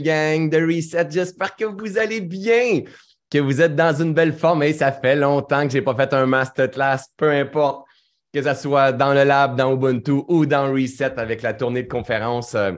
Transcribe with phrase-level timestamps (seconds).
[0.00, 1.08] gang de Reset.
[1.10, 2.80] J'espère que vous allez bien,
[3.30, 4.62] que vous êtes dans une belle forme.
[4.62, 7.84] Et ça fait longtemps que je n'ai pas fait un masterclass, peu importe
[8.32, 11.88] que ce soit dans le lab, dans Ubuntu ou dans Reset avec la tournée de
[11.88, 12.54] conférences.
[12.54, 12.72] Euh,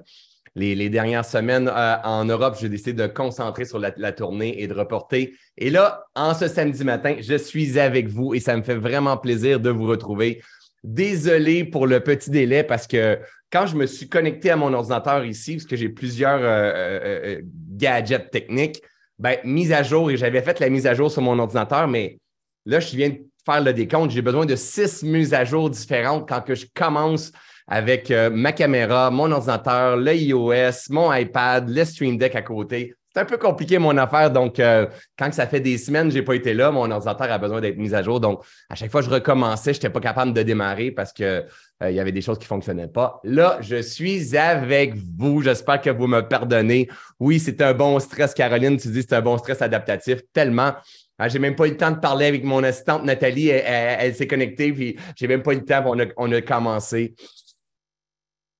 [0.56, 4.74] les, dernières semaines euh, en Europe, j'ai décidé de concentrer sur la, tournée et de
[4.74, 5.34] reporter.
[5.56, 9.16] Et là, en ce samedi matin, je suis avec vous et ça me fait vraiment
[9.16, 10.42] plaisir de vous retrouver.
[10.84, 13.18] Désolé pour le petit délai parce que
[13.50, 17.40] quand je me suis connecté à mon ordinateur ici, parce que j'ai plusieurs euh,
[17.70, 18.82] gadgets techniques,
[19.18, 22.18] ben, mise à jour et j'avais fait la mise à jour sur mon ordinateur, mais
[22.66, 24.10] là, je viens de faire le décompte.
[24.10, 27.32] J'ai besoin de six mises à jour différentes quand que je commence
[27.66, 32.94] avec euh, ma caméra, mon ordinateur, le iOS, mon iPad, le Stream Deck à côté.
[33.14, 34.28] C'est un peu compliqué mon affaire.
[34.32, 37.30] Donc, euh, quand ça fait des semaines que je n'ai pas été là, mon ordinateur
[37.30, 38.18] a besoin d'être mis à jour.
[38.18, 41.24] Donc, à chaque fois que je recommençais, je n'étais pas capable de démarrer parce qu'il
[41.24, 43.20] euh, y avait des choses qui ne fonctionnaient pas.
[43.22, 45.42] Là, je suis avec vous.
[45.42, 46.88] J'espère que vous me pardonnez.
[47.20, 48.76] Oui, c'est un bon stress, Caroline.
[48.78, 50.18] Tu dis que c'est un bon stress adaptatif.
[50.32, 50.72] Tellement.
[51.20, 53.48] Je j'ai même pas eu le temps de parler avec mon assistante Nathalie.
[53.48, 55.84] Elle, s'est connectée, puis j'ai même pas eu le temps.
[55.86, 57.14] On a, on a commencé.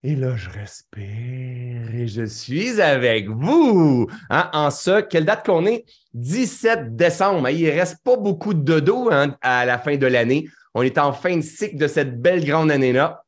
[0.06, 4.06] Et là, je respire et je suis avec vous.
[4.28, 5.86] Hein, en ce, quelle date qu'on est?
[6.12, 7.48] 17 décembre.
[7.48, 10.46] Il ne reste pas beaucoup de dodo hein, à la fin de l'année.
[10.74, 13.24] On est en fin de cycle de cette belle grande année-là.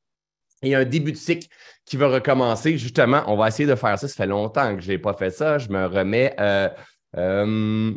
[0.62, 1.49] Et un début de cycle
[1.87, 2.76] qui va recommencer.
[2.76, 4.06] Justement, on va essayer de faire ça.
[4.06, 5.56] Ça fait longtemps que je n'ai pas fait ça.
[5.56, 6.34] Je me remets.
[6.38, 6.69] Euh,
[7.17, 7.94] euh,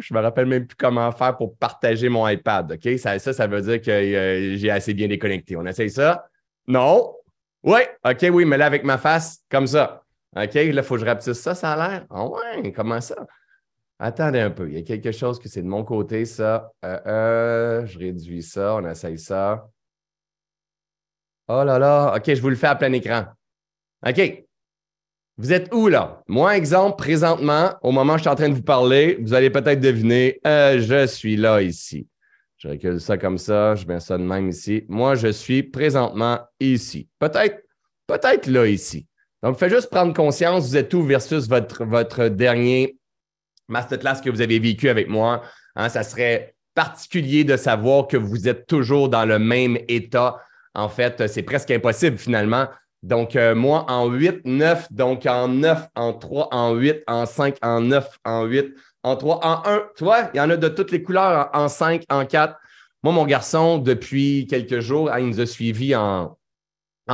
[0.00, 2.76] je me rappelle même plus comment faire pour partager mon iPad.
[2.98, 5.56] Ça, ça veut dire que euh, j'ai assez bien déconnecté.
[5.56, 6.26] On essaye ça?
[6.66, 7.15] Non.
[7.66, 10.04] Oui, OK, oui, mais là, avec ma face, comme ça.
[10.36, 12.06] OK, là, il faut que je rapetisse ça, ça a l'air.
[12.10, 13.16] Ah ouais, comment ça?
[13.98, 16.70] Attendez un peu, il y a quelque chose que c'est de mon côté, ça.
[16.84, 19.68] Euh, euh, je réduis ça, on essaye ça.
[21.48, 23.24] Oh là là, OK, je vous le fais à plein écran.
[24.06, 24.44] OK.
[25.38, 26.22] Vous êtes où là?
[26.28, 29.50] Moi, exemple, présentement, au moment où je suis en train de vous parler, vous allez
[29.50, 32.06] peut-être deviner, euh, je suis là ici.
[32.58, 34.84] Je recule ça comme ça, je mets ça de même ici.
[34.88, 37.08] Moi, je suis présentement ici.
[37.18, 37.62] Peut-être,
[38.06, 39.06] peut-être là ici.
[39.42, 42.96] Donc, faites juste prendre conscience, vous êtes où versus votre, dernier
[43.68, 45.42] masterclass que vous avez vécu avec moi.
[45.74, 50.40] Hein, ça serait particulier de savoir que vous êtes toujours dans le même état.
[50.74, 52.68] En fait, c'est presque impossible finalement.
[53.02, 57.56] Donc, euh, moi, en 8, 9, donc en 9, en 3, en 8, en 5,
[57.62, 58.74] en 9, en 8,
[59.06, 59.82] en 3, en 1.
[59.96, 62.56] Tu vois, il y en a de toutes les couleurs, en 5, en 4.
[63.04, 66.36] Moi, mon garçon, depuis quelques jours, il nous a suivis en,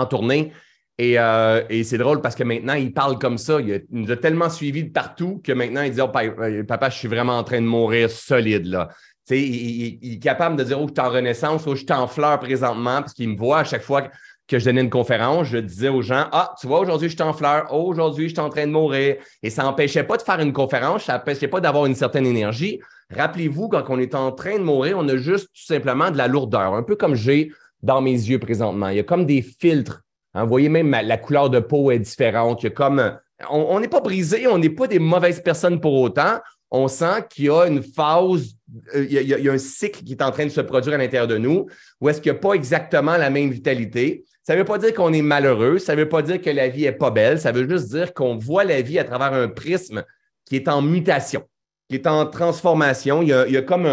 [0.09, 0.53] tournée.
[1.01, 3.61] Euh, et, c'est drôle parce que maintenant, il parle comme ça.
[3.61, 6.97] Il, nous a tellement suivis de partout que maintenant, il dit oh, euh, Papa, je
[6.97, 8.67] suis vraiment en train de mourir solide.
[8.67, 8.89] Là.
[9.29, 12.41] Il, est capable de dire Oh, je suis en renaissance ou je suis en fleurs
[12.41, 14.09] présentement parce qu'il me voit à chaque fois
[14.53, 17.23] que je donnais une conférence, je disais aux gens Ah, tu vois, aujourd'hui, je suis
[17.23, 19.17] en fleurs, oh, aujourd'hui, je suis en train de mourir.
[19.43, 22.79] Et ça n'empêchait pas de faire une conférence, ça n'empêchait pas d'avoir une certaine énergie.
[23.11, 26.29] Rappelez-vous, quand on est en train de mourir, on a juste tout simplement de la
[26.29, 27.51] lourdeur, un peu comme j'ai
[27.83, 28.89] dans mes yeux présentement.
[28.89, 30.03] Il y a comme des filtres.
[30.35, 32.63] Hein, vous voyez même la couleur de peau est différente.
[32.63, 33.19] Il y a comme.
[33.51, 36.39] On n'est pas brisé, on n'est pas des mauvaises personnes pour autant.
[36.71, 38.55] On sent qu'il y a une phase,
[38.95, 41.27] euh, il y, a, un cycle qui est en train de se produire à l'intérieur
[41.27, 41.67] de nous,
[42.01, 44.25] où est-ce qu'il n'y a pas exactement la même vitalité.
[44.43, 46.69] Ça ne veut pas dire qu'on est malheureux, ça ne veut pas dire que la
[46.69, 49.49] vie n'est pas belle, ça veut juste dire qu'on voit la vie à travers un
[49.49, 50.05] prisme
[50.45, 51.49] qui est en mutation,
[51.89, 53.23] qui est en transformation.
[53.23, 53.87] Il y a, comme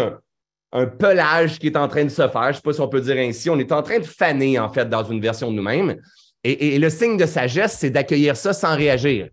[0.72, 2.88] un, pelage qui est en train de se faire, je ne sais pas si on
[2.88, 3.48] peut dire ainsi.
[3.48, 6.00] On est en train de faner, en fait, dans une version de nous-mêmes.
[6.42, 9.28] Et, le signe de sagesse, c'est d'accueillir ça sans réagir.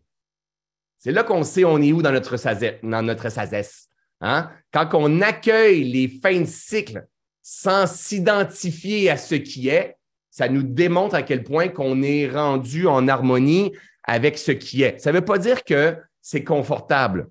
[1.00, 2.76] C'est là qu'on sait on est où dans notre, sagesse.
[2.84, 3.88] Dans notre sagesse
[4.22, 4.52] hein?
[4.72, 7.08] Quand on accueille les fins de cycle
[7.42, 9.97] sans s'identifier à ce qui est,
[10.38, 13.74] ça nous démontre à quel point qu'on est rendu en harmonie
[14.04, 15.00] avec ce qui est.
[15.00, 17.30] Ça ne veut pas dire que c'est confortable.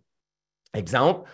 [0.74, 1.30] Exemple,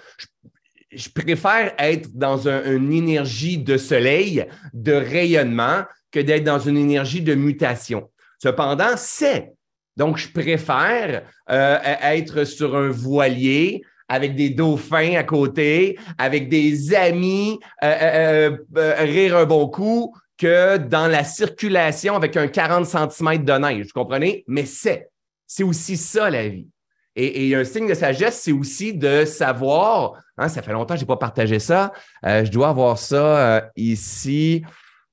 [0.91, 7.23] je, préfère être dans une énergie de soleil, de rayonnement, que d'être dans une énergie
[7.23, 8.11] de mutation.
[8.39, 9.55] Cependant, c'est.
[9.97, 16.95] Donc, je préfère euh, être sur un voilier avec des dauphins à côté, avec des
[16.95, 23.45] amis, euh, euh, rire un bon coup, que dans la circulation avec un 40 cm
[23.45, 24.43] de neige, vous comprenez?
[24.49, 25.09] Mais c'est,
[25.47, 26.69] c'est aussi ça la vie.
[27.15, 31.05] Et, un signe de sagesse, c'est aussi de savoir, hein, ça fait longtemps que je
[31.05, 31.93] n'ai pas partagé ça,
[32.25, 34.65] euh, je dois avoir ça euh, ici.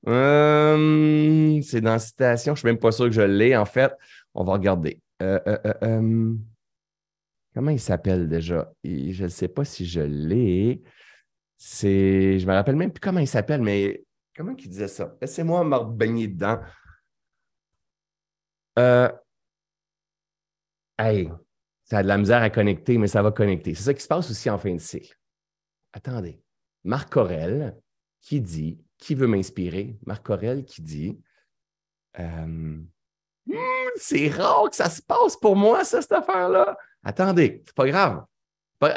[0.06, 3.92] Hum, c'est dans citation, je ne suis même pas sûr que je l'ai en fait.
[4.34, 4.98] On va regarder.
[5.22, 5.38] Euh,
[5.82, 6.40] hum,
[7.54, 8.72] comment il s'appelle déjà?
[8.82, 10.80] je ne sais pas si je l'ai.
[11.58, 14.02] C'est, je me rappelle même plus comment il s'appelle, mais
[14.40, 15.14] Comment il disait ça?
[15.20, 16.60] Laissez-moi me baigner dedans.
[18.78, 19.12] Euh,
[20.98, 21.30] hey,
[21.84, 23.74] Ça a de la misère à connecter, mais ça va connecter.
[23.74, 25.14] C'est ça qui se passe aussi en fin de cycle.
[25.92, 26.42] Attendez.
[26.84, 27.78] Marc Aurel
[28.22, 29.98] qui dit, qui veut m'inspirer?
[30.06, 31.20] Marc Aurel qui dit,
[32.18, 32.88] euh, hmm,
[33.96, 36.78] c'est rare que ça se passe pour moi, ça, cette affaire-là.
[37.04, 38.24] Attendez, c'est pas grave.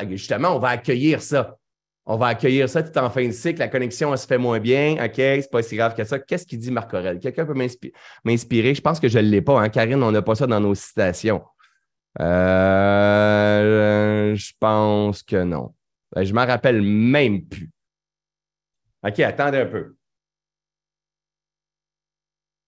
[0.07, 1.59] justement, on va accueillir ça.
[2.05, 3.59] On va accueillir ça tout en fin de cycle.
[3.59, 4.97] La connexion, elle se fait moins bien.
[5.03, 6.19] OK, c'est pas si grave que ça.
[6.19, 7.17] Qu'est-ce qu'il dit Marc Aurel?
[7.19, 7.53] Quelqu'un peut
[8.25, 8.75] m'inspirer?
[8.75, 9.61] Je pense que je ne l'ai pas.
[9.61, 9.69] Hein?
[9.69, 11.41] Karine, on n'a pas ça dans nos citations.
[12.19, 13.55] Euh,
[14.35, 15.73] je pense que non.
[16.13, 17.71] Ben, je m'en rappelle même plus.
[19.07, 19.95] OK, attendez un peu.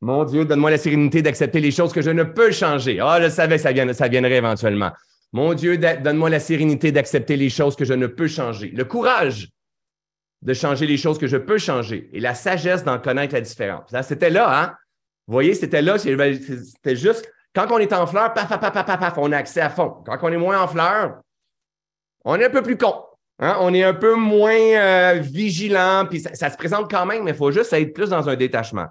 [0.01, 2.99] Mon Dieu, donne-moi la sérénité d'accepter les choses que je ne peux changer.
[3.01, 4.91] Ah, je savais que ça, ça viendrait éventuellement.
[5.35, 8.69] Mon Dieu, donne-moi la sérénité d'accepter les choses que je ne peux changer.
[8.69, 9.49] Le courage
[10.41, 13.93] de changer les choses que je peux changer et la sagesse d'en connaître la différence.
[14.03, 14.73] c'était là, hein?
[15.27, 18.97] Vous voyez, c'était là, c'était juste quand on est en fleur, paf, paf, paf, paf,
[18.97, 19.97] paf, on a accès à fond.
[20.05, 21.19] Quand on est moins en fleur,
[22.23, 22.95] on est un peu plus con.
[23.39, 23.57] Hein?
[23.59, 27.37] On est un peu moins euh, vigilant, puis ça, se présente quand même, mais il
[27.37, 28.87] faut juste être plus dans un détachement.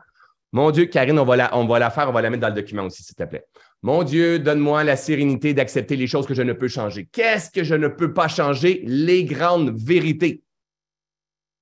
[0.53, 2.49] Mon Dieu, Karine, on va, la, on va la faire, on va la mettre dans
[2.49, 3.47] le document aussi, s'il te plaît.
[3.85, 7.07] Mon Dieu, donne-moi la sérénité d'accepter les choses que je ne peux changer.
[7.13, 8.83] Qu'est-ce que je ne peux pas changer?
[8.87, 10.41] Les grandes vérités.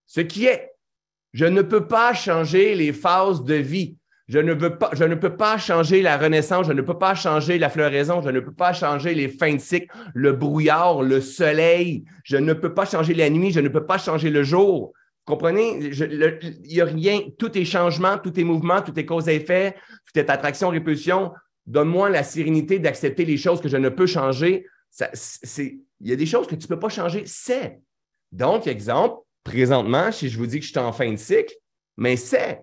[0.07, 0.71] Ce qui est,
[1.33, 3.97] je ne peux pas changer les phases de vie.
[4.29, 8.31] Je ne, peux pas changer la renaissance, je ne peux pas changer la floraison, je
[8.31, 12.73] ne peux pas changer les fins de cycle, le brouillard, le soleil, je ne peux
[12.73, 14.93] pas changer la nuit, je ne peux pas changer le jour.
[15.25, 15.91] Comprenez?
[15.91, 19.75] Il n'y a rien, tout est changement, tout est mouvement, tout est cause et effet,
[20.07, 21.33] tout est attraction, répulsion
[21.67, 24.67] donne-moi la sérénité d'accepter les choses que je ne peux changer.
[25.01, 27.81] il y a des choses que tu ne peux pas changer, c'est.
[28.31, 31.55] Donc, exemple, présentement, si je vous dis que je suis en fin de cycle,
[31.97, 32.63] mais c'est.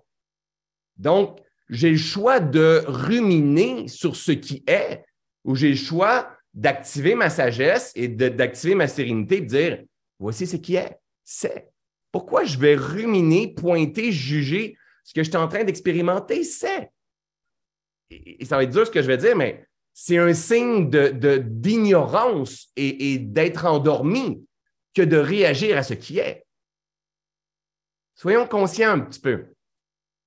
[0.97, 1.39] Donc,
[1.69, 5.03] j'ai le choix de ruminer sur ce qui est,
[5.43, 9.83] ou j'ai le choix d'activer ma sagesse et d'activer ma sérénité et de dire
[10.17, 11.69] voici ce qui est, c'est.
[12.11, 16.43] Pourquoi je vais ruminer, pointer, juger ce que je suis en train d'expérimenter?
[16.43, 16.89] C'est?
[18.09, 22.67] Et, ça va être dur ce que je vais dire, mais c'est un signe d'ignorance
[22.75, 24.45] de, et, et d'être endormi
[24.95, 26.45] que de réagir à ce qui est.
[28.15, 29.45] Soyons conscients un petit peu.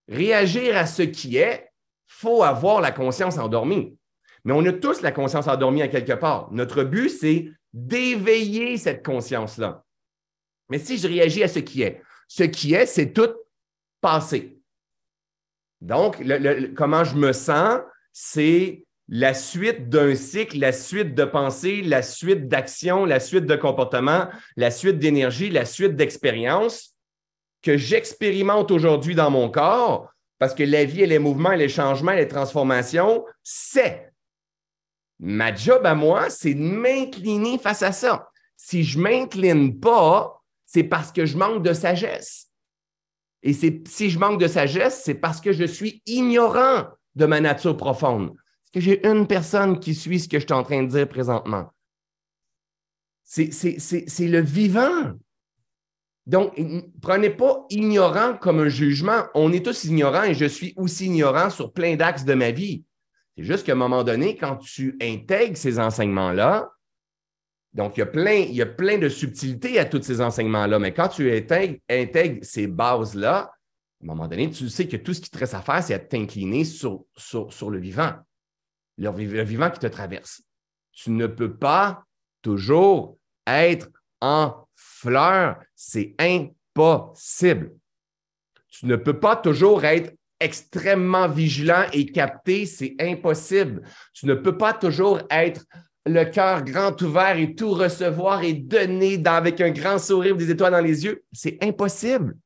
[0.09, 1.71] Réagir à ce qui est,
[2.07, 3.97] faut avoir la conscience endormie.
[4.45, 6.51] Mais on a tous la conscience endormie à quelque part.
[6.53, 9.85] Notre but, c'est d'éveiller cette conscience-là.
[10.69, 13.31] Mais si je réagis à ce qui est, ce qui est, c'est tout
[14.01, 14.59] passé.
[15.83, 16.23] Donc,
[16.77, 17.81] comment je me sens,
[18.13, 23.57] c'est la suite d'un cycle, la suite de pensée, la suite d'action, la suite de
[23.57, 26.95] comportement, la suite d'énergie, la suite d'expérience
[27.63, 32.13] que j'expérimente aujourd'hui dans mon corps, parce que la vie et les mouvements, les changements,
[32.13, 34.13] les transformations, c'est.
[35.19, 38.31] Ma job à moi, c'est de m'incliner face à ça.
[38.57, 42.52] Si je ne m'incline pas, c'est parce que je manque de sagesse.
[43.43, 47.77] Et si je manque de sagesse, c'est parce que je suis ignorant de ma nature
[47.77, 48.31] profonde.
[48.31, 51.09] Est-ce que j'ai une personne qui suit ce que je suis en train de dire
[51.09, 51.71] présentement?
[53.25, 55.13] C'est le vivant.
[56.27, 56.55] Donc,
[57.01, 59.25] prenez pas ignorant comme un jugement.
[59.35, 62.85] On est tous ignorants et je suis aussi ignorant sur plein d'axes de ma vie.
[63.37, 66.71] C'est juste qu'à un moment donné, quand tu intègres ces enseignements-là,
[67.75, 70.79] donc, il y, a plein, il y a plein de subtilités à tous ces enseignements-là,
[70.79, 71.79] mais quand tu intègres,
[72.43, 73.51] ces bases-là,
[74.03, 75.95] à un moment donné, tu sais que tout ce qui te reste à faire, c'est
[75.95, 78.13] à t'incliner sur, sur, le vivant,
[78.99, 80.43] le, vivant qui te traverse.
[80.93, 82.05] Tu ne peux pas
[82.43, 83.89] toujours être
[84.21, 87.73] en fleur, c'est impossible.
[88.69, 93.83] Tu ne peux pas toujours être extrêmement vigilant et capté, c'est impossible.
[94.13, 95.65] Tu ne peux pas toujours être
[96.07, 100.73] le cœur grand ouvert et tout recevoir et donner avec un grand sourire des étoiles
[100.73, 102.37] dans les yeux, c'est impossible.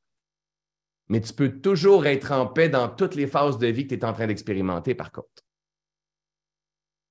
[1.09, 4.01] Mais tu peux toujours être en paix dans toutes les phases de vie que tu
[4.01, 5.43] es en train d'expérimenter, par contre.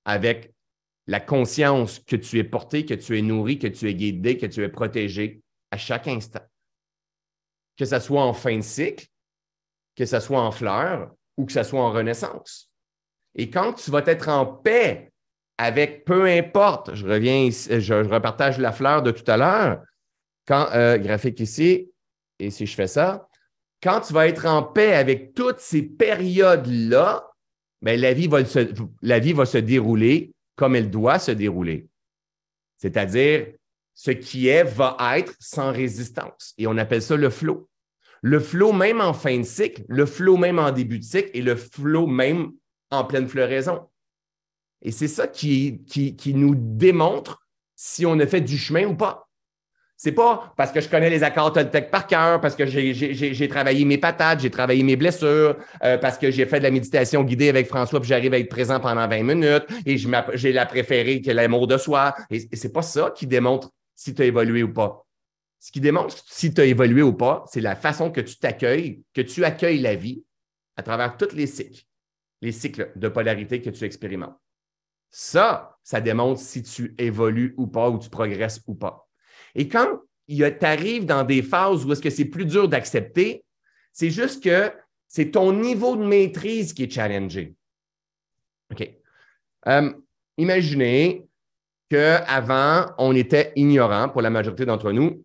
[0.05, 0.53] Avec
[1.07, 4.45] la conscience que tu es porté, que tu es nourri, que tu es guidé, que
[4.45, 6.45] tu es protégé à chaque instant.
[7.75, 9.07] Que ce soit en fin de cycle,
[9.95, 12.69] que ce soit en fleurs ou que ce soit en renaissance.
[13.35, 15.11] Et quand tu vas être en paix
[15.57, 19.81] avec peu importe, je reviens, je, repartage la fleur de tout à l'heure,
[20.47, 21.91] quand, euh, graphique ici,
[22.39, 23.27] et si je fais ça,
[23.81, 27.27] quand tu vas être en paix avec toutes ces périodes-là,
[27.81, 31.87] ben, la, vie va se, la vie va se dérouler comme elle doit se dérouler.
[32.77, 33.47] C'est-à-dire,
[33.93, 36.53] ce qui est va être sans résistance.
[36.57, 37.67] Et on appelle ça le flot.
[38.21, 41.41] Le flot même en fin de cycle, le flot même en début de cycle et
[41.41, 42.51] le flot même
[42.89, 43.87] en pleine floraison.
[44.81, 48.95] Et c'est ça qui, qui, qui nous démontre si on a fait du chemin ou
[48.95, 49.27] pas.
[49.99, 53.83] C'est pas parce que je connais les accords Toltec par cœur, parce que j'ai travaillé
[53.83, 57.49] mes patates, j'ai travaillé mes blessures, euh, parce que j'ai fait de la méditation guidée
[57.49, 61.31] avec François, puis j'arrive à être présent pendant 20 minutes et j'ai la préférée que
[61.31, 62.13] l'amour de soi.
[62.29, 65.03] Et, et c'est pas ça qui démontre si tu as évolué ou pas.
[65.59, 69.01] Ce qui démontre si tu as évolué ou pas, c'est la façon que tu t'accueilles,
[69.15, 70.23] que tu accueilles la vie
[70.75, 71.81] à travers tous les cycles,
[72.43, 74.37] les cycles de polarité que tu expérimentes.
[75.09, 79.07] Ça, ça démontre si tu évolues ou pas, ou tu progresses ou pas.
[79.55, 83.43] Et quand tu arrives dans des phases où est-ce que c'est plus dur d'accepter,
[83.93, 84.71] c'est juste que
[85.07, 87.55] c'est ton niveau de maîtrise qui est challengé.
[88.71, 88.89] OK.
[89.67, 89.93] Euh,
[90.37, 91.25] imaginez
[91.89, 95.23] qu'avant, on était ignorant pour la majorité d'entre nous.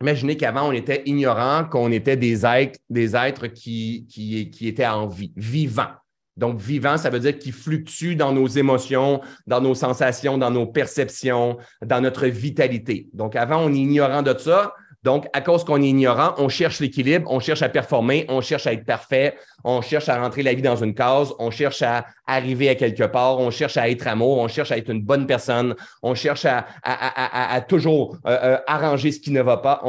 [0.00, 4.86] Imaginez qu'avant, on était ignorant, qu'on était des êtres, des êtres qui, qui, qui étaient
[4.86, 5.94] en vie, vivants.
[6.36, 10.66] Donc, vivant, ça veut dire qu'il fluctue dans nos émotions, dans nos sensations, dans nos
[10.66, 13.08] perceptions, dans notre vitalité.
[13.14, 14.74] Donc, avant, on est ignorant de ça.
[15.02, 18.66] Donc, à cause qu'on est ignorant, on cherche l'équilibre, on cherche à performer, on cherche
[18.66, 22.06] à être parfait, on cherche à rentrer la vie dans une case, on cherche à
[22.26, 25.28] arriver à quelque part, on cherche à être amour, on cherche à être une bonne
[25.28, 29.80] personne, on cherche à, toujours euh, euh, arranger ce qui ne va pas.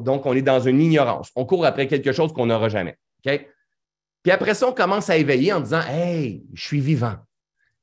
[0.00, 1.30] donc, on est dans une ignorance.
[1.36, 2.96] On court après quelque chose qu'on n'aura jamais.
[3.26, 3.46] OK?
[4.22, 7.16] Puis après ça, on commence à éveiller en disant Hey, je suis vivant.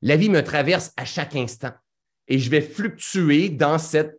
[0.02, 1.72] La vie me traverse à chaque instant
[2.26, 4.18] et je vais fluctuer dans cette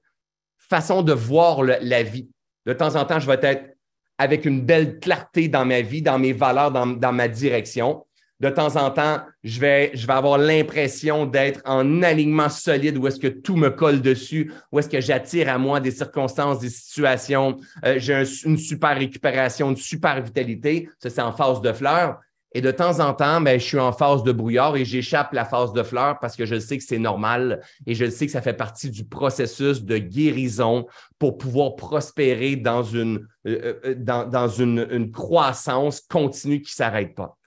[0.58, 2.30] façon de voir la vie.
[2.66, 3.76] De temps en temps, je vais être
[4.18, 8.06] avec une belle clarté dans ma vie, dans mes valeurs, dans ma direction
[8.42, 13.06] de temps en temps, je vais, je vais avoir l'impression d'être en alignement solide où
[13.06, 16.72] est-ce que tout me colle dessus, où est-ce que j'attire à moi des circonstances, des
[16.72, 17.58] situations.
[17.86, 20.90] Euh, j'ai une super récupération, une super vitalité.
[20.98, 22.18] Ça, c'est en phase de fleurs.
[22.54, 25.46] Et de temps en temps, ben, je suis en phase de brouillard et j'échappe la
[25.46, 28.42] phase de fleurs parce que je sais que c'est normal et je sais que ça
[28.42, 30.88] fait partie du processus de guérison
[31.20, 37.14] pour pouvoir prospérer dans une, euh, euh, dans, une, une croissance continue qui ne s'arrête
[37.16, 37.38] pas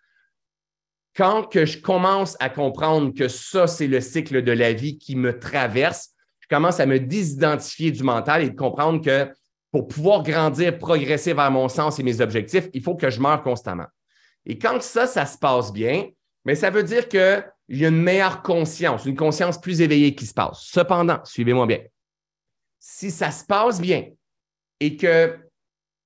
[1.17, 5.39] quand je commence à comprendre que ça, c'est le cycle de la vie qui me
[5.39, 9.33] traverse, je commence à me désidentifier du mental et de comprendre que
[9.71, 13.43] pour pouvoir grandir, progresser vers mon sens et mes objectifs, il faut que je meure
[13.43, 13.87] constamment.
[14.47, 16.09] Et quand ça, ça se passe bien,
[16.45, 20.27] mais ça veut dire qu'il y a une meilleure conscience, une conscience plus éveillée qui
[20.27, 20.61] se passe.
[20.63, 21.81] Cependant, suivez-moi bien,
[22.79, 24.05] si ça se passe bien
[24.81, 25.39] et que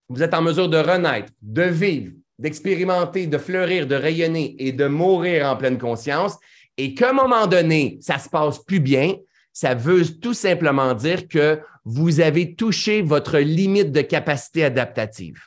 [0.09, 4.87] vous êtes en mesure de renaître, de vivre, d'expérimenter, de fleurir, de rayonner et de
[4.87, 6.37] mourir en pleine conscience,
[6.77, 9.17] et qu'à un moment donné, ça se passe plus bien,
[9.53, 15.41] ça veut tout simplement dire que vous avez touché votre limite de capacité adaptative.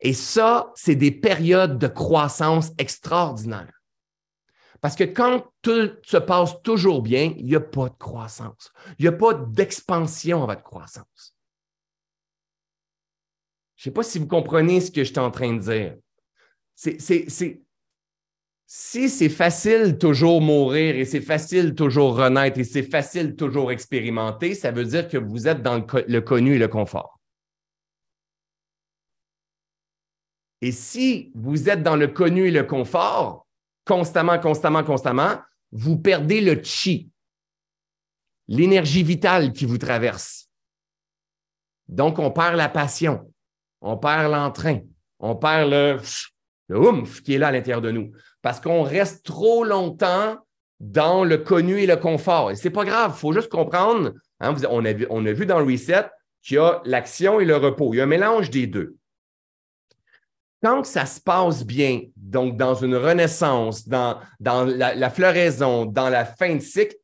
[0.00, 3.72] Et ça, c'est des périodes de croissance extraordinaires.
[4.80, 8.70] Parce que quand tout se passe toujours bien, il n'y a pas de croissance.
[8.98, 11.34] Il n'y a pas d'expansion à votre croissance.
[13.78, 15.96] Je ne sais pas si vous comprenez ce que je suis en train de dire.
[18.66, 24.56] si c'est facile toujours mourir et c'est facile toujours renaître et c'est facile toujours expérimenter,
[24.56, 27.20] ça veut dire que vous êtes dans le, connu et le confort.
[30.60, 33.46] Et si vous êtes dans le connu et le confort,
[33.84, 35.38] constamment, constamment, constamment,
[35.70, 37.12] vous perdez le chi,
[38.48, 40.50] l'énergie vitale qui vous traverse.
[41.86, 43.32] Donc, on perd la passion
[43.80, 44.80] on perd l'entrain,
[45.18, 45.98] on perd le,
[46.68, 48.12] le qui est là à l'intérieur de nous.
[48.42, 50.38] Parce qu'on reste trop longtemps
[50.80, 52.50] dans le connu et le confort.
[52.50, 55.64] Et ce n'est pas grave, il faut juste comprendre, hein, on, a vu, dans le
[55.64, 56.08] reset
[56.42, 57.92] qu'il y a l'action et le repos.
[57.94, 58.96] Il y a un mélange des deux.
[60.62, 66.08] Quand ça se passe bien, donc dans une renaissance, dans, dans la, la floraison, dans
[66.08, 66.96] la fin de cycle,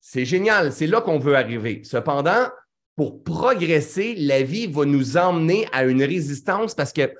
[0.00, 1.82] c'est génial, c'est là qu'on veut arriver.
[1.84, 2.48] Cependant,
[2.96, 7.12] pour progresser, la vie va nous emmener à une résistance parce que,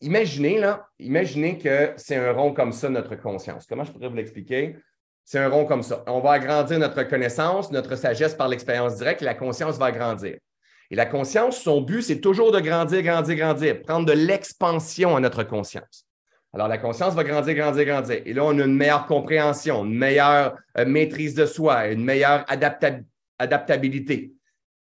[0.00, 3.66] imaginez, là, imaginez que c'est un rond comme ça, notre conscience.
[3.68, 4.76] Comment je pourrais vous l'expliquer?
[5.24, 6.02] C'est un rond comme ça.
[6.08, 10.38] On va agrandir notre connaissance, notre sagesse par l'expérience directe, la conscience va grandir.
[10.90, 15.20] Et la conscience, son but, c'est toujours de grandir, grandir, grandir, prendre de l'expansion à
[15.20, 16.04] notre conscience.
[16.52, 18.22] Alors, la conscience va grandir, grandir, grandir.
[18.26, 22.44] Et là, on a une meilleure compréhension, une meilleure euh, maîtrise de soi, une meilleure
[23.38, 24.32] adaptabilité.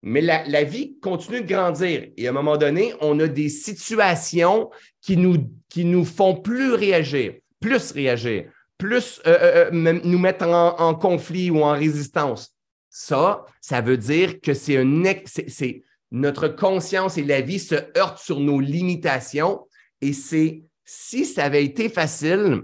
[0.04, 4.72] Mais la, vie continue de grandir et à un moment donné, on a des situations
[5.00, 5.38] qui nous,
[5.70, 8.46] qui nous font plus réagir, plus réagir,
[8.80, 12.56] plus euh, euh, euh, nous mettre en, conflit ou en résistance.
[12.90, 18.20] Ça, ça veut dire que c'est un c'est notre conscience et la vie se heurtent
[18.20, 19.68] sur nos limitations
[20.02, 22.64] et c'est si ça avait été facile,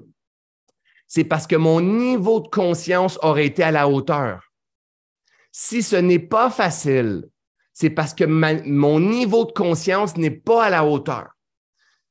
[1.08, 4.47] c'est parce que mon niveau de conscience aurait été à la hauteur.
[5.52, 7.24] Si ce n'est pas facile,
[7.74, 11.30] c'est parce que mon niveau de conscience n'est pas à la hauteur.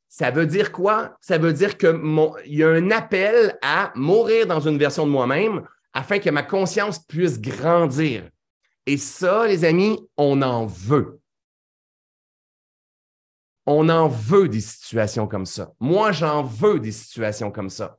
[0.08, 1.16] Ça veut dire quoi?
[1.20, 2.00] Ça veut dire qu'il
[2.46, 6.98] y a un appel à mourir dans une version de moi-même afin que ma conscience
[6.98, 8.28] puisse grandir.
[8.86, 11.20] Et ça, les amis, on en veut.
[13.66, 15.72] On en veut des situations comme ça.
[15.80, 17.98] Moi, j'en veux des situations comme ça.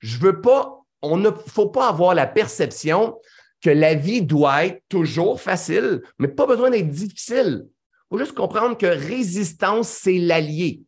[0.00, 3.20] Je veux pas, on ne faut pas avoir la perception
[3.64, 7.66] que la vie doit être toujours facile, mais pas besoin d'être difficile.
[7.66, 10.82] Il faut juste comprendre que résistance, c'est l'allié.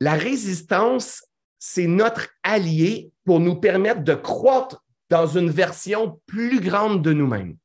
[0.00, 1.24] La résistance,
[1.58, 7.56] c'est notre allié pour nous permettre de croître dans une version plus grande de nous-mêmes.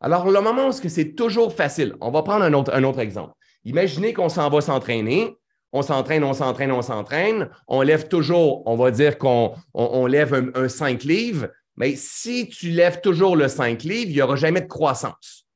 [0.00, 3.34] Alors, le moment où c'est toujours facile, on va prendre un autre, un autre exemple.
[3.64, 5.36] Imaginez qu'on s'en va s'entraîner,
[5.72, 10.34] on s'entraîne, on s'entraîne, on s'entraîne, on lève toujours, on va dire qu'on on, lève
[10.34, 14.36] un, un 5 livres, mais si tu lèves toujours le 5 livres, il n'y aura
[14.36, 15.46] jamais de croissance.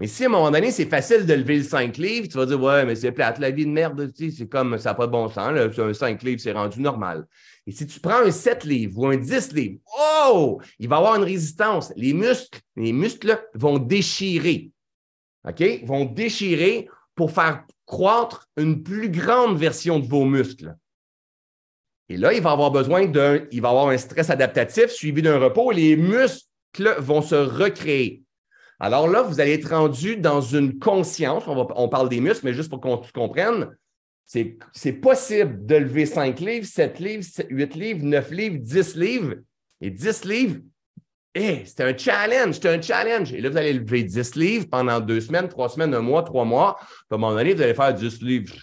[0.00, 2.46] Mais si à un moment donné, c'est facile de lever le 5 livres, tu vas
[2.46, 5.12] dire Ouais, mais c'est plate, la vie de merde, c'est comme ça n'a pas de
[5.12, 5.52] bon sens.
[5.78, 7.26] Un 5 livres, c'est rendu normal.
[7.66, 9.78] Et si tu prends un 7 livres ou un 10 livres,
[10.26, 11.92] oh, il va y avoir une résistance.
[11.96, 14.70] Les muscles, les muscles vont déchirer.
[15.46, 15.62] OK?
[15.84, 20.76] Vont déchirer pour faire croître une plus grande version de vos muscles.
[22.08, 25.40] Et là, il va avoir besoin d'un, il va avoir un stress adaptatif suivi d'un
[25.40, 25.72] repos.
[25.72, 28.22] Les muscles vont se recréer.
[28.78, 32.70] Alors là, vous allez être rendu dans une conscience, on, parle des muscles, mais juste
[32.70, 33.76] pour qu'on comprenne,
[34.24, 39.34] c'est possible de lever 5 livres, 7 livres, 8 livres, 9 livres, 10 livres.
[39.80, 40.60] Et 10 livres,
[41.34, 43.32] hey, c'est un challenge, c'est un challenge.
[43.32, 46.44] Et là, vous allez lever 10 livres pendant deux semaines, trois semaines, un mois, trois
[46.44, 46.76] mois.
[46.78, 48.54] Puis à un moment donné, vous allez faire 10 livres.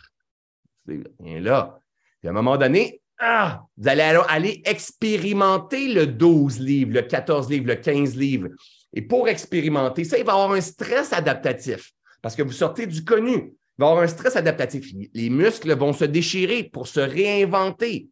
[1.25, 1.79] Et là.
[2.19, 7.49] Puis à un moment donné, ah, vous allez aller expérimenter le 12 livres, le 14
[7.49, 8.49] livres, le 15 livres.
[8.93, 12.85] Et pour expérimenter ça, il va y avoir un stress adaptatif parce que vous sortez
[12.87, 13.33] du connu.
[13.33, 14.91] Il va y avoir un stress adaptatif.
[15.13, 18.09] Les muscles vont se déchirer pour se réinventer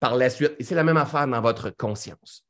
[0.00, 0.54] par la suite.
[0.58, 2.45] Et c'est la même affaire dans votre conscience.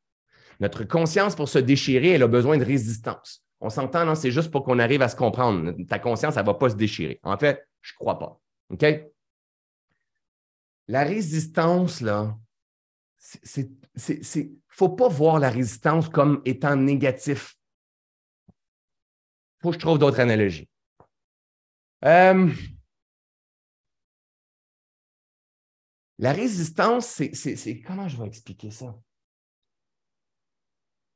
[0.61, 3.43] Notre conscience, pour se déchirer, elle a besoin de résistance.
[3.61, 5.73] On s'entend, c'est juste pour qu'on arrive à se comprendre.
[5.89, 7.21] Ta conscience, elle ne va pas se déchirer.
[7.23, 8.41] En fait, je ne crois pas.
[8.71, 8.85] OK?
[10.89, 12.37] La résistance, là,
[13.57, 17.57] il ne faut pas voir la résistance comme étant négatif
[19.67, 20.69] faut que je trouve d'autres analogies.
[22.05, 22.53] Euh,
[26.19, 28.95] la résistance, c'est comment je vais expliquer ça?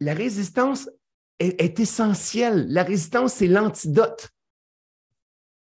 [0.00, 0.88] La résistance
[1.38, 2.66] est, essentielle.
[2.72, 4.30] La résistance, c'est l'antidote.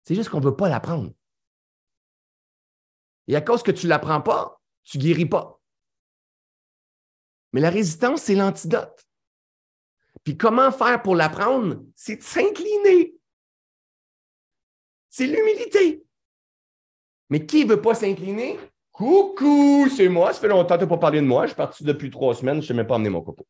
[0.04, 1.12] C'est juste qu'on ne veut pas l'apprendre.
[3.28, 5.62] Et à cause que tu ne l'apprends pas, tu ne guéris pas.
[7.54, 9.06] Mais la résistance, c'est l'antidote.
[10.24, 11.84] Puis comment faire pour l'apprendre?
[11.96, 13.16] C'est de s'incliner.
[15.10, 16.06] C'est l'humilité.
[17.30, 18.60] Mais qui ne veut pas s'incliner?
[18.92, 20.34] Coucou, c'est moi.
[20.34, 21.44] Ça fait longtemps que tu n'as pas parlé de moi.
[21.44, 22.56] Je suis parti depuis trois semaines.
[22.56, 23.46] Je ne sais même pas amener mon coco.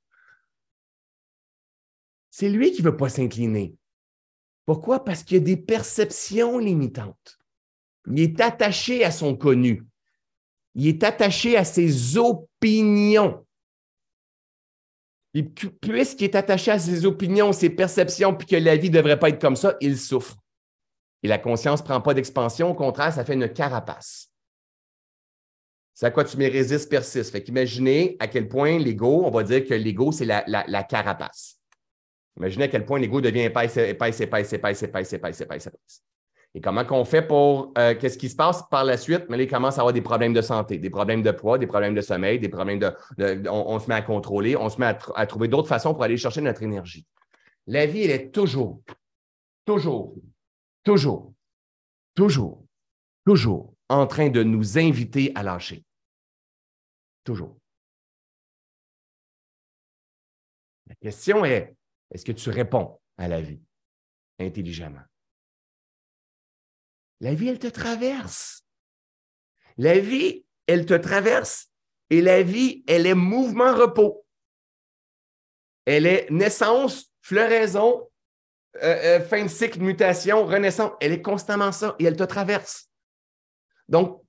[2.37, 3.73] C'est lui qui ne veut pas s'incliner.
[4.67, 5.03] Pourquoi?
[5.03, 7.39] Parce qu'il y a des perceptions limitantes.
[8.05, 9.87] Il est attaché à son connu.
[10.75, 13.43] Il est attaché à ses opinions.
[15.33, 19.17] Et puisqu'il est attaché à ses opinions, ses perceptions, puis que la vie ne devrait
[19.17, 20.37] pas être comme ça, il souffre.
[21.23, 24.31] Et la conscience ne prend pas d'expansion, au contraire, ça fait une carapace.
[25.95, 27.31] C'est à quoi tu me résistes, persiste.
[27.31, 31.56] Fait qu'imaginez à quel point l'ego, on va dire que l'ego, c'est la, carapace.
[32.37, 36.03] Imaginez à quel point l'ego devient épaisse, épaisse, épaisse, épaisse, épaisse, épaisse, épaisse, épaisse.
[36.53, 37.71] Et comment qu'on fait pour.
[37.77, 39.25] Euh, qu'est-ce qui se passe par la suite?
[39.29, 41.67] Mais là, il commence à avoir des problèmes de santé, des problèmes de poids, des
[41.67, 43.49] problèmes de sommeil, des problèmes de.
[43.49, 46.41] on, se met à contrôler, on se met à, trouver d'autres façons pour aller chercher
[46.41, 47.05] notre énergie.
[47.65, 48.81] La vie, elle est toujours,
[49.65, 50.15] toujours,
[50.83, 51.33] toujours,
[52.15, 52.63] toujours,
[53.25, 55.83] toujours en train de nous inviter à lâcher.
[57.23, 57.57] Toujours.
[60.87, 61.76] La question est,
[62.11, 63.61] est-ce que tu réponds à la vie
[64.39, 65.03] intelligemment?
[67.19, 68.63] La vie, elle te traverse.
[69.77, 71.71] La vie, elle te traverse.
[72.09, 74.25] Et la vie, elle est mouvement-repos.
[75.85, 78.09] Elle est naissance, floraison,
[78.83, 80.91] euh, euh, fin de cycle, mutation, renaissance.
[81.01, 82.89] Elle est constamment ça et elle te traverse.
[83.87, 84.23] Donc,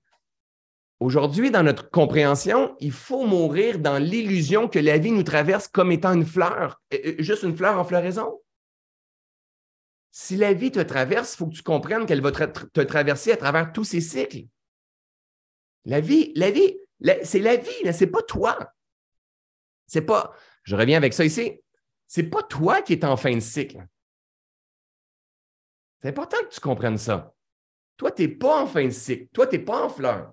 [1.01, 5.93] aujourd'hui, dans notre compréhension, il faut mourir dans l'illusion que la vie nous traverse comme
[5.93, 8.41] étant une fleur, euh, juste une fleur en floraison.
[10.11, 13.37] Si la vie te traverse, il faut que tu comprennes qu'elle va te, traverser à
[13.37, 14.47] travers tous ces cycles.
[15.85, 16.77] La vie, la vie,
[17.23, 18.75] c'est la vie, c'est pas toi.
[19.87, 20.35] C'est pas,
[20.65, 21.63] je reviens avec ça ici,
[22.07, 23.87] c'est pas toi qui es en fin de cycle.
[26.01, 27.35] C'est important que tu comprennes ça.
[27.97, 29.29] Toi, tu n'es pas en fin de cycle.
[29.33, 30.33] Toi, tu n'es pas en fleur.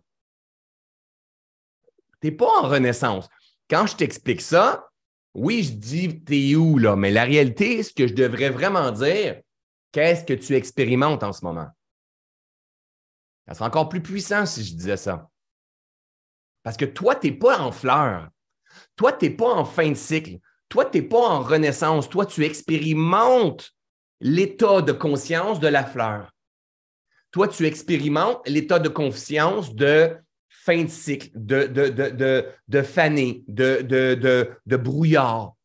[2.32, 3.28] Pas en renaissance.
[3.70, 4.90] Quand je t'explique ça,
[5.34, 9.42] oui, je dis t'es où là, mais la réalité, ce que je devrais vraiment dire,
[9.92, 11.68] qu'est-ce que tu expérimentes en ce moment?
[13.48, 15.30] Ça serait encore plus puissant si je disais ça.
[16.64, 18.30] Parce que toi, tu n'es pas en fleur.
[18.96, 20.40] Toi, tu n'es pas en fin de cycle.
[20.70, 22.10] Toi, tu n'es pas en renaissance.
[22.10, 23.72] Toi, tu expérimentes
[24.20, 26.32] l'état de conscience de la fleur.
[27.32, 30.18] Toi, tu expérimentes l'état de conscience de
[30.66, 35.56] fin de cycle, de, de, de, fané, de, brouillard.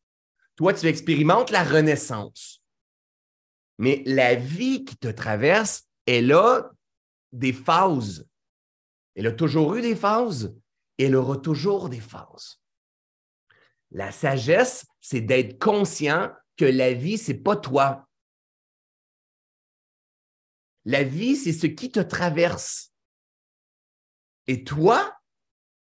[0.55, 2.61] Toi, tu expérimentes la renaissance.
[3.79, 6.69] Mais la vie qui te traverse, elle a
[7.31, 8.27] des phases.
[9.15, 10.55] Elle a toujours eu des phases.
[10.99, 12.61] Elle aura toujours des phases.
[13.89, 18.07] La sagesse, c'est d'être conscient que la vie, ce n'est pas toi.
[20.85, 22.90] La vie, c'est ce qui te traverse.
[24.47, 25.13] Et toi,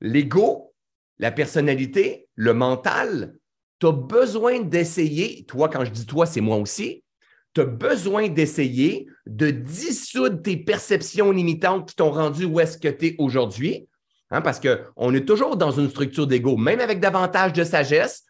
[0.02, 0.74] l'ego,
[1.20, 3.36] la personnalité, le mental,
[3.80, 7.04] tu as besoin d'essayer, toi, quand je dis toi, c'est moi aussi,
[7.54, 12.88] tu as besoin d'essayer de dissoudre tes perceptions limitantes qui t'ont rendu où est-ce que
[12.88, 13.88] tu es aujourd'hui.
[14.30, 18.26] Hein, parce qu'on est toujours dans une structure d'ego, même avec davantage de sagesse.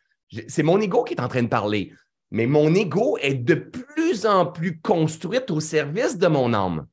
[0.48, 1.92] C'est mon ego qui est en train de parler.
[2.30, 6.86] Mais mon ego est de plus en plus construite au service de mon âme.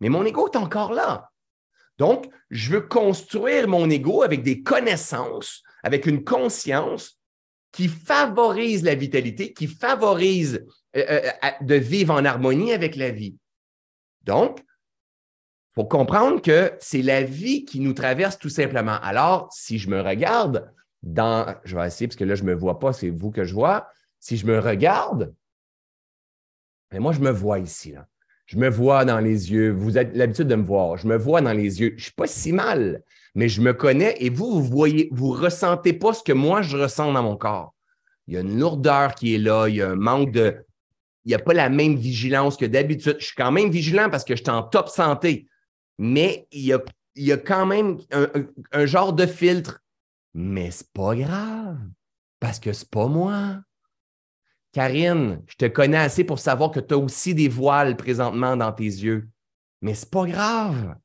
[0.00, 1.30] Mais mon ego est encore là.
[1.98, 7.18] Donc, je veux construire mon ego avec des connaissances, avec une conscience
[7.72, 13.36] qui favorise la vitalité, qui favorise euh, euh, de vivre en harmonie avec la vie.
[14.24, 18.98] Donc, il faut comprendre que c'est la vie qui nous traverse tout simplement.
[19.02, 20.70] Alors, si je me regarde
[21.02, 23.44] dans, je vais essayer parce que là, je ne me vois pas, c'est vous que
[23.44, 23.88] je vois
[24.20, 25.34] si je me regarde,
[26.92, 27.92] mais moi, je me vois ici.
[27.92, 28.06] Là.
[28.46, 29.70] Je me vois dans les yeux.
[29.70, 30.96] Vous avez l'habitude de me voir.
[30.96, 31.90] Je me vois dans les yeux.
[31.90, 33.02] Je ne suis pas si mal,
[33.34, 36.76] mais je me connais et vous, vous voyez, vous ressentez pas ce que moi, je
[36.76, 37.74] ressens dans mon corps.
[38.26, 39.68] Il y a une lourdeur qui est là.
[39.68, 40.64] Il y a un manque de.
[41.24, 43.16] Il n'y a pas la même vigilance que d'habitude.
[43.18, 45.46] Je suis quand même vigilant parce que je suis en top santé,
[45.98, 46.82] mais il y a,
[47.14, 47.98] il y a quand même
[48.72, 49.82] un, genre de filtre.
[50.34, 51.78] Mais c'est pas grave
[52.40, 53.60] parce que c'est pas moi.
[54.72, 58.72] Karine, je te connais assez pour savoir que tu as aussi des voiles présentement dans
[58.72, 59.28] tes yeux.
[59.82, 60.96] Mais c'est pas grave.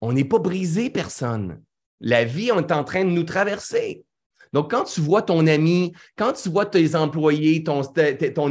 [0.00, 1.62] On n'est pas brisé, personne.
[2.00, 4.04] La vie, on est en train de nous traverser.
[4.52, 7.82] Donc, quand tu vois ton ami, quand tu vois tes employés, ton,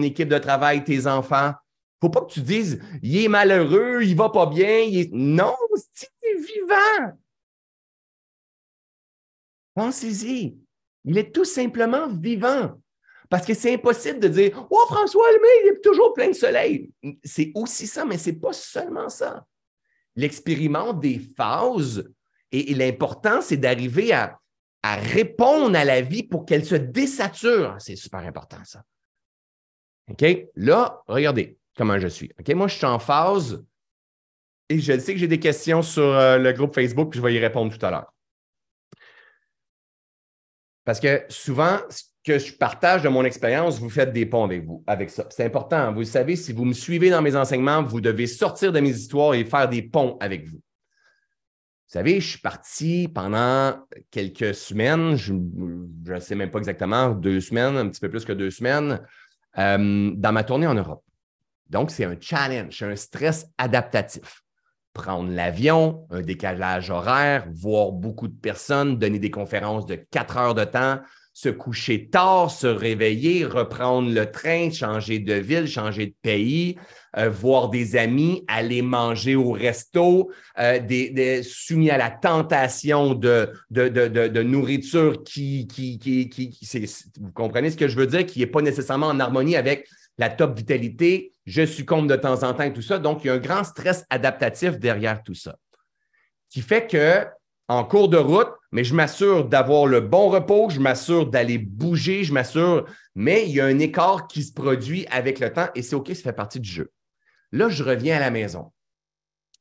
[0.01, 1.53] équipe de travail, tes enfants,
[2.01, 4.79] faut pas que tu dises, il est malheureux, il va pas bien.
[4.79, 5.55] Il Non,
[5.93, 7.17] c'est vivant.
[9.73, 10.57] Pensez-y.
[11.05, 12.79] Il est tout simplement vivant.
[13.29, 16.91] Parce que c'est impossible de dire Oh, François mais il est toujours plein de soleil.
[17.23, 19.45] C'est aussi ça, mais ce n'est pas seulement ça.
[20.15, 22.09] L'expériment des phases,
[22.51, 24.39] et, l'important, c'est d'arriver à,
[24.83, 27.75] répondre à la vie pour qu'elle se désature.
[27.77, 28.83] C'est super important, ça.
[30.09, 30.23] OK?
[30.55, 32.31] Là, regardez comment je suis.
[32.39, 32.49] OK?
[32.55, 33.65] Moi, je suis en phase
[34.69, 37.33] et je sais que j'ai des questions sur euh, le groupe Facebook, puis je vais
[37.33, 38.13] y répondre tout à l'heure.
[40.85, 41.79] Parce que souvent,
[42.27, 45.25] que je partage de mon expérience, vous faites des ponts avec vous, avec ça.
[45.29, 45.93] C'est important.
[45.93, 49.33] Vous savez, si vous me suivez dans mes enseignements, vous devez sortir de mes histoires
[49.33, 50.57] et faire des ponts avec vous.
[50.57, 53.77] Vous savez, je suis parti pendant
[54.11, 58.33] quelques semaines, je ne sais même pas exactement, deux semaines, un petit peu plus que
[58.33, 58.99] deux semaines,
[59.57, 61.05] euh, dans ma tournée en Europe.
[61.69, 64.43] Donc, c'est un challenge, un stress adaptatif.
[64.91, 70.55] Prendre l'avion, un décalage horaire, voir beaucoup de personnes, donner des conférences de quatre heures
[70.55, 70.99] de temps,
[71.37, 76.79] se coucher tard, se réveiller, reprendre le train, changer de ville, changer de pays,
[77.15, 84.41] euh, voir des amis, aller manger au resto, euh, soumis à la tentation de, de,
[84.41, 86.85] nourriture qui, qui, qui, qui
[87.21, 90.31] vous comprenez ce que je veux dire, qui n'est pas nécessairement en harmonie avec la
[90.31, 91.33] top vitalité.
[91.45, 92.97] Je succombe de temps en temps et tout ça.
[92.97, 95.55] Donc, il y a un grand stress adaptatif derrière tout ça
[96.49, 97.27] qui fait que
[97.67, 102.23] en cours de route, mais je m'assure d'avoir le bon repos, je m'assure d'aller bouger,
[102.23, 105.81] je m'assure, mais il y a un écart qui se produit avec le temps et
[105.81, 106.91] c'est OK, ça fait partie du jeu.
[107.51, 108.71] Là, je reviens à la maison.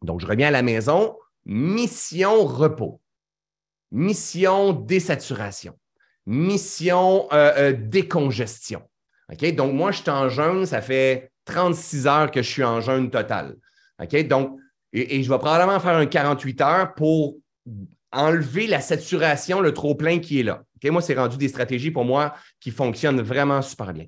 [0.03, 3.01] Donc, je reviens à la maison, mission repos,
[3.93, 5.79] mission désaturation,
[6.27, 8.83] mission euh, euh, décongestion.
[9.33, 9.55] OK?
[9.55, 13.11] Donc, moi, je suis en jeûne, ça fait 36 heures que je suis en jeûne
[13.11, 13.57] total.
[14.03, 14.27] OK?
[14.27, 14.59] Donc,
[14.93, 17.37] et, je vais probablement faire un 48 heures pour
[18.17, 20.63] enlever la saturation, le trop-plein qui est là.
[20.85, 24.07] Moi, c'est rendu des stratégies pour moi qui fonctionnent vraiment super bien.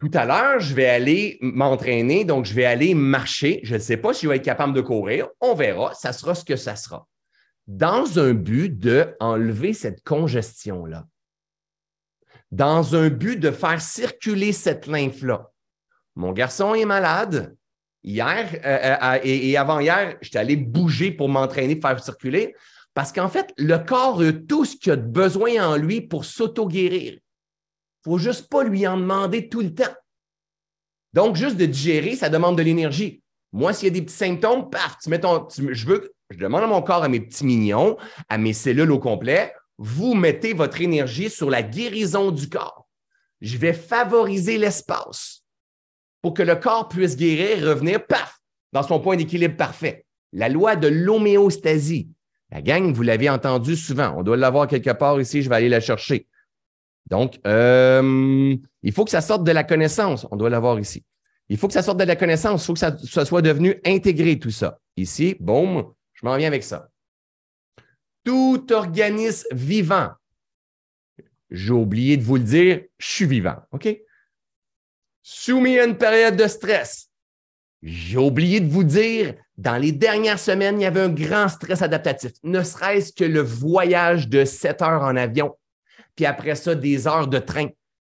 [0.00, 3.60] Tout à l'heure, je vais aller m'entraîner, donc je vais aller marcher.
[3.64, 5.28] Je ne sais pas si je vais être capable de courir.
[5.40, 5.94] On verra.
[5.94, 7.06] Ça sera ce que ça sera.
[7.66, 11.06] Dans un but d'enlever cette congestion-là.
[12.50, 15.50] Dans un but de faire circuler cette lymphe-là.
[16.14, 17.56] Mon garçon est malade.
[18.04, 22.54] Hier euh, euh, et, avant-hier, j'étais allé bouger pour m'entraîner, faire circuler.
[22.92, 27.18] Parce qu'en fait, le corps a tout ce qu'il a besoin en lui pour s'auto-guérir
[28.04, 29.94] faut juste pas lui en demander tout le temps.
[31.14, 33.22] Donc, juste de digérer, ça demande de l'énergie.
[33.52, 35.48] Moi, s'il y a des petits symptômes, paf, tu mets ton.
[35.48, 35.86] je
[36.30, 37.96] je demande à mon corps, à mes petits mignons,
[38.28, 42.88] à mes cellules au complet, vous mettez votre énergie sur la guérison du corps.
[43.40, 45.43] Je vais favoriser l'espace
[46.24, 48.40] pour que le corps puisse guérir, revenir, paf,
[48.72, 50.06] dans son point d'équilibre parfait.
[50.32, 52.08] La loi de l'homéostasie.
[52.50, 54.14] La gang, vous l'avez entendu souvent.
[54.16, 56.26] On doit l'avoir quelque part ici, je vais aller la chercher.
[57.10, 60.26] Donc, euh, il faut que ça sorte de la connaissance.
[60.30, 61.04] On doit l'avoir ici.
[61.50, 62.62] Il faut que ça sorte de la connaissance.
[62.62, 64.78] Il faut que ça, soit devenu intégré, tout ça.
[64.96, 66.88] Ici, boum, je m'en viens avec ça.
[68.24, 70.08] Tout organisme vivant,
[71.50, 73.56] j'ai oublié de vous le dire, je suis vivant.
[73.72, 73.94] OK?
[75.26, 77.08] Soumis à une période de stress.
[77.82, 81.82] J'ai oublié de vous dire, dans les dernières semaines, il y avait un grand stress
[81.82, 85.52] adaptatif, ne serait-ce que le voyage de 7 heures en avion
[86.14, 87.68] puis après ça, des heures de train,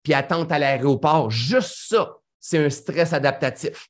[0.03, 1.31] puis attente à l'aéroport.
[1.31, 3.89] Juste ça, c'est un stress adaptatif.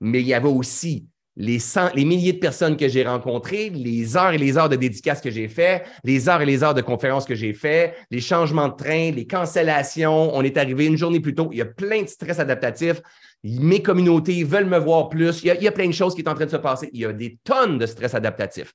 [0.00, 1.58] Mais il y avait aussi les,
[2.04, 5.48] milliers de personnes que j'ai rencontrées, les heures et les heures de dédicaces que j'ai
[5.48, 9.10] fait, les heures et les heures de conférences que j'ai fait, les changements de train,
[9.10, 10.34] les cancellations.
[10.34, 11.48] On est arrivé une journée plus tôt.
[11.52, 13.00] Il y a plein de stress adaptatifs.
[13.44, 15.42] Mes communautés veulent me voir plus.
[15.42, 16.56] Il y, a, il y a plein de choses qui sont en train de se
[16.56, 16.90] passer.
[16.92, 18.74] Il y a des tonnes de stress adaptatif.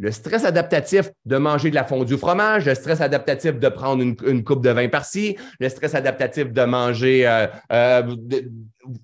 [0.00, 4.02] Le stress adaptatif de manger de la fondue au fromage, le stress adaptatif de prendre
[4.02, 7.26] une, coupe de vin par-ci, le stress adaptatif de manger.
[7.26, 8.16] Euh, euh,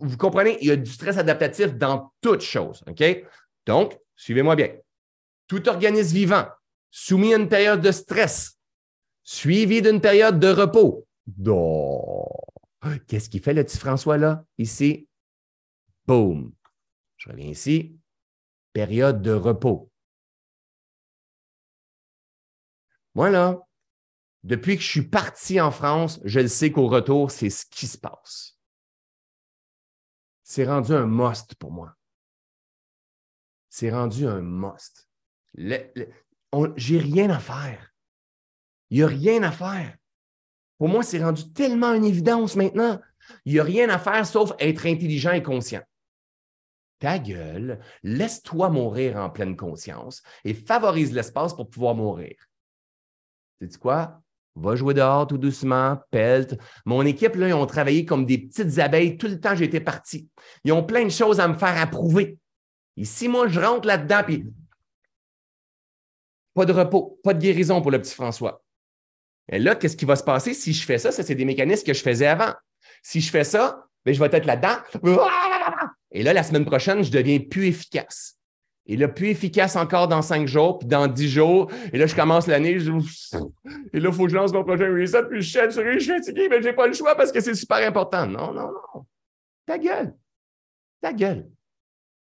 [0.01, 0.57] vous comprenez?
[0.61, 2.85] Il y a du stress adaptatif dans toutes choses.
[2.87, 3.03] OK?
[3.67, 4.69] Donc, suivez-moi bien.
[5.49, 6.47] Tout organisme vivant
[6.95, 8.57] soumis à une période de stress,
[9.25, 11.09] suivi d'une période de repos.
[13.09, 15.09] Qu'est-ce qui fait le petit François là, ici?
[16.07, 16.53] Boum.
[17.17, 17.99] Je reviens ici.
[18.73, 19.91] Période de repos.
[23.15, 23.61] Moi, là,
[24.43, 27.87] depuis que je suis parti en France, je le sais qu'au retour, c'est ce qui
[27.87, 28.59] se passe.
[30.43, 31.97] C'est rendu un must pour moi.
[33.71, 35.09] C'est rendu un must.
[35.57, 37.95] J'ai rien à faire.
[38.91, 39.97] Il n'y a rien à faire.
[40.79, 43.01] Pour moi, c'est rendu tellement une évidence maintenant.
[43.45, 45.83] Il n'y a rien à faire sauf être intelligent et conscient.
[46.99, 52.37] Ta gueule, laisse-toi mourir en pleine conscience et favorise l'espace pour pouvoir mourir.
[53.65, 54.21] Sais-tu quoi?
[54.57, 56.57] Va jouer dehors tout doucement, pelte.
[56.85, 60.29] Mon équipe, là, ils ont travaillé comme des petites abeilles tout le temps j'étais parti.
[60.65, 62.39] Ils ont plein de choses à me faire approuver.
[62.99, 64.45] Et si moi, je rentre là-dedans, puis
[66.53, 68.63] pas de repos, pas de guérison pour le petit François.
[69.51, 71.11] Et là, qu'est-ce qui va se passer si je fais ça?
[71.11, 72.53] Ça, c'est des mécanismes que je faisais avant.
[73.03, 74.77] Si je fais ça, bien, je vais être là-dedans.
[76.13, 78.39] Et là, la semaine prochaine, je deviens plus efficace.
[78.87, 81.71] Et là, plus efficace encore dans cinq jours, puis dans dix jours.
[81.93, 82.73] Et là, je commence l'année.
[82.73, 83.01] Et là,
[83.95, 86.49] il faut que je lance mon prochain reset, puis je chaîne sur je suis fatigué,
[86.51, 88.27] mais je n'ai pas le choix parce que c'est super important.
[88.27, 89.07] Non, non, non.
[89.67, 90.15] Ta gueule.
[91.01, 91.49] Ta gueule.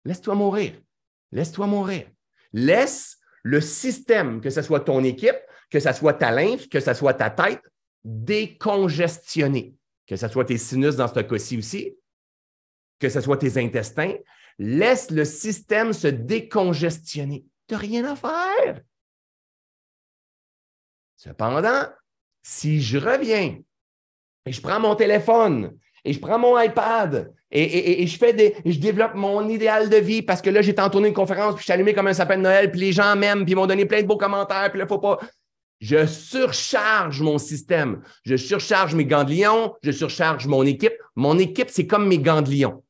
[0.06, 0.73] Laisse-toi mourir.
[1.32, 2.06] Laisse-toi mourir.
[2.54, 5.36] Laisse le système, que ce soit ton équipe,
[5.69, 7.62] que ce soit ta lymphe, que ce soit ta tête,
[8.06, 9.76] décongestionner.
[10.08, 11.97] Que ce soit tes sinus dans ce cas-ci aussi,
[12.99, 14.13] que ce soit tes intestins,
[14.59, 17.45] Laisse le système se décongestionner.
[17.67, 18.81] Tu n'as rien à faire.
[21.15, 21.85] Cependant,
[22.41, 23.57] si je reviens
[24.45, 28.79] et je prends mon téléphone et je prends mon iPad et, je fais des, je
[28.79, 31.73] développe mon idéal de vie parce que là, j'ai tourné une conférence, puis je suis
[31.73, 34.01] allumé comme un sapin de Noël, puis les gens m'aiment, puis ils m'ont donné plein
[34.01, 35.19] de beaux commentaires, puis là, faut pas.
[35.79, 38.01] Je surcharge mon système.
[38.25, 40.93] Je surcharge mes ganglions, je surcharge mon équipe.
[41.15, 42.83] Mon équipe, c'est comme mes ganglions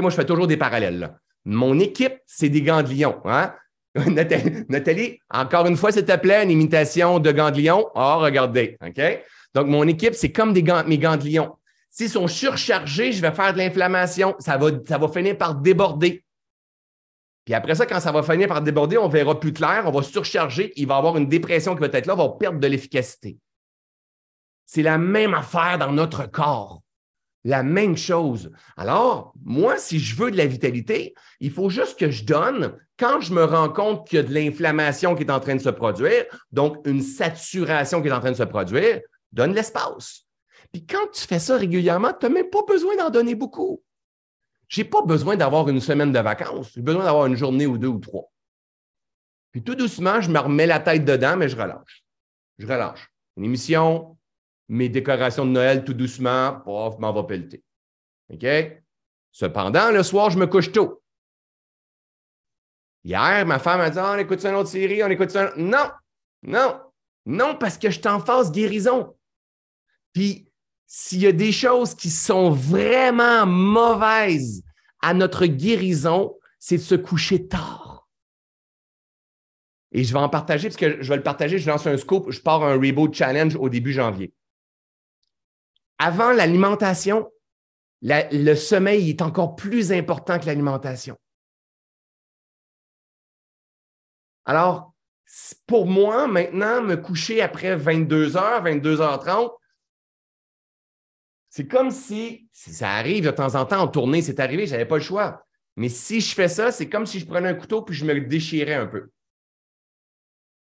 [0.00, 1.18] moi, je fais toujours des parallèles.
[1.44, 3.20] Mon équipe, c'est des ganglions.
[3.24, 3.54] Hein?
[4.68, 7.88] Nathalie, encore une fois, s'il te plaît, une imitation de ganglion.
[7.94, 8.76] Ah, oh, regardez.
[8.84, 9.00] OK?
[9.54, 11.56] Donc, mon équipe, c'est comme des mes ganglions.
[11.90, 14.34] S'ils sont surchargés, je vais faire de l'inflammation.
[14.38, 16.22] Ça va, ça va finir par déborder.
[17.46, 20.02] Puis après ça, quand ça va finir par déborder, on verra plus clair, on va
[20.02, 22.66] surcharger, il va y avoir une dépression qui va être là, on va perdre de
[22.66, 23.38] l'efficacité.
[24.66, 26.82] C'est la même affaire dans notre corps.
[27.46, 28.50] La même chose.
[28.76, 33.20] Alors, moi, si je veux de la vitalité, il faut juste que je donne, quand
[33.20, 35.68] je me rends compte qu'il y a de l'inflammation qui est en train de se
[35.68, 40.24] produire, donc une saturation qui est en train de se produire, donne l'espace.
[40.72, 43.80] Puis quand tu fais ça régulièrement, tu n'as même pas besoin d'en donner beaucoup.
[44.66, 46.72] Je n'ai pas besoin d'avoir une semaine de vacances.
[46.74, 48.32] J'ai besoin d'avoir une journée ou deux ou trois.
[49.52, 52.04] Puis tout doucement, je me remets la tête dedans, mais je relâche.
[52.58, 53.08] Je relâche.
[53.36, 54.15] Une émission,
[54.68, 57.62] mes décorations de Noël tout doucement, pof, m'en va pelleter.
[58.32, 58.46] OK?
[59.32, 61.02] Cependant, le soir, je me couche tôt.
[63.04, 65.52] Hier, ma femme a dit ah, on écoute ça une autre série, on écoute ça.
[65.56, 65.90] Non,
[66.42, 66.80] non,
[67.24, 69.14] non, parce que je suis en phase guérison.
[70.12, 70.50] Puis,
[70.86, 74.62] s'il y a des choses qui sont vraiment mauvaises
[75.02, 78.08] à notre guérison, c'est de se coucher tard.
[79.92, 82.30] Et je vais en partager, parce que je vais le partager, je lance un scoop,
[82.30, 84.32] je pars un Reboot Challenge au début janvier.
[85.98, 87.30] Avant l'alimentation,
[88.02, 91.16] le sommeil est encore plus important que l'alimentation.
[94.44, 94.94] Alors,
[95.66, 99.52] pour moi, maintenant, me coucher après 22 heures, 22 h 30,
[101.48, 104.72] c'est comme si, si, ça arrive de temps en temps en tournée, c'est arrivé, je
[104.72, 105.46] n'avais pas le choix.
[105.76, 108.20] Mais si je fais ça, c'est comme si je prenais un couteau puis je me
[108.20, 109.10] déchirais un peu.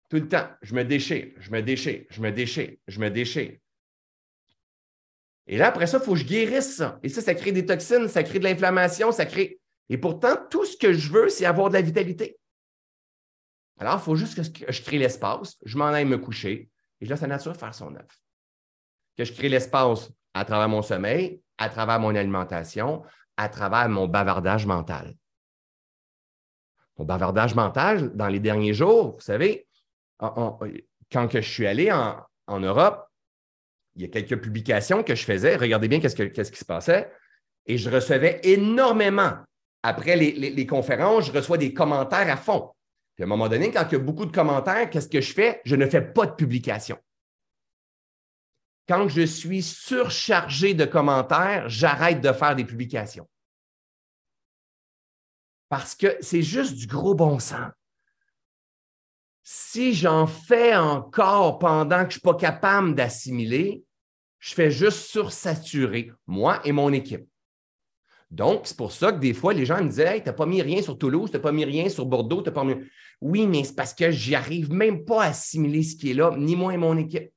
[0.10, 3.58] Tout le temps, je me déchire, je me déchire, je me déchire, je me déchire.
[5.48, 7.00] Et là, après ça, il faut que je guérisse ça.
[7.04, 9.60] Et ça, ça crée des toxines, ça crée de l'inflammation, ça crée.
[9.90, 12.40] Et pourtant, tout ce que je veux, c'est avoir de la vitalité.
[13.78, 16.70] Alors, il faut juste que je crée l'espace, je m'en aille me coucher,
[17.00, 18.08] et je laisse la nature faire son œuvre.
[19.18, 23.04] Que je crée l'espace à travers mon sommeil, à travers mon alimentation,
[23.38, 25.14] à travers mon bavardage mental.
[26.98, 29.68] Mon bavardage mental, dans les derniers jours, vous savez,
[30.20, 33.06] quand que je suis allé en Europe,
[33.96, 35.56] il y a quelques publications que je faisais.
[35.56, 36.16] Regardez bien qu'est-ce,
[36.52, 37.12] qui se passait.
[37.66, 39.38] Et je recevais énormément.
[39.84, 42.72] Après les, conférences, je reçois des commentaires à fond.
[43.16, 45.34] Puis à un moment donné, quand il y a beaucoup de commentaires, qu'est-ce que je
[45.34, 45.62] fais?
[45.64, 46.98] Je ne fais pas de publication.
[48.88, 53.28] Quand je suis surchargé de commentaires, j'arrête de faire des publications.
[55.70, 57.72] Parce que c'est juste du gros bon sens
[59.48, 63.85] si j'en fais encore pendant que je ne suis pas capable d'assimiler,
[64.46, 67.26] je fais juste sursaturer, moi et mon équipe.
[68.30, 70.46] Donc, c'est pour ça que des fois, les gens me disaient Hey, tu n'as pas
[70.46, 72.76] mis rien sur Toulouse, tu n'as pas mis rien sur Bordeaux, tu n'as pas mis.
[73.22, 76.32] Oui, mais c'est parce que j'y arrive même pas à assimiler ce qui est là,
[76.38, 77.32] ni moi et mon équipe.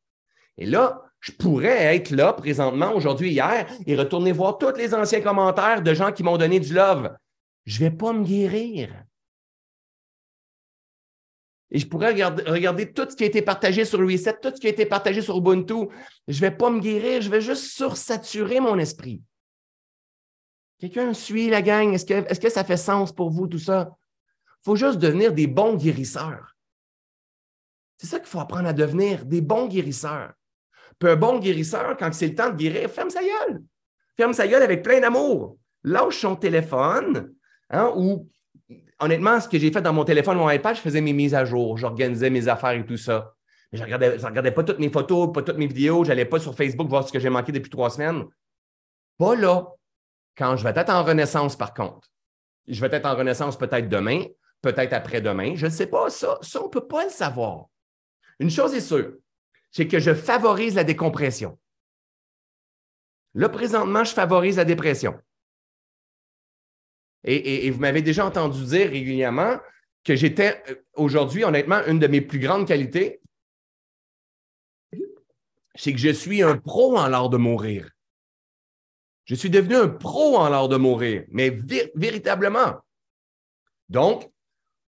[0.58, 5.22] Et là, je pourrais être là présentement, aujourd'hui, hier, et retourner voir tous les anciens
[5.22, 7.16] commentaires de gens qui m'ont donné du love.
[7.64, 8.90] Je ne vais pas me guérir.
[11.70, 14.66] Et je pourrais regarder, tout ce qui a été partagé sur Reset, tout ce qui
[14.66, 15.88] a été partagé sur Ubuntu.
[16.26, 19.22] Je ne vais pas me guérir, je vais juste sursaturer mon esprit.
[20.78, 21.92] Quelqu'un suit la gang?
[21.92, 23.90] Est-ce que, ça fait sens pour vous, tout ça?
[24.60, 26.56] Il faut juste devenir des bons guérisseurs.
[27.98, 30.32] C'est ça qu'il faut apprendre à devenir, des bons guérisseurs.
[30.98, 33.62] Puis un bon guérisseur, quand c'est le temps de guérir, ferme sa gueule.
[34.16, 35.58] Ferme sa gueule avec plein d'amour.
[35.84, 37.34] Lâche son téléphone
[37.70, 38.28] hein, ou
[39.00, 41.44] honnêtement, ce que j'ai fait dans mon téléphone, mon iPad, je faisais mes mises à
[41.44, 43.34] jour, j'organisais mes affaires et tout ça.
[43.72, 46.40] je ne regardais, regardais, pas toutes mes photos, pas toutes mes vidéos, je n'allais pas
[46.40, 48.24] sur Facebook voir ce que j'ai manqué depuis trois semaines.
[49.18, 49.66] Pas là.
[50.36, 52.08] Quand je vais être en renaissance, par contre.
[52.68, 54.24] Je vais être en renaissance peut-être demain,
[54.62, 55.54] peut-être après-demain.
[55.56, 56.10] Je ne sais pas.
[56.10, 57.66] Ça, ça on ne peut pas le savoir.
[58.38, 59.14] Une chose est sûre,
[59.72, 61.58] c'est que je favorise la décompression.
[63.34, 65.18] Là, présentement, je favorise la dépression.
[67.30, 69.58] Et, vous m'avez déjà entendu dire régulièrement
[70.02, 73.20] que j'étais euh, aujourd'hui, honnêtement, une de mes plus grandes qualités,
[75.74, 77.90] c'est que je suis un pro en l'art de mourir.
[79.26, 81.56] Je suis devenu un pro en l'art de mourir, mais
[81.94, 82.76] véritablement.
[83.90, 84.30] Donc,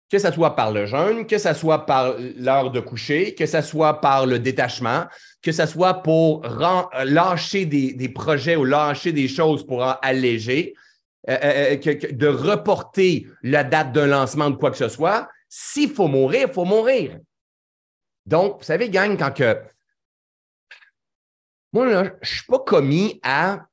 [0.10, 3.62] que ce soit par le jeûne, que ce soit par l'heure de coucher, que ce
[3.62, 5.06] soit par le détachement,
[5.42, 6.44] que ce soit pour
[7.04, 10.76] lâcher des, des, projets ou lâcher des choses pour alléger,
[11.30, 15.30] euh, euh, euh, de reporter la date d'un lancement de quoi que ce soit.
[15.50, 17.20] S'il faut mourir, il faut mourir.
[18.26, 19.62] Donc, vous savez, gang, quand que.
[21.74, 23.68] Moi, je ne suis pas commis à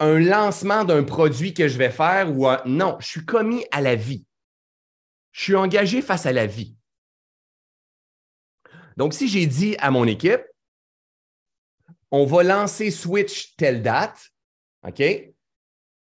[0.00, 2.62] un lancement d'un produit que je vais faire ou à...
[2.66, 4.24] Non, je suis commis à la vie.
[5.30, 6.76] Je suis engagé face à la vie.
[8.96, 10.42] Donc, si j'ai dit à mon équipe,
[12.10, 14.30] on va lancer Switch telle date,
[14.86, 15.02] OK?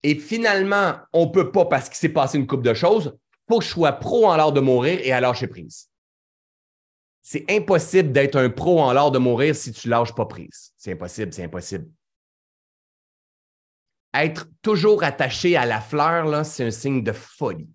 [0.03, 3.17] Et finalement, on ne peut pas parce qu'il s'est passé une coupe de choses.
[3.49, 5.91] Faut que je sois pro en l'art de mourir et à lâcher prise.
[7.23, 10.73] C'est impossible d'être un pro en l'art de mourir si tu ne lâches pas prise.
[10.77, 11.89] C'est impossible, c'est impossible.
[14.15, 17.69] être toujours attaché à la fleur, c'est un signe de folie.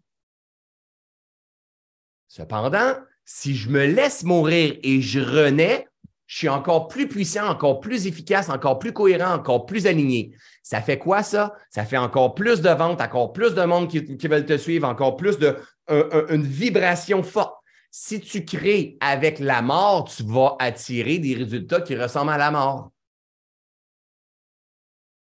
[2.28, 5.88] Cependant, si je me laisse mourir et je renais,
[6.28, 10.36] je suis encore plus puissant, encore plus efficace, encore plus cohérent, encore plus aligné.
[10.66, 11.56] Ça fait quoi ça?
[11.70, 15.16] Ça fait encore plus de ventes, encore plus de monde qui, veulent te suivre, encore
[15.16, 17.56] plus de une vibration forte.
[17.92, 22.50] Si tu crées avec la mort, tu vas attirer des résultats qui ressemblent à la
[22.50, 22.92] mort.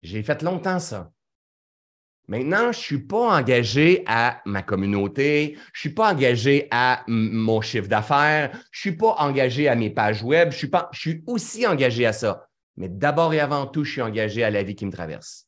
[0.04, 1.12] J'ai fait longtemps ça.
[2.30, 7.04] Maintenant, je ne suis pas engagé à ma communauté, je ne suis pas engagé à
[7.08, 10.90] mon chiffre d'affaires, je ne suis pas engagé à mes pages web, je suis, pas,
[10.94, 12.48] je suis aussi engagé à ça.
[12.78, 15.48] Mais d'abord et avant tout, je suis engagé à la vie qui me traverse.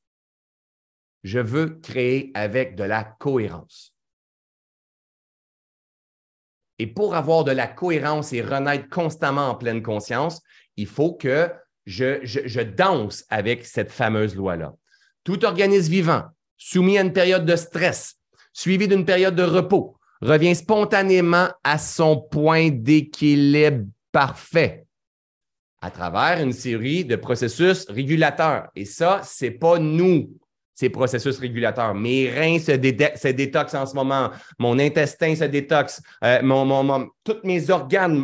[1.23, 3.93] Je veux créer avec de la cohérence.
[6.79, 10.41] Et pour avoir de la cohérence et renaître constamment en pleine conscience,
[10.77, 11.51] il faut que
[11.85, 14.75] je, danse avec cette fameuse loi-là.
[15.23, 16.23] Tout organisme vivant,
[16.57, 18.15] soumis à une période de stress,
[18.53, 24.86] suivi d'une période de repos, revient spontanément à son point d'équilibre parfait
[25.81, 28.67] à travers une série de processus régulateurs.
[28.75, 30.29] Et ça, ce n'est pas nous,
[30.73, 31.93] ces processus régulateurs.
[31.93, 37.69] Mes reins se, détoxent en ce moment, mon intestin se détoxe, euh, mon, tous mes
[37.69, 38.23] organes,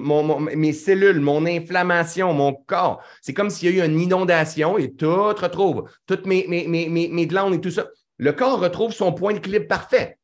[0.55, 3.01] mes cellules, mon inflammation, mon corps.
[3.21, 7.27] C'est comme s'il y a eu une inondation et tout retrouve, toutes mes, mes, mes
[7.27, 7.85] glandes et tout ça
[8.17, 10.17] le corps retrouve son point d'équilibre parfait.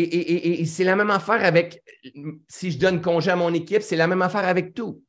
[0.00, 1.82] Et, c'est la même affaire avec,
[2.48, 5.02] si je donne congé à mon équipe, c'est la même affaire avec tout.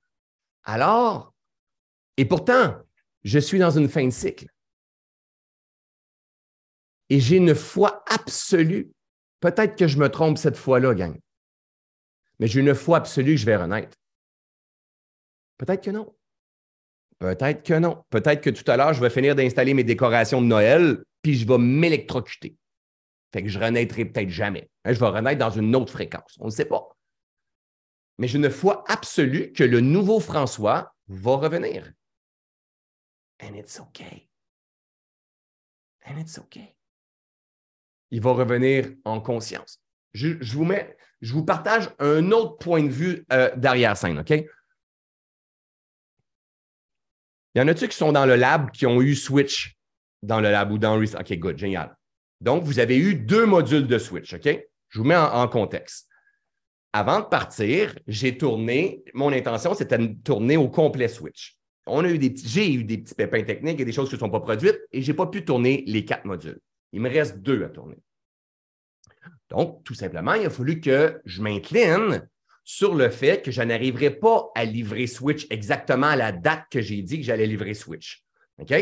[0.63, 1.33] Alors,
[2.17, 2.75] et pourtant,
[3.23, 4.47] je suis dans une fin de cycle.
[7.09, 8.91] Et j'ai une foi absolue.
[9.39, 11.17] Peut-être que je me trompe cette fois-là, gang.
[12.39, 13.95] Mais j'ai une foi absolue que je vais renaître.
[15.57, 16.15] Peut-être que non.
[17.19, 18.03] Peut-être que non.
[18.09, 21.45] Peut-être que tout à l'heure, je vais finir d'installer mes décorations de Noël, puis je
[21.45, 22.55] vais m'électrocuter.
[23.31, 24.69] Fait que je renaîtrai peut-être jamais.
[24.85, 26.37] Hein, je vais renaître dans une autre fréquence.
[26.39, 26.95] On ne sait pas.
[28.17, 31.91] Mais j'ai une foi absolue que le nouveau François va revenir.
[33.41, 34.29] And it's okay.
[36.05, 36.75] And it's okay.
[38.11, 39.79] Il va revenir en conscience.
[40.13, 44.31] Je, vous, mets, je vous partage un autre point de vue euh, d'arrière-scène, OK?
[47.55, 49.77] Il y en a-tu qui sont dans le lab qui ont eu Switch
[50.21, 51.95] dans le lab ou dans OK, good, génial.
[52.41, 54.47] Donc, vous avez eu deux modules de Switch, OK?
[54.89, 56.07] Je vous mets en, contexte.
[56.93, 61.57] Avant de partir, j'ai tourné, mon intention, c'était de tourner au complet Switch.
[61.85, 64.29] On a eu j'ai eu des petits pépins techniques et des choses qui ne sont
[64.29, 66.59] pas produites et je n'ai pas pu tourner les quatre modules.
[66.91, 67.97] Il me reste deux à tourner.
[69.49, 72.27] Donc, tout simplement, il a fallu que je m'incline
[72.63, 76.81] sur le fait que je n'arriverai pas à livrer Switch exactement à la date que
[76.81, 78.23] j'ai dit que j'allais livrer Switch.
[78.59, 78.73] OK?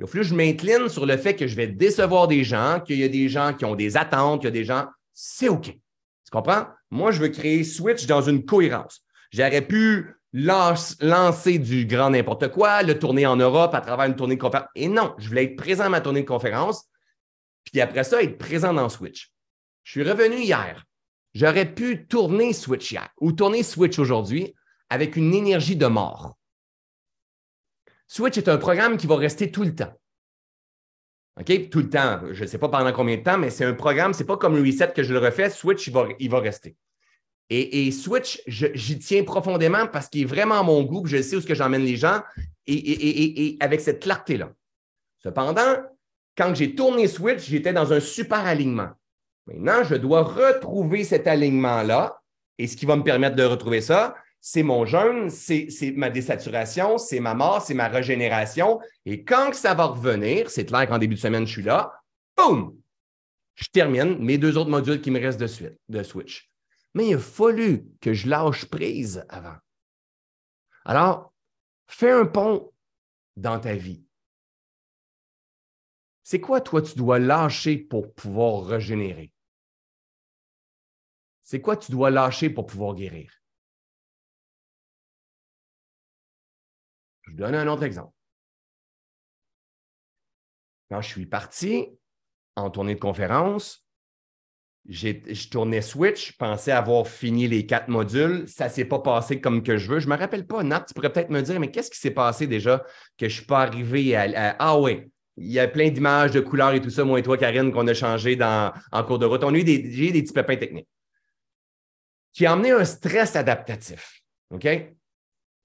[0.00, 2.80] Il a fallu que je m'incline sur le fait que je vais décevoir des gens,
[2.80, 4.86] qu'il y a des gens qui ont des attentes, qu'il y a des gens.
[5.12, 5.66] C'est OK.
[5.66, 6.68] Tu comprends?
[6.90, 9.02] Moi, je veux créer Switch dans une cohérence.
[9.30, 14.36] J'aurais pu lancer du grand n'importe quoi, le tourner en Europe à travers une tournée
[14.36, 14.70] de conférence.
[14.74, 16.86] Et non, je voulais être présent à ma tournée de conférence,
[17.64, 19.30] puis après ça, être présent dans Switch.
[19.84, 20.86] Je suis revenu hier.
[21.34, 24.54] J'aurais pu tourner Switch hier ou tourner Switch aujourd'hui
[24.88, 26.38] avec une énergie de mort.
[28.12, 29.92] Switch est un programme qui va rester tout le temps.
[31.38, 31.70] OK?
[31.70, 32.20] Tout le temps.
[32.32, 34.36] Je ne sais pas pendant combien de temps, mais c'est un programme, ce n'est pas
[34.36, 35.48] comme le reset que je le refais.
[35.48, 36.74] Switch, il va, il va rester.
[37.50, 41.46] Et, Switch, j'y tiens profondément parce qu'il est vraiment mon goût, je sais où ce
[41.46, 42.20] que j'emmène les gens
[42.66, 44.52] et, et avec cette clarté-là.
[45.20, 45.76] Cependant,
[46.36, 48.90] quand j'ai tourné Switch, j'étais dans un super alignement.
[49.46, 52.20] Maintenant, je dois retrouver cet alignement-là.
[52.58, 56.96] Et ce qui va me permettre de retrouver ça, c'est mon jeûne, c'est ma désaturation,
[56.98, 58.80] c'est ma mort, c'est ma régénération.
[59.04, 61.92] Et quand ça va revenir, c'est clair qu'en début de semaine, je suis là,
[62.36, 62.76] boum!
[63.54, 66.50] Je termine mes deux autres modules qui me restent de, de Switch.
[66.94, 69.56] Mais il a fallu que je lâche prise avant.
[70.86, 71.34] Alors,
[71.86, 72.72] fais un pont
[73.36, 74.02] dans ta vie.
[76.22, 79.30] C'est quoi, toi, tu dois lâcher pour pouvoir régénérer?
[81.42, 83.39] C'est quoi tu dois lâcher pour pouvoir guérir?
[87.30, 88.12] Je vous donne un autre exemple.
[90.90, 91.86] Quand je suis parti
[92.56, 93.86] en tournée de conférence,
[94.88, 98.48] je tournais Switch, je pensais avoir fini les quatre modules.
[98.48, 100.00] Ça ne s'est pas passé comme que je veux.
[100.00, 102.10] Je ne me rappelle pas, Nat, tu pourrais peut-être me dire, mais qu'est-ce qui s'est
[102.10, 102.78] passé déjà
[103.16, 105.04] que je ne suis pas arrivé à, Ah oui,
[105.36, 107.86] il y a plein d'images, de couleurs et tout ça, moi et toi, Karine, qu'on
[107.86, 109.44] a changé dans, en cours de route.
[109.44, 110.88] On a eu des, des petits pépins techniques
[112.32, 114.22] qui a amené un stress adaptatif.
[114.50, 114.66] OK?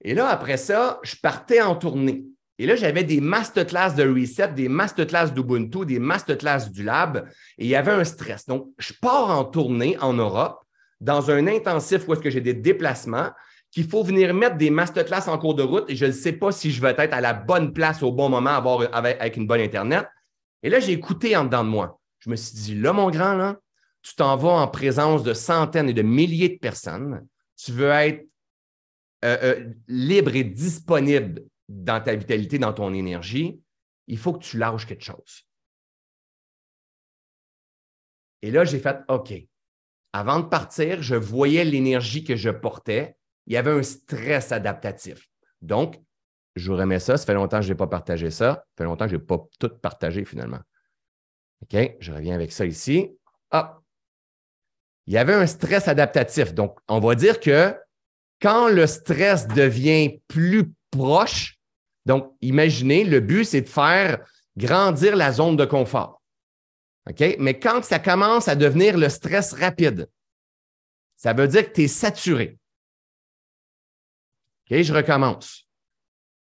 [0.02, 2.24] Et là, après ça, je partais en tournée.
[2.58, 7.28] Et là, j'avais des masterclass de Reset, des masterclass d'Ubuntu, des masterclass du Lab,
[7.58, 8.46] et il y avait un stress.
[8.46, 10.64] Donc, je pars en tournée en Europe
[11.00, 13.30] dans un intensif où est-ce que j'ai des déplacements,
[13.70, 16.50] qu'il faut venir mettre des masterclass en cours de route et je ne sais pas
[16.50, 19.60] si je vais être à la bonne place au bon moment avoir, avec, une bonne
[19.60, 20.06] Internet.
[20.62, 22.00] Et là, j'ai écouté en dedans de moi.
[22.20, 23.58] Je me suis dit, là, mon grand, là,
[24.00, 27.26] tu t'en vas en présence de centaines et de milliers de personnes.
[27.56, 28.24] Tu veux être
[29.24, 33.60] euh, euh, libre et disponible dans ta vitalité, dans ton énergie.
[34.06, 35.46] Il faut que tu lâches quelque chose.
[38.42, 39.32] Et là, j'ai fait OK.
[40.12, 43.16] Avant de partir, je voyais l'énergie que je portais.
[43.46, 45.28] Il y avait un stress adaptatif.
[45.62, 46.00] Donc,
[46.54, 47.16] je vous remets ça.
[47.16, 48.54] Ça fait longtemps que je n'ai pas partagé ça.
[48.54, 50.60] Ça fait longtemps que je n'ai pas tout partagé finalement.
[51.62, 53.10] OK, je reviens avec ça ici.
[53.50, 53.80] Ah,
[55.06, 56.54] il y avait un stress adaptatif.
[56.54, 57.76] Donc, on va dire que
[58.40, 61.58] quand le stress devient plus proche,
[62.04, 64.24] donc imaginez, le but, c'est de faire
[64.56, 66.22] grandir la zone de confort.
[67.08, 67.36] OK?
[67.38, 70.08] Mais quand ça commence à devenir le stress rapide,
[71.16, 72.58] ça veut dire que tu es saturé.
[74.70, 75.68] OK, je recommence.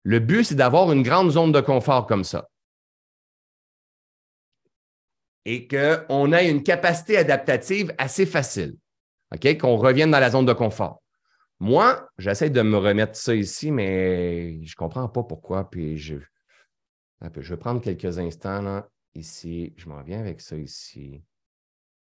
[0.04, 2.48] Le but, c'est d'avoir une grande zone de confort comme ça.
[5.44, 8.76] Et qu'on ait une capacité adaptative assez facile.
[9.34, 9.58] OK?
[9.58, 11.01] Qu'on revienne dans la zone de confort.
[11.62, 15.70] Moi, j'essaie de me remettre ça ici, mais je ne comprends pas pourquoi.
[15.70, 16.16] Puis je,
[17.20, 21.22] je vais prendre quelques instants là ici, je m'en viens avec ça ici.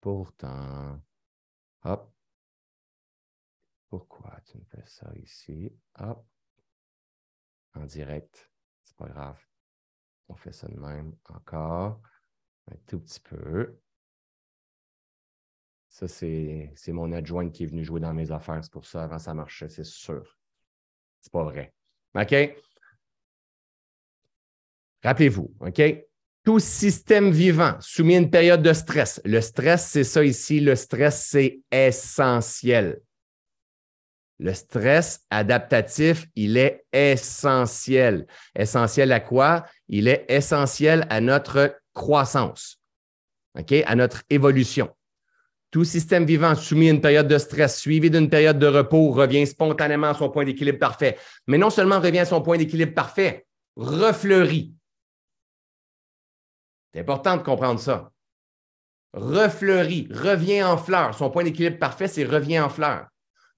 [0.01, 1.01] Pourtant,
[1.84, 2.12] hop.
[3.88, 5.72] Pourquoi tu me fais ça ici?
[6.01, 6.26] Hop.
[7.74, 8.51] En direct.
[8.82, 9.40] C'est pas grave.
[10.26, 12.01] On fait ça de même encore.
[12.68, 13.78] Un tout petit peu.
[15.89, 18.62] Ça, c'est mon adjoint qui est venu jouer dans mes affaires.
[18.62, 20.39] C'est pour ça, avant, ça marchait, c'est sûr.
[21.20, 21.72] C'est pas vrai.
[22.14, 22.34] OK?
[25.03, 25.82] Rappelez-vous, OK?
[26.45, 29.20] Tout système vivant soumis à une période de stress.
[29.24, 30.61] Le stress, c'est ça ici.
[30.61, 33.01] Le stress, c'est essentiel.
[34.39, 38.26] Le stress adaptatif, il est essentiel.
[38.55, 39.64] Essentiel à quoi?
[39.89, 42.80] Il est essentiel à notre croissance,
[43.59, 43.72] OK?
[43.72, 44.95] à notre évolution.
[45.70, 49.46] Tout système vivant soumis à une période de stress, suivi d'une période de repos, revient
[49.46, 51.18] spontanément à son point d'équilibre parfait.
[51.46, 53.46] Mais non seulement revient à son point d'équilibre parfait,
[53.76, 54.76] refleurit,
[56.96, 58.10] c'est important de comprendre ça.
[59.12, 61.14] Refleurit, revient en fleur.
[61.14, 63.08] Son point d'équilibre parfait, c'est revient en fleur.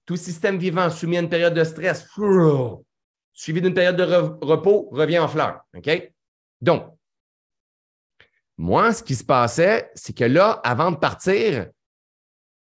[0.07, 2.09] Tout système vivant soumis à une période de stress,
[3.33, 4.03] suivi d'une période de
[4.45, 5.61] repos, revient en fleur.
[6.61, 6.93] Donc,
[8.57, 11.69] moi, ce qui se passait, c'est que là, avant de partir,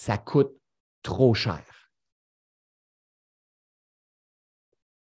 [0.00, 0.56] Ça coûte
[1.02, 1.62] trop cher.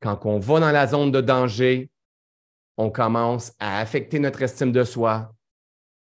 [0.01, 1.91] Quand on va dans la zone de danger,
[2.77, 5.31] on commence à affecter notre estime de soi.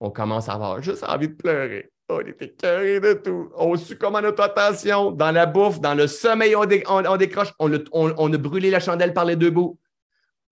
[0.00, 1.92] On commence à avoir juste envie de pleurer.
[2.08, 3.52] On était cœuré de tout.
[3.54, 5.12] On succombe à notre attention.
[5.12, 7.52] Dans la bouffe, dans le sommeil, on, décroche.
[7.60, 9.78] On, a brûlé la chandelle par les deux bouts.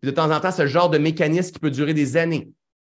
[0.05, 2.53] de temps en temps, ce genre de mécanisme qui peut durer des années.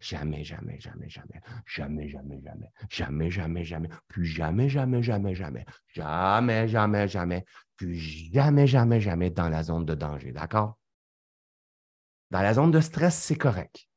[0.00, 2.40] jamais, jamais, jamais, jamais, jamais, jamais, jamais,
[2.88, 5.64] jamais, jamais, jamais, plus jamais, jamais, jamais, jamais,
[5.94, 7.44] jamais, jamais, jamais,
[7.76, 10.78] plus jamais, jamais, jamais dans la zone de danger, d'accord?
[12.30, 13.88] Dans la zone de stress, c'est correct.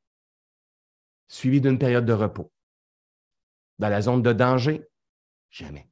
[1.28, 2.52] Suivi d'une période de repos.
[3.80, 4.90] Dans la zone de danger,
[5.50, 5.88] Jamais.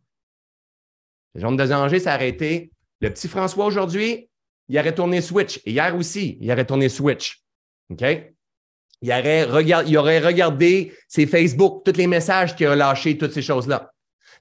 [1.33, 2.71] Le jaune de danger s'est arrêté.
[3.01, 4.29] Le petit François aujourd'hui,
[4.67, 5.57] il aurait tourné Switch.
[5.65, 7.43] Et hier aussi, il aurait tourné Switch.
[7.89, 8.03] OK?
[9.01, 13.91] Il aurait, regardé ses Facebook, tous les messages qu'il a lâchés, toutes ces choses-là.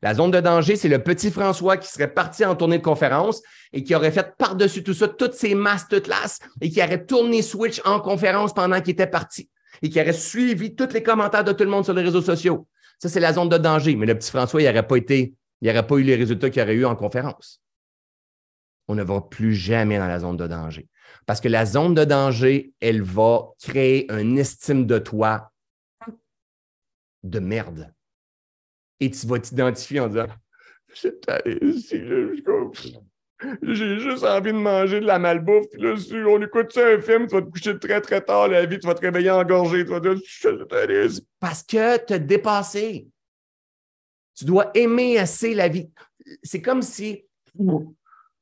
[0.02, 3.42] La zone de danger, c'est le petit François qui serait parti en tournée de conférence
[3.72, 7.80] et qui aurait fait par-dessus tout ça toutes ses masterclass et qui aurait tourné Switch
[7.84, 9.50] en conférence pendant qu'il était parti
[9.82, 12.66] et qui aurait suivi tous les commentaires de tout le monde sur les réseaux sociaux.
[12.98, 13.96] Ça, c'est la zone de danger.
[13.96, 16.62] Mais le petit François, il n'aurait pas été, il n'aurait pas eu les résultats qu'il
[16.62, 17.60] aurait eu en conférence.
[18.88, 20.88] On ne va plus jamais dans la zone de danger.
[21.26, 25.52] Parce que la zone de danger, elle va créer une estime de toi
[27.22, 27.92] de merde.
[29.00, 30.26] Et tu vas t'identifier en disant
[33.62, 35.68] j'ai juste envie de manger de la malbouffe.
[35.70, 35.94] Puis là,
[36.26, 38.86] on écoute ça, un film, tu vas te coucher très, très tard la vie, tu
[38.86, 39.84] vas te réveiller engorgé.
[39.84, 40.14] Tu vas dire,
[41.38, 43.08] Parce que tu as dépassé.
[44.34, 45.90] Tu dois aimer assez la vie.
[46.42, 47.24] C'est comme si.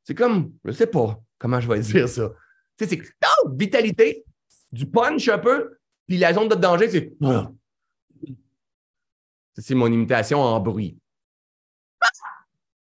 [0.04, 2.32] C'est comme, je ne sais pas comment je vais dire ça.
[2.76, 3.02] Tu sais, c'est
[3.42, 4.24] oh, vitalité,
[4.72, 7.12] du punch un peu, puis la zone de danger, c'est.
[9.56, 10.98] C'est mon imitation en bruit.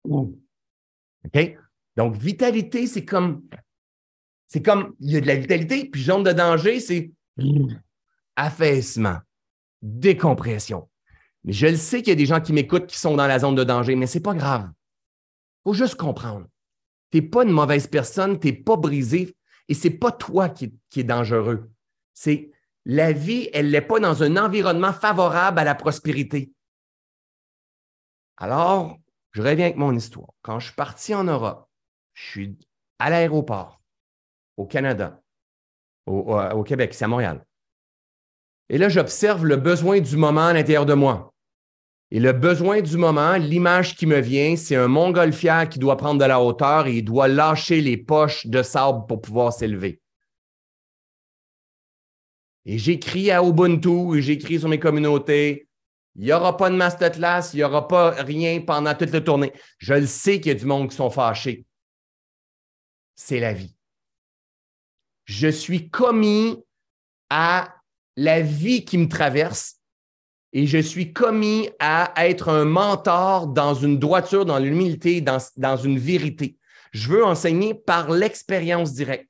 [0.05, 1.59] OK?
[1.97, 3.43] Donc, vitalité, c'est comme.
[4.47, 4.95] C'est comme.
[5.01, 7.11] Il y a de la vitalité, puis zone de danger, c'est
[8.37, 9.19] affaissement,
[9.81, 10.89] décompression.
[11.45, 13.41] Mais je le sais qu'il y a des gens qui m'écoutent qui sont dans la
[13.41, 14.71] zone de danger, mais ce n'est pas grave.
[14.71, 16.47] Il faut juste comprendre.
[17.11, 19.37] Tu n'es pas une mauvaise personne, tu n'es pas brisé,
[19.69, 21.71] et ce n'est pas toi qui, qui est dangereux.
[22.15, 22.51] C'est
[22.85, 26.53] la vie, elle n'est pas dans un environnement favorable à la prospérité.
[28.37, 28.99] Alors,
[29.33, 30.31] je reviens avec mon histoire.
[30.43, 31.69] Quand je suis parti en Europe,
[32.15, 32.59] je suis
[32.99, 33.81] à l'aéroport,
[34.57, 35.21] au Canada,
[36.07, 37.45] au, Québec, c'est à Montréal.
[38.69, 41.32] Et là, j'observe le besoin du moment à l'intérieur de moi.
[42.13, 46.21] Et le besoin du moment, l'image qui me vient, c'est un montgolfière qui doit prendre
[46.21, 50.01] de la hauteur et il doit lâcher les poches de sable pour pouvoir s'élever.
[52.67, 55.67] Et j'écris à Ubuntu et j'écris sur mes communautés.
[56.15, 59.53] Il n'y aura pas de masterclass, il n'y aura pas rien pendant toute la tournée.
[59.79, 61.65] Je le sais qu'il y a du monde qui sont fâchés
[63.23, 63.77] c'est la vie.
[65.25, 66.63] Je suis commis
[67.31, 67.75] à
[68.17, 69.81] la vie qui me traverse
[70.53, 75.77] et je suis commis à être un mentor dans une droiture, dans l'humilité, dans, dans
[75.77, 76.57] une vérité.
[76.93, 79.29] Je veux enseigner par l'expérience directe.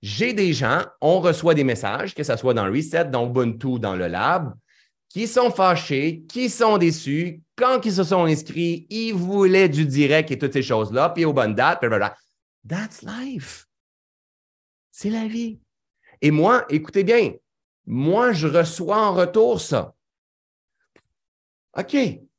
[0.00, 3.94] J'ai des gens, on reçoit des messages, que ce soit dans Reset, dans Ubuntu, dans
[3.94, 4.54] le lab,
[5.08, 7.42] qui sont fâchés, qui sont déçus.
[7.54, 11.34] Quand ils se sont inscrits, ils voulaient du direct et toutes ces choses-là, puis aux
[11.34, 12.16] bonnes dates, blablabla.
[12.66, 13.66] That's life.
[14.90, 15.60] C'est la vie.
[16.20, 17.34] Et moi, écoutez bien,
[17.86, 19.94] moi, je reçois en retour ça.
[21.78, 21.96] OK,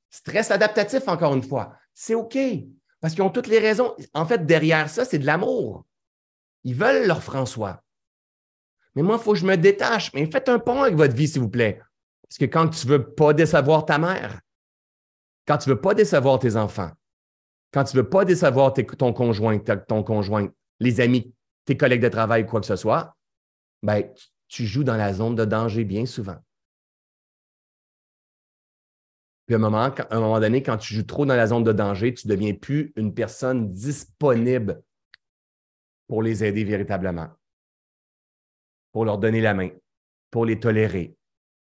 [0.09, 1.75] stress adaptatif, encore une fois.
[1.93, 2.37] C'est OK,
[3.01, 3.95] parce qu'ils ont toutes les raisons.
[4.13, 5.85] En fait, derrière ça, c'est de l'amour.
[6.63, 7.81] Ils veulent leur François.
[8.95, 10.13] Mais moi, il faut que je me détache.
[10.13, 11.81] Mais faites un pont avec votre vie, s'il vous plaît.
[12.23, 14.39] Parce que quand tu ne veux pas décevoir ta mère,
[15.47, 16.91] quand tu ne veux pas décevoir tes enfants,
[17.71, 20.47] quand tu ne veux pas décevoir ton conjoint, ton conjoint,
[20.79, 21.33] les amis,
[21.65, 23.15] tes collègues de travail, quoi que ce soit,
[23.81, 24.03] ben,
[24.47, 26.37] tu joues dans la zone de danger bien souvent.
[29.45, 31.73] Puis à un moment, un moment donné, quand tu joues trop dans la zone de
[31.73, 34.81] danger, tu ne deviens plus une personne disponible
[36.07, 37.29] pour les aider véritablement,
[38.91, 39.69] pour leur donner la main,
[40.31, 41.15] pour les tolérer,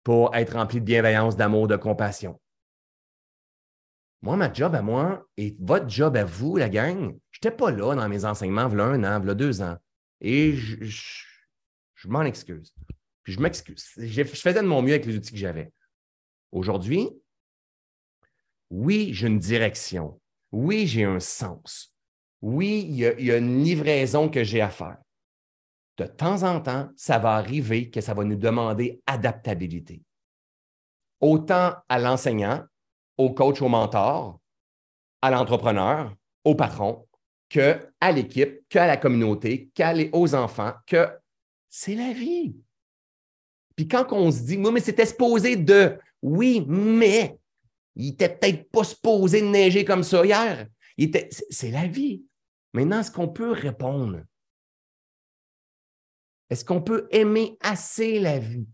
[0.03, 2.41] pour être rempli de bienveillance, d'amour, de compassion.
[4.23, 7.71] Moi, ma job à moi et votre job à vous, la gang, je n'étais pas
[7.71, 9.77] là dans mes enseignements, voilà un an, voilà deux ans.
[10.21, 12.75] Et je, m'en excuse.
[13.23, 13.93] Puis je m'excuse.
[13.97, 15.73] Je faisais de mon mieux avec les outils que j'avais.
[16.51, 17.11] Aujourd'hui,
[18.71, 20.21] oui, j'ai une direction.
[20.53, 21.95] Oui, j'ai un sens.
[22.41, 24.99] Oui, il y, a, une livraison que j'ai à faire.
[25.97, 30.03] De temps en temps, ça va arriver que ça va nous demander adaptabilité.
[31.21, 32.65] Autant à l'enseignant
[33.17, 34.39] au coach, au mentor,
[35.21, 36.15] à l'entrepreneur,
[36.45, 37.09] au patron,
[37.49, 41.09] que à l'équipe, qu'à la communauté, qu'aux enfants, que
[41.69, 42.55] c'est la vie.
[43.75, 47.38] Puis quand on se dit, moi, mais c'était supposé de, oui, mais
[47.99, 50.69] il était peut-être pas supposé de neiger comme ça hier.
[51.51, 52.25] C'est la vie.
[52.73, 54.23] Maintenant, est-ce qu'on peut répondre?
[56.49, 58.69] Est-ce qu'on peut aimer assez la vie?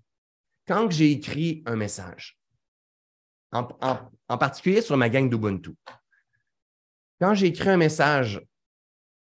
[0.67, 2.39] Quand j'ai écrit un message,
[3.51, 3.65] en,
[4.39, 5.75] particulier sur ma gang d'Ubuntu.
[7.21, 8.45] Quand j'ai écrit un message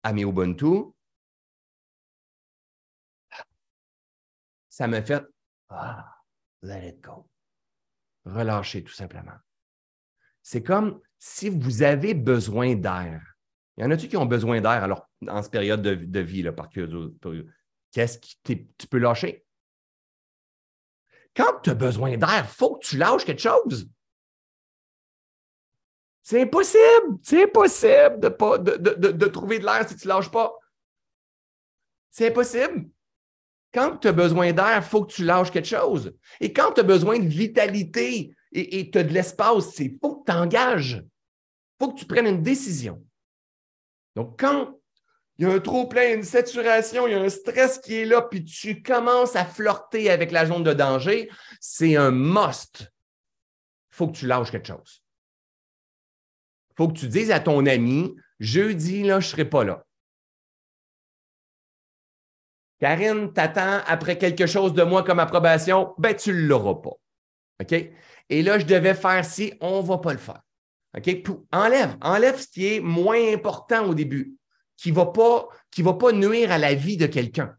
[0.02, 0.92] à mes Ubuntu,
[4.68, 5.22] ça me fait
[5.68, 6.22] ah,
[6.62, 7.28] let it go.
[8.24, 9.36] Relâcher tout simplement.
[10.46, 13.20] C'est comme si vous avez besoin d'air.
[13.76, 16.52] Il y en a-tu qui ont besoin d'air alors en cette période de, vie, là,
[16.52, 19.44] par Qu'est-ce que tu peux lâcher?
[21.34, 23.90] Quand tu as besoin d'air, il faut que tu lâches quelque chose.
[26.22, 27.18] C'est impossible.
[27.24, 30.56] C'est impossible de, pas, de, de, de, trouver de l'air si tu ne lâches pas.
[32.12, 32.88] C'est impossible.
[33.74, 36.16] Quand tu as besoin d'air, il faut que tu lâches quelque chose.
[36.38, 40.30] Et quand tu as besoin de vitalité, et tu as de l'espace, il faut que
[40.30, 41.02] tu engages.
[41.02, 43.04] Il faut que tu prennes une décision.
[44.14, 44.78] Donc, quand
[45.38, 48.22] il y a un trop-plein, une saturation, il y a un stress qui est là,
[48.22, 51.30] puis tu commences à flirter avec la zone de danger,
[51.60, 52.80] c'est un must.
[52.80, 55.02] Il faut que tu lâches quelque chose.
[56.70, 59.84] Il faut que tu dises à ton ami, jeudi, là, je ne serai pas là.
[62.78, 66.96] Karine t'attends après quelque chose de moi comme approbation, ben tu ne l'auras pas.
[67.62, 67.90] OK?
[68.28, 70.40] Et là, je devais faire ci, on ne va pas le faire.
[70.96, 71.22] OK?
[71.52, 74.34] Enlève, enlève ce qui est moins important au début,
[74.76, 75.48] qui ne va, pas,
[75.78, 77.54] va pas nuire à la vie de quelqu'un.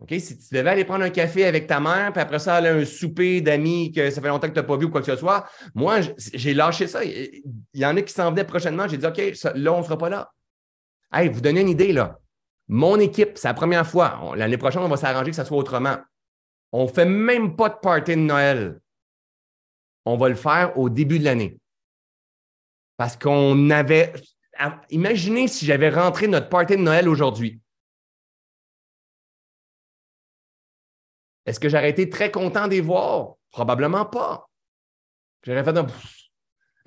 [0.00, 0.14] OK?
[0.18, 2.74] Si tu devais aller prendre un café avec ta mère, puis après ça, aller à
[2.74, 5.06] un souper d'amis que ça fait longtemps que tu n'as pas vu ou quoi que
[5.06, 7.02] ce soit, moi, j'ai lâché ça.
[7.04, 7.42] Il
[7.74, 8.86] y en a qui s'en venaient prochainement.
[8.86, 9.20] J'ai dit, OK,
[9.54, 10.30] là, on ne sera pas là.
[11.12, 12.18] Hey, vous donnez une idée, là.
[12.68, 14.32] Mon équipe, c'est la première fois.
[14.36, 15.96] L'année prochaine, on va s'arranger que ça soit autrement.
[16.72, 18.80] On ne fait même pas de party de Noël.
[20.04, 21.58] On va le faire au début de l'année.
[22.96, 24.12] Parce qu'on avait.
[24.90, 27.60] Imaginez si j'avais rentré notre party de Noël aujourd'hui.
[31.46, 33.34] Est-ce que j'aurais été très content de les voir?
[33.50, 34.48] Probablement pas.
[35.42, 35.82] J'aurais fait un.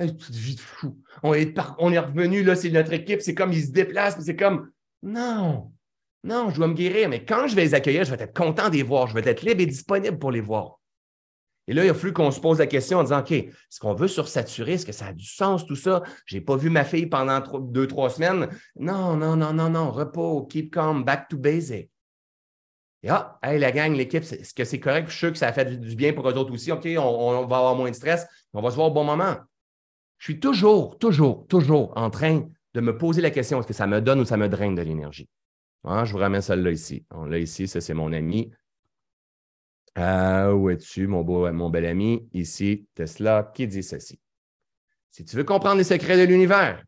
[0.06, 0.98] de fou.
[1.24, 4.36] On est, on est revenu, là, c'est notre équipe, c'est comme ils se déplacent, c'est
[4.36, 4.72] comme
[5.04, 5.72] non,
[6.24, 8.70] non, je dois me guérir, mais quand je vais les accueillir, je vais être content
[8.70, 10.80] de les voir, je vais être libre et disponible pour les voir.
[11.68, 13.94] Et là, il a fallu qu'on se pose la question en disant, OK, est-ce qu'on
[13.94, 14.74] veut sursaturer?
[14.74, 16.02] Est-ce que ça a du sens tout ça?
[16.26, 18.48] Je n'ai pas vu ma fille pendant deux, trois semaines.
[18.78, 21.90] Non, non, non, non, non, repos, keep calm, back to basic.
[23.04, 25.08] Et ah, hey, la gang, l'équipe, est-ce que c'est correct?
[25.08, 26.72] Je suis sûr que ça a fait du bien pour eux autres aussi.
[26.72, 29.36] OK, on, on va avoir moins de stress, on va se voir au bon moment.
[30.18, 33.88] Je suis toujours, toujours, toujours en train de me poser la question, est-ce que ça
[33.88, 35.30] me donne ou ça me draine de l'énergie?
[35.84, 37.06] Ah, je vous ramène celle-là ici.
[37.28, 38.52] Là, ici, ça, c'est mon ami.
[40.00, 42.30] Ah, où es-tu, mon, beau, mon bel ami?
[42.32, 44.20] Ici, Tesla, qui dit ceci.
[45.10, 46.84] Si tu veux comprendre les secrets de l'univers,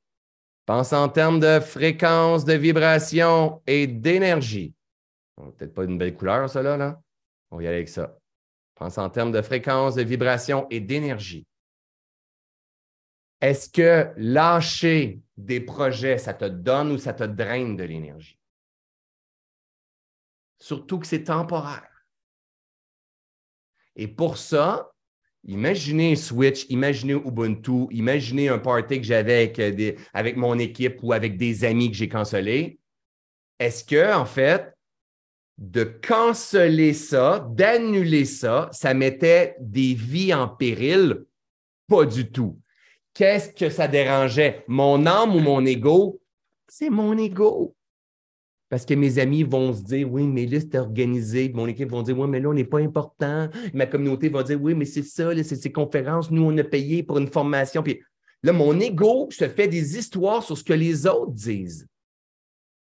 [0.67, 4.75] pense en termes de fréquence, de vibration et d'énergie.
[5.35, 7.01] Peut-être pas une belle couleur, là, là.
[7.49, 8.15] On va y aller avec ça.
[8.75, 11.47] Pense en termes de fréquence, de vibration et d'énergie.
[13.41, 18.37] Est-ce que lâcher des projets, ça te donne ou ça te draine de l'énergie?
[20.59, 21.88] Surtout que c'est temporaire.
[24.01, 24.93] Et pour ça,
[25.45, 31.35] imaginez Switch, imaginez Ubuntu, imaginez un party que j'avais avec, avec mon équipe ou avec
[31.35, 32.79] des amis que j'ai cancellés.
[33.59, 34.73] Est-ce que, en fait,
[35.57, 41.25] de canceller ça, d'annuler ça, ça mettait des vies en péril?
[41.89, 42.57] Pas du tout.
[43.13, 44.63] Qu'est-ce que ça dérangeait?
[44.69, 46.21] Mon âme ou mon ego?
[46.69, 47.75] C'est mon ego.
[48.69, 51.51] Parce que mes amis vont se dire, oui, mais là, c'est organisé.
[51.53, 53.49] Mon équipe va dire, oui, mais là, on n'est pas important.
[53.73, 56.29] Ma communauté va dire, oui, mais c'est ça, c'est ces conférences.
[56.29, 57.81] Nous, on a payé pour une formation.
[57.81, 57.99] Puis
[58.43, 61.87] là, mon ego se fait des histoires sur ce que les autres disent.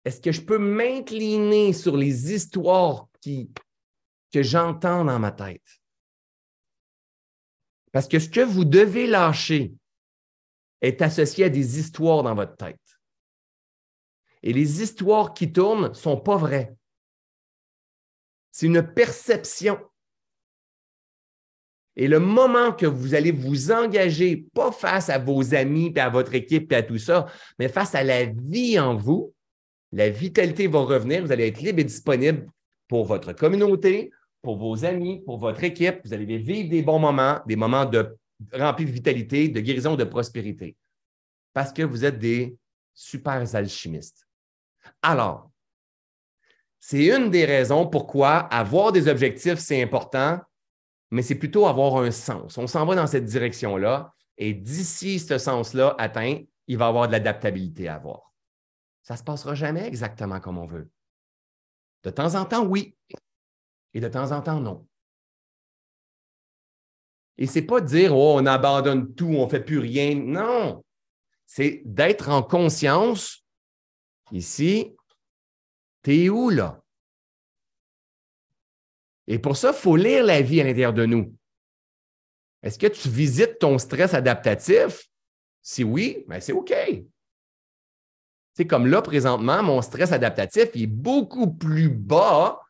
[0.06, 3.50] Est-ce que je peux m'incliner sur les histoires qui,
[4.32, 5.82] que j'entends dans ma tête?
[7.92, 9.74] Parce que ce que vous devez lâcher,
[10.86, 12.80] est associé à des histoires dans votre tête.
[14.46, 16.76] Et les histoires qui tournent ne sont pas vraies.
[18.52, 19.80] C'est une perception.
[21.96, 26.10] Et le moment que vous allez vous engager, pas face à vos amis, et à
[26.10, 27.26] votre équipe, et à tout ça,
[27.58, 29.34] mais face à la vie en vous,
[29.92, 32.48] la vitalité va revenir, vous allez être libre et disponible
[32.88, 36.02] pour votre communauté, pour vos amis, pour votre équipe.
[36.06, 38.16] Vous allez vivre des bons moments, des moments de
[38.54, 40.76] rempli de vitalité, de guérison, de prospérité.
[41.54, 42.58] Parce que vous êtes des
[42.94, 44.25] super alchimistes.
[45.02, 45.52] Alors,
[46.80, 50.40] c'est une des raisons pourquoi avoir des objectifs, c'est important,
[51.12, 52.58] mais c'est plutôt avoir un sens.
[52.58, 57.08] On s'en va dans cette direction-là et d'ici ce sens-là atteint, il va y avoir
[57.08, 58.34] de l'adaptabilité à avoir.
[59.04, 60.90] Ça ne se passera jamais exactement comme on veut.
[62.04, 62.96] De temps en temps, oui,
[63.94, 64.86] et de temps en temps, non.
[67.38, 70.16] Et c'est pas dire, oh, on abandonne tout, on ne fait plus rien.
[70.16, 70.84] Non.
[71.46, 73.45] C'est d'être en conscience.
[74.32, 74.96] Ici,
[76.02, 76.82] t'es où là?
[79.28, 81.36] Et pour ça, il faut lire la vie à l'intérieur de nous.
[82.62, 85.10] Est-ce que tu visites ton stress adaptatif?
[85.62, 86.74] Si oui, ben c'est OK.
[88.54, 92.65] C'est comme là, présentement, mon stress adaptatif est beaucoup plus bas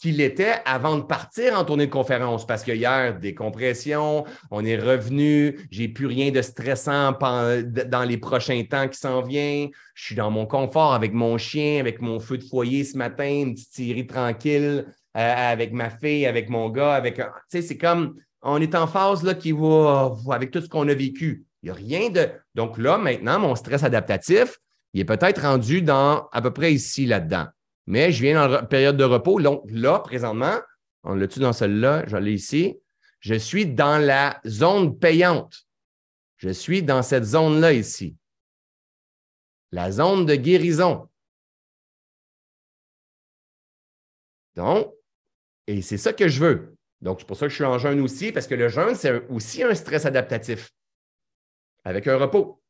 [0.00, 2.46] qu'il était avant de partir en tournée de conférence.
[2.46, 8.64] Parce que hier, décompression, on est revenu, j'ai plus rien de stressant dans les prochains
[8.64, 9.68] temps qui s'en vient.
[9.94, 13.28] Je suis dans mon confort avec mon chien, avec mon feu de foyer ce matin,
[13.28, 14.86] une petite série tranquille
[15.16, 17.16] euh, avec ma fille, avec mon gars, avec.
[17.16, 20.88] Tu sais, c'est comme on est en phase là, qui va avec tout ce qu'on
[20.88, 21.44] a vécu.
[21.62, 22.26] Il n'y a rien de.
[22.54, 24.56] Donc là, maintenant, mon stress adaptatif,
[24.94, 27.46] il est peut-être rendu dans à peu près ici, là-dedans.
[27.90, 29.40] Mais je viens en période de repos.
[29.40, 30.60] Donc là, présentement,
[31.02, 32.04] on l'a-tu dans celle-là?
[32.06, 32.78] Je l'ai ici.
[33.18, 35.66] Je suis dans la zone payante.
[36.36, 38.16] Je suis dans cette zone-là ici.
[39.72, 41.10] La zone de guérison.
[44.54, 44.94] Donc,
[45.66, 46.76] et c'est ça que je veux.
[47.00, 49.26] Donc, c'est pour ça que je suis en jeûne aussi, parce que le jeûne, c'est
[49.28, 50.70] aussi un stress adaptatif
[51.82, 52.62] avec un repos.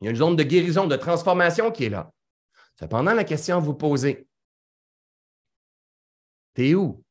[0.00, 2.10] Il y a une zone de guérison, de transformation qui est là.
[2.80, 4.26] Cependant, la question à vous poser,
[6.54, 7.02] t'es où?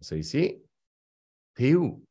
[0.00, 0.62] Ça ici,
[1.54, 2.04] t'es où?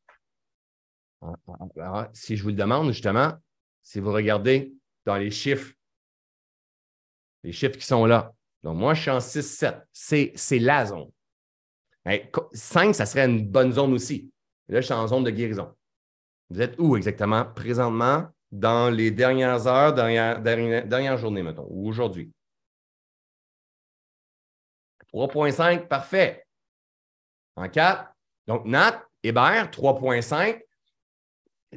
[1.20, 3.32] Ah, ah, ah, si je vous le demande, justement,
[3.82, 5.72] si vous regardez dans les chiffres,
[7.42, 9.82] les chiffres qui sont là, donc, moi, je suis en 6-7.
[9.92, 11.10] C'est la zone.
[12.52, 14.30] 5, ça serait une bonne zone aussi.
[14.68, 15.70] Là, je suis en zone de guérison.
[16.48, 22.32] Vous êtes où exactement présentement dans les dernières heures, dernière, dernière, journée, mettons, ou aujourd'hui?
[25.14, 26.44] 3.5, parfait.
[27.56, 28.12] En 4,
[28.46, 30.60] donc Nat, Hébert, 3.5.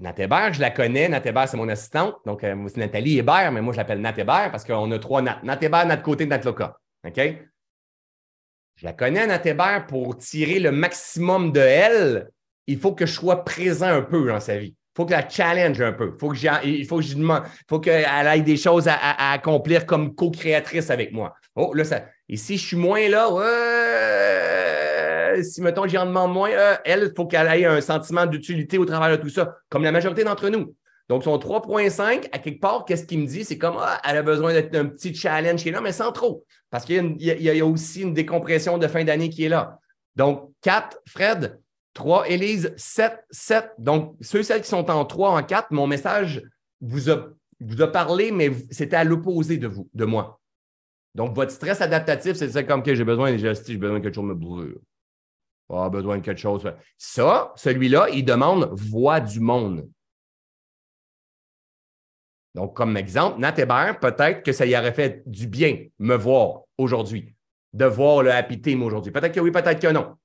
[0.02, 1.08] Nat Hébert, je la connais.
[1.08, 2.16] Nat Hébert, c'est mon assistante.
[2.26, 5.22] Donc, euh, c'est Nathalie Hébert, mais moi, je l'appelle Nat Hébert parce qu'on a trois
[5.22, 5.40] Nat.
[5.44, 6.78] Nat Hébert, Nat Côté, Nat Loca.
[7.06, 7.20] OK?
[8.76, 12.30] Je la connais, Nat Hébert, pour tirer le maximum de elle,
[12.68, 14.76] il faut que je sois présent un peu dans sa vie.
[14.76, 16.16] Il faut que la challenge un peu.
[16.20, 20.14] Faut que il faut que je demande, faut qu'elle ait des choses à, accomplir comme
[20.14, 21.34] co-créatrice avec moi.
[21.56, 22.06] Oh, là, ça.
[22.30, 23.30] Et si je suis moins là,
[25.44, 28.78] si, mettons, j'y en demande moins, euh, elle, il faut qu'elle ait un sentiment d'utilité
[28.78, 30.76] au travers de tout ça, comme la majorité d'entre nous.
[31.10, 33.46] Donc, son 3.5, à quelque part, qu'est-ce qu'il me dit?
[33.46, 36.12] C'est comme, ah, elle a besoin d'être un petit challenge qui est là, mais sans
[36.12, 36.44] trop.
[36.70, 39.80] Parce qu'il y, a aussi une décompression de fin d'année qui est là.
[40.18, 41.60] Donc, 4, Fred.
[41.94, 42.74] 3, Élise.
[42.76, 43.70] 7, 7.
[43.78, 46.42] Donc, ceux et celles qui sont en 3, en 4, mon message
[46.82, 47.28] vous a,
[47.62, 50.42] vous a parlé, mais c'était à l'opposé de vous, de moi.
[51.18, 54.36] Donc, votre stress adaptatif, c'est comme que j'ai besoin j'ai besoin que quelque chose me
[54.36, 54.78] brûle.
[55.68, 56.72] Ah, besoin de quelque chose.
[56.96, 59.90] Ça, celui-là, il demande voix du monde.
[62.54, 66.62] Donc, comme exemple, Nat Hébert, peut-être que ça y aurait fait du bien me voir
[66.78, 67.34] aujourd'hui,
[67.74, 69.12] de voir le Happy Team aujourd'hui.
[69.12, 70.16] Peut-être que oui, peut-être que non.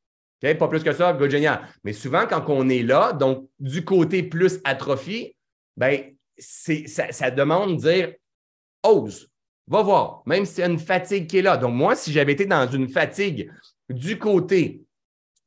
[0.43, 1.69] Pas plus que ça, good, génial.
[1.85, 5.35] Mais souvent, quand on est là, donc du côté plus atrophie,
[5.75, 8.15] ben, ça, ça demande de dire
[8.83, 9.32] ose,
[9.67, 11.57] va voir, même s'il y a une fatigue qui est là.
[11.57, 13.51] Donc, moi, si j'avais été dans une fatigue
[13.89, 14.83] du côté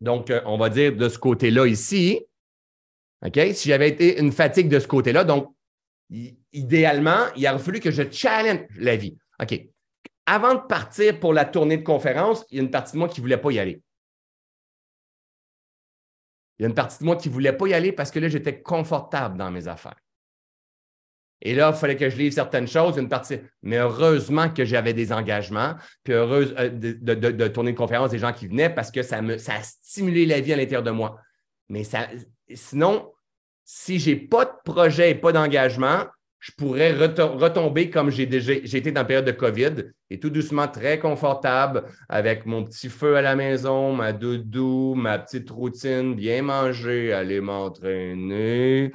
[0.01, 2.21] donc, euh, on va dire de ce côté-là ici.
[3.25, 3.39] OK?
[3.53, 5.55] Si j'avais été une fatigue de ce côté-là, donc,
[6.53, 9.17] idéalement, il aurait fallu que je challenge la vie.
[9.41, 9.59] OK.
[10.27, 13.07] Avant de partir pour la tournée de conférence, il y a une partie de moi
[13.07, 13.81] qui ne voulait pas y aller.
[16.57, 18.19] Il y a une partie de moi qui ne voulait pas y aller parce que
[18.19, 19.99] là, j'étais confortable dans mes affaires.
[21.41, 23.39] Et là, il fallait que je livre certaines choses, une partie.
[23.61, 28.33] Mais heureusement que j'avais des engagements, puis heureuse euh, de, tourner une conférence des gens
[28.33, 31.19] qui venaient parce que ça, a stimulé la vie à l'intérieur de moi.
[31.69, 31.83] Mais
[32.53, 33.11] sinon,
[33.63, 36.05] si je n'ai pas de projet et pas d'engagement,
[36.45, 40.29] je pourrais retomber comme j'ai déjà j'ai été dans la période de COVID et tout
[40.29, 46.13] doucement très confortable avec mon petit feu à la maison, ma doudou, ma petite routine,
[46.13, 48.91] bien manger, aller m'entraîner,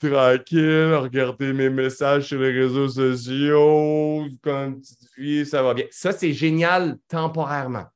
[0.00, 5.84] tranquille, regarder mes messages sur les réseaux sociaux, comme petite vie, ça va bien.
[5.90, 7.86] Ça, c'est génial temporairement.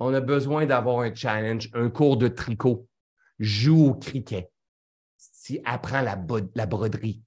[0.00, 2.88] On a besoin d'avoir un challenge, un cours de tricot.
[3.38, 4.50] Joue au cricket.
[5.16, 7.22] Si, apprends la, broderie.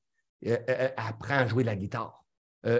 [0.46, 2.26] Euh, euh, euh, apprends à jouer la guitare.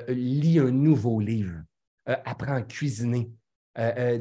[0.08, 1.62] lis un nouveau livre.
[2.06, 3.32] apprends à cuisiner
[3.78, 4.20] euh, euh,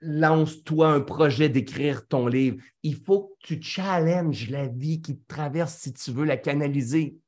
[0.00, 2.62] lance-toi un projet d'écrire ton livre.
[2.82, 7.18] Il faut que tu challenges la vie qui te traverse si tu veux la canaliser.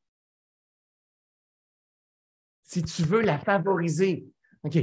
[2.62, 4.26] Si tu veux la favoriser.
[4.64, 4.78] OK.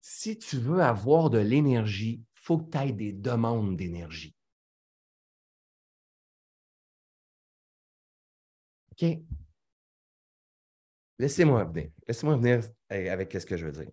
[0.00, 4.33] Si tu veux avoir de l'énergie, il faut que tu aies des demandes d'énergie.
[11.18, 11.90] Laissez-moi venir.
[12.06, 13.90] Laissez-moi venir avec ce que je veux dire.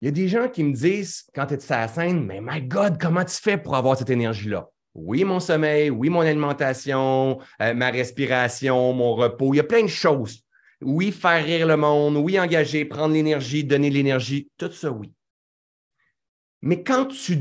[0.00, 2.40] Il y a des gens qui me disent, quand tu es sur la scène, mais
[2.42, 4.68] my God, comment tu fais pour avoir cette énergie-là?
[4.94, 9.82] Oui, mon sommeil, oui, mon alimentation, euh, ma respiration, mon repos, il y a plein
[9.82, 10.44] de choses.
[10.82, 15.10] Oui, faire rire le monde, oui, engager, prendre l'énergie, donner l'énergie, tout ça, oui.
[16.60, 17.38] Mais quand tu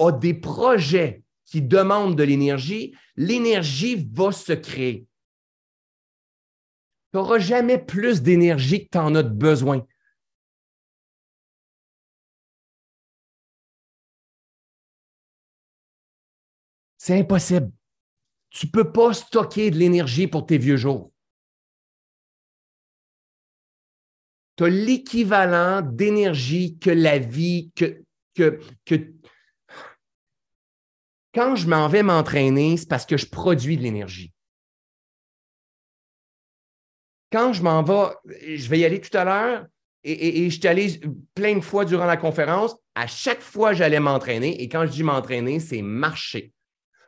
[0.00, 5.06] as des projets qui demandent de l'énergie, l'énergie va se créer.
[7.10, 9.86] Tu n'auras jamais plus d'énergie que tu en as besoin.
[16.98, 17.72] C'est impossible.
[18.50, 21.10] Tu ne peux pas stocker de l'énergie pour tes vieux jours.
[24.56, 29.14] Tu as l'équivalent d'énergie que la vie, que, que, que
[31.34, 34.32] quand je m'en vais m'entraîner, c'est parce que je produis de l'énergie.
[37.30, 39.66] Quand je m'en vais, je vais y aller tout à l'heure,
[40.04, 41.00] et, je suis allé
[41.34, 42.74] plein de fois durant la conférence.
[42.94, 44.62] À chaque fois, j'allais m'entraîner.
[44.62, 46.52] Et quand je dis m'entraîner, c'est marcher.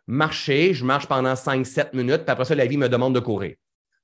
[0.07, 3.55] Marcher, je marche pendant 5-7 minutes, puis après ça, la vie me demande de courir.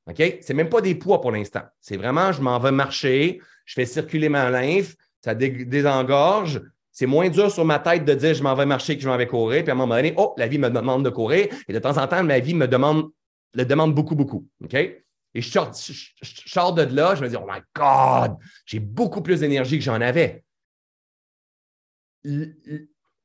[0.06, 0.38] OK?
[0.40, 1.62] C'est même pas des poids pour l'instant.
[1.80, 6.62] C'est vraiment, je m'en vais marcher, je fais circuler ma lymphe, ça désengorge,
[6.96, 9.18] c'est moins dur sur ma tête de dire je m'en vais marcher que je m'en
[9.18, 9.62] vais courir.
[9.62, 11.48] Puis à un moment donné, oh, la vie me demande de courir.
[11.68, 13.10] Et de temps en temps, ma vie me demande,
[13.52, 14.48] le demande beaucoup, beaucoup.
[14.64, 14.72] OK?
[14.72, 15.02] Et
[15.34, 19.84] je sors, de là, je me dis, oh my God, j'ai beaucoup plus d'énergie que
[19.84, 20.42] j'en avais.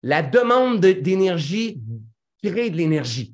[0.03, 1.81] La demande d'énergie
[2.43, 3.33] crée de l'énergie.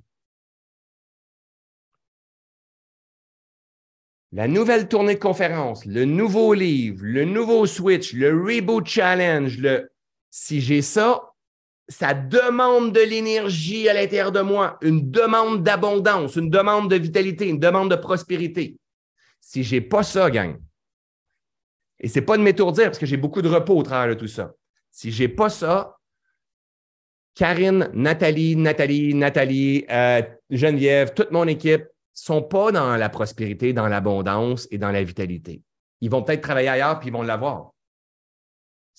[4.33, 9.89] La nouvelle tournée de conférence, le nouveau livre, le nouveau switch, le Reboot Challenge, le
[10.29, 11.21] si j'ai ça,
[11.89, 17.47] ça demande de l'énergie à l'intérieur de moi, une demande d'abondance, une demande de vitalité,
[17.47, 18.77] une demande de prospérité.
[19.39, 20.57] Si j'ai pas ça, gang,
[21.99, 24.27] et c'est pas de m'étourdir parce que j'ai beaucoup de repos au travers de tout
[24.27, 24.53] ça.
[24.91, 25.97] Si j'ai pas ça,
[27.33, 33.87] Karine, Nathalie, Nathalie, Nathalie, euh, Geneviève, toute mon équipe sont pas dans la prospérité, dans
[33.87, 35.61] l'abondance et dans la vitalité.
[36.01, 37.71] Ils vont peut-être travailler ailleurs puis ils vont l'avoir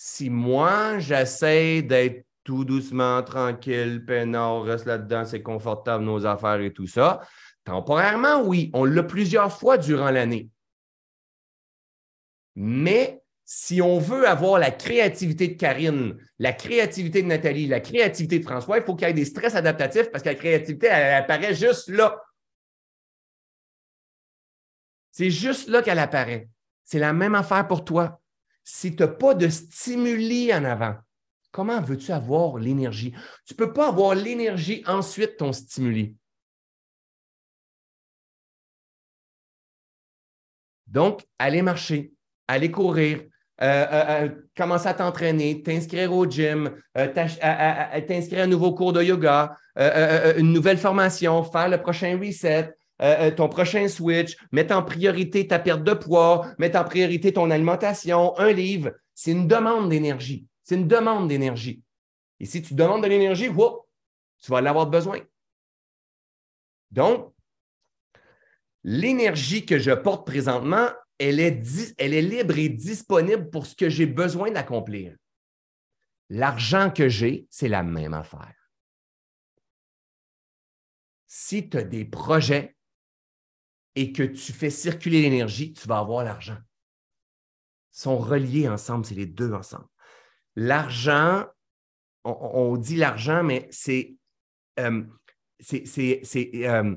[0.01, 6.73] si moi, j'essaie d'être tout doucement, tranquille, peinard, reste là-dedans, c'est confortable, nos affaires et
[6.73, 7.21] tout ça,
[7.65, 10.51] temporairement, oui, on l'a plusieurs fois durant l'année.
[12.55, 18.39] Mais si on veut avoir la créativité de Karine, la créativité de Nathalie, la créativité
[18.39, 21.15] de François, il faut qu'il y ait des stress adaptatifs parce que la créativité, elle,
[21.15, 22.23] apparaît juste là.
[25.11, 26.49] C'est juste là qu'elle apparaît.
[26.85, 28.21] C'est la même affaire pour toi
[28.71, 30.95] si tu n'as pas de stimuli en avant,
[31.51, 33.15] comment veux-tu avoir l'énergie?
[33.47, 36.15] Tu ne peux pas avoir l'énergie ensuite ton stimuli.
[40.87, 42.13] Donc, aller marcher,
[42.47, 43.23] aller courir,
[43.63, 49.03] euh, euh, euh, commencer à t'entraîner, t'inscrire au gym, t'inscrire à un nouveau cours de
[49.03, 54.83] yoga, une nouvelle formation, faire le prochain reset, euh, euh, ton prochain switch, mettre en
[54.83, 59.89] priorité ta perte de poids, mettre en priorité ton alimentation, un livre, c'est une demande
[59.89, 60.47] d'énergie.
[60.65, 61.83] C'est une demande d'énergie.
[62.41, 65.21] Et si tu demandes de l'énergie, tu vas l'avoir besoin.
[66.91, 67.33] Donc,
[68.85, 70.89] l'énergie que je porte présentement,
[71.19, 71.63] elle est,
[71.99, 75.17] elle est libre et disponible pour ce que j'ai besoin d'accomplir.
[76.31, 78.55] L'argent que j'ai, c'est la même affaire.
[81.27, 82.77] Si tu as des projets,
[83.99, 86.57] et que tu fais circuler l'énergie, tu vas avoir l'argent.
[87.93, 89.89] Ils sont reliés ensemble, c'est les deux ensemble.
[90.55, 91.47] L'argent,
[92.23, 94.15] on, dit l'argent, mais c'est.
[94.79, 95.03] Euh,
[95.59, 96.23] c'est.
[96.65, 96.95] Euh,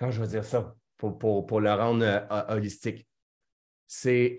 [0.00, 3.06] je vais dire ça pour, pour, le rendre euh, holistique?
[3.86, 4.34] C'est.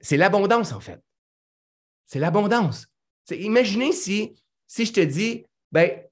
[0.00, 1.02] c'est l'abondance, en fait.
[2.04, 2.86] C'est l'abondance.
[3.32, 6.05] Imaginez si, si je te dis, ben,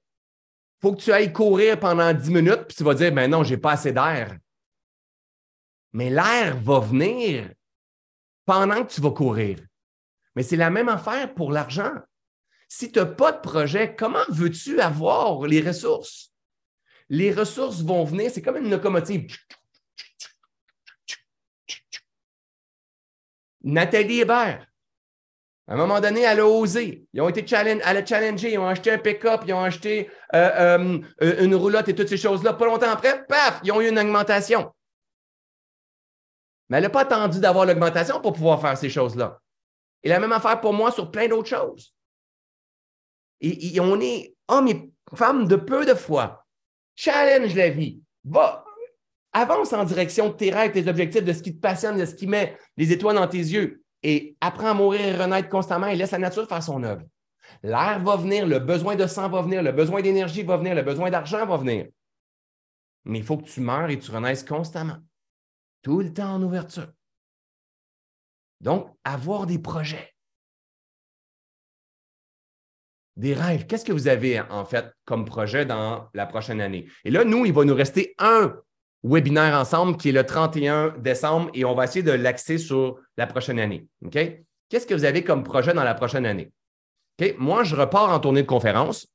[0.85, 3.57] faut que tu ailles courir pendant 10 minutes, puis tu vas dire, ben non, j'ai
[3.57, 4.37] pas assez d'air.
[5.93, 7.51] Mais l'air va venir
[8.45, 9.57] pendant que tu vas courir.
[10.35, 11.95] Mais c'est la même affaire pour l'argent.
[12.67, 16.31] Si tu n'as pas de projet, comment veux-tu avoir les ressources?
[17.09, 19.35] Les ressources vont venir, c'est comme une locomotive.
[23.63, 24.67] Nathalie Hébert,
[25.67, 27.07] à un moment donné, elle a osé.
[27.11, 30.09] Ils ont été challenge, elle a challengé, ils ont acheté un pick-up, ils ont acheté
[30.35, 32.53] euh, euh, une roulotte et toutes ces choses-là.
[32.53, 34.71] Pas longtemps après, paf, ils ont eu une augmentation.
[36.69, 39.39] Mais elle n'a pas attendu d'avoir l'augmentation pour pouvoir faire ces choses-là.
[40.03, 41.95] Et la même affaire pour moi sur plein d'autres choses.
[43.41, 46.45] Et, on est hommes et femmes de peu de foi.
[46.95, 48.01] Challenge la vie.
[48.23, 48.63] Va,
[49.33, 52.15] avance en direction de tes rêves, tes objectifs, de ce qui te passionne, de ce
[52.15, 55.95] qui met les étoiles dans tes yeux et apprends à mourir et renaître constamment et
[55.95, 57.01] laisse la nature faire son œuvre.
[57.63, 60.83] L'air va venir, le besoin de sang va venir, le besoin d'énergie va venir, le
[60.83, 61.87] besoin d'argent va venir.
[63.05, 64.97] Mais il faut que tu meurs et tu renaisses constamment,
[65.81, 66.91] tout le temps en ouverture.
[68.61, 70.13] Donc, avoir des projets.
[73.15, 73.65] Des rêves.
[73.65, 76.87] Qu'est-ce que vous avez en fait comme projet dans la prochaine année?
[77.05, 78.55] Et là, nous, il va nous rester un
[79.05, 83.27] webinaire ensemble qui est le 31 décembre et on va essayer de l'axer sur la
[83.27, 83.85] prochaine année.
[84.11, 86.51] Qu'est-ce que vous avez comme projet dans la prochaine année?
[87.37, 89.07] Moi, je repars en tournée de conférence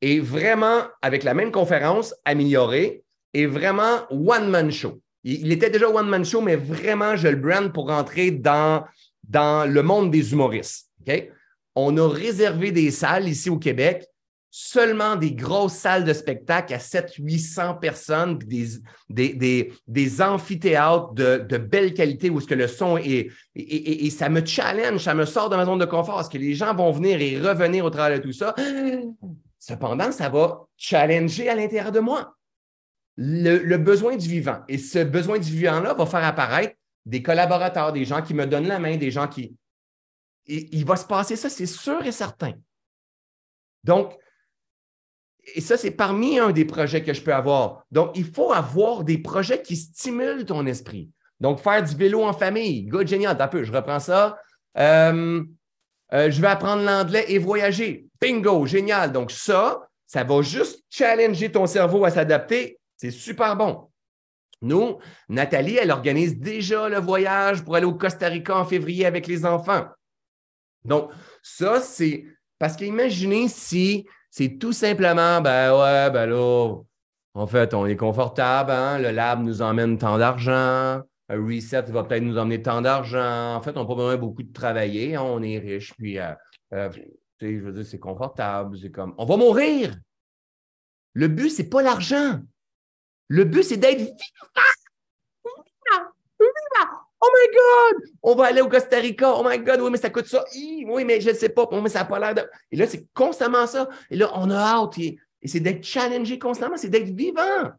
[0.00, 5.00] et vraiment, avec la même conférence améliorée et vraiment one-man show.
[5.22, 8.84] Il, était déjà one-man show, mais vraiment, je le brand pour rentrer dans,
[9.22, 10.90] dans le monde des humoristes.
[11.74, 14.06] On a réservé des salles ici au Québec
[14.56, 18.68] seulement des grosses salles de spectacle à 700-800 personnes, des,
[19.10, 24.46] des, des, amphithéâtres de, belle qualité où ce que le son est, et, ça me
[24.46, 27.20] challenge, ça me sort de ma zone de confort, parce que les gens vont venir
[27.20, 28.54] et revenir au travers de tout ça.
[29.58, 32.36] Cependant, ça va challenger à l'intérieur de moi
[33.16, 34.60] le besoin du vivant.
[34.68, 36.76] Et ce besoin du vivant-là va faire apparaître
[37.06, 39.56] des collaborateurs, des gens qui me donnent la main, des gens qui...
[40.46, 42.52] il va se passer ça, c'est sûr et certain.
[43.82, 44.16] Donc,
[45.54, 47.84] et ça, c'est parmi un des projets que je peux avoir.
[47.90, 51.10] Donc, il faut avoir des projets qui stimulent ton esprit.
[51.40, 54.38] Donc, faire du vélo en famille, good, génial, un peu, je reprends ça.
[54.78, 55.42] Euh,
[56.12, 58.06] euh, je vais apprendre l'anglais et voyager.
[58.20, 59.12] Bingo, génial.
[59.12, 62.78] Donc, ça, ça va juste challenger ton cerveau à s'adapter.
[62.96, 63.88] C'est super bon.
[64.62, 64.98] Nous,
[65.28, 69.44] Nathalie, elle organise déjà le voyage pour aller au Costa Rica en février avec les
[69.44, 69.86] enfants.
[70.84, 71.10] Donc,
[71.42, 72.24] ça, c'est
[72.58, 76.74] parce qu'imaginez si c'est tout simplement, ben ouais, ben là,
[77.34, 78.98] en fait, on est confortable, hein?
[78.98, 83.54] le lab nous emmène tant d'argent, un reset va peut-être nous emmener tant d'argent.
[83.54, 85.22] En fait, on n'a pas besoin beaucoup de travailler, hein?
[85.22, 86.32] on est riche, puis euh,
[86.72, 86.90] euh,
[87.40, 89.94] je veux dire, c'est confortable, c'est comme, on va mourir.
[91.12, 92.40] Le but, c'est pas l'argent.
[93.28, 94.16] Le but, c'est d'être vivant.
[97.24, 98.10] Oh my God!
[98.22, 99.32] On va aller au Costa Rica.
[99.34, 100.44] Oh my God, oui, mais ça coûte ça.
[100.54, 101.66] Oui, mais je ne sais pas.
[101.72, 102.50] mais ça n'a pas l'air de.
[102.70, 103.88] Et là, c'est constamment ça.
[104.10, 104.98] Et là, on a hâte.
[104.98, 107.70] Et, c'est d'être challengé constamment, c'est d'être vivant.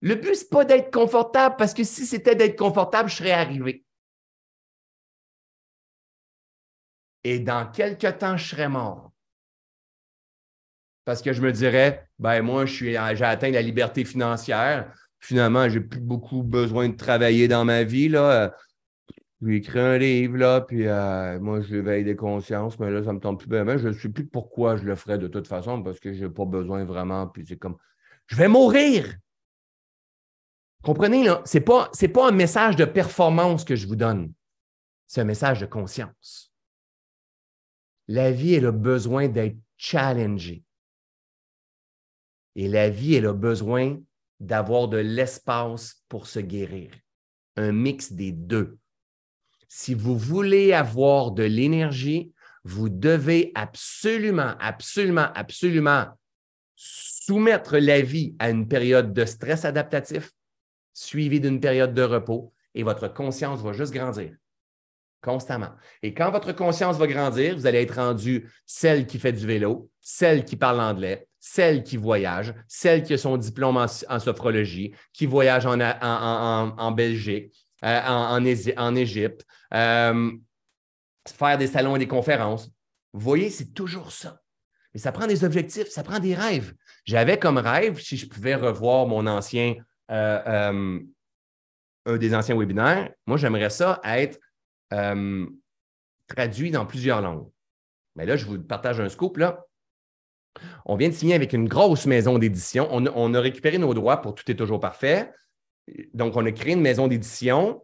[0.00, 3.32] Le but, ce n'est pas d'être confortable parce que si c'était d'être confortable, je serais
[3.32, 3.84] arrivé.
[7.22, 9.12] Et dans quelques temps, je serais mort.
[11.04, 14.92] Parce que je me dirais, ben moi, j'ai atteint la liberté financière
[15.26, 18.08] finalement, j'ai plus beaucoup besoin de travailler dans ma vie.
[18.08, 18.54] Là.
[19.40, 23.02] Je vais écrire un livre, là, puis euh, moi, je l'éveille des consciences, mais là,
[23.02, 23.76] ça me tombe plus bien.
[23.76, 26.30] Je ne sais plus pourquoi je le ferais de toute façon, parce que je n'ai
[26.30, 27.26] pas besoin vraiment.
[27.26, 27.76] Puis c'est comme,
[28.26, 29.16] je vais mourir.
[30.82, 34.32] Comprenez, là, ce n'est pas, pas un message de performance que je vous donne.
[35.08, 36.52] C'est un message de conscience.
[38.06, 40.62] La vie, elle a besoin d'être challengée.
[42.54, 43.98] Et la vie, elle a besoin
[44.40, 46.90] d'avoir de l'espace pour se guérir.
[47.56, 48.78] Un mix des deux.
[49.68, 52.32] Si vous voulez avoir de l'énergie,
[52.64, 56.06] vous devez absolument, absolument, absolument
[56.74, 60.32] soumettre la vie à une période de stress adaptatif
[60.92, 64.36] suivie d'une période de repos et votre conscience va juste grandir
[65.26, 65.72] constamment.
[66.02, 69.90] Et quand votre conscience va grandir, vous allez être rendu celle qui fait du vélo,
[70.00, 75.26] celle qui parle anglais, celle qui voyage, celle qui a son diplôme en, sophrologie, qui
[75.26, 77.54] voyage en, Belgique,
[77.84, 80.32] euh, en, Égypte, euh,
[81.28, 82.68] faire des salons et des conférences.
[83.12, 84.40] Vous voyez, c'est toujours ça.
[84.92, 86.74] Mais ça prend des objectifs, ça prend des rêves.
[87.04, 89.76] J'avais comme rêve, si je pouvais revoir mon ancien,
[90.10, 90.98] euh,
[92.06, 94.40] un des anciens webinaires, moi, j'aimerais ça être
[96.26, 97.48] traduit dans plusieurs langues.
[98.16, 99.38] Mais là, je vous partage un scoop.
[100.84, 102.88] On vient de signer avec une grosse maison d'édition.
[102.90, 105.30] On, a récupéré nos droits pour Tout est toujours parfait.
[106.14, 107.82] Donc, on a créé une maison d'édition.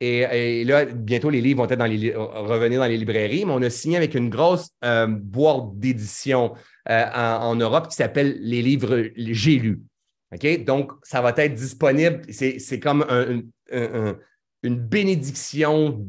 [0.00, 3.62] Et, là, bientôt, les livres vont être dans les, revenir dans les librairies, mais on
[3.62, 6.54] a signé avec une grosse euh, boîte d'édition
[6.88, 9.80] euh, en, Europe qui s'appelle Les livres J'ai lus.
[10.32, 10.64] OK?
[10.64, 12.22] Donc, ça va être disponible.
[12.30, 13.04] C'est comme
[14.62, 16.06] une bénédiction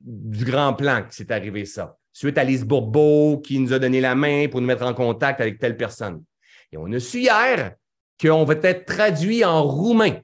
[0.00, 4.00] du grand plan qui s'est arrivé ça suite à Lise Bourbeau qui nous a donné
[4.00, 6.22] la main pour nous mettre en contact avec telle personne.
[6.70, 7.74] Et on a su hier
[8.20, 10.20] qu'on va être traduit en roumain.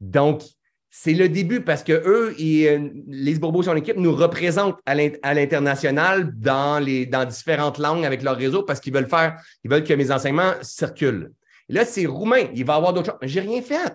[0.00, 0.42] Donc,
[0.90, 4.94] c'est le début parce que eux, euh, Lise Bourbeau et son équipe nous représentent à
[4.94, 6.80] l'international dans
[7.28, 11.32] différentes langues avec leur réseau parce qu'ils veulent faire, ils veulent que mes enseignements circulent.
[11.68, 12.46] Et là, c'est roumain.
[12.54, 13.18] Il va y avoir d'autres choses.
[13.22, 13.94] J'ai rien fait.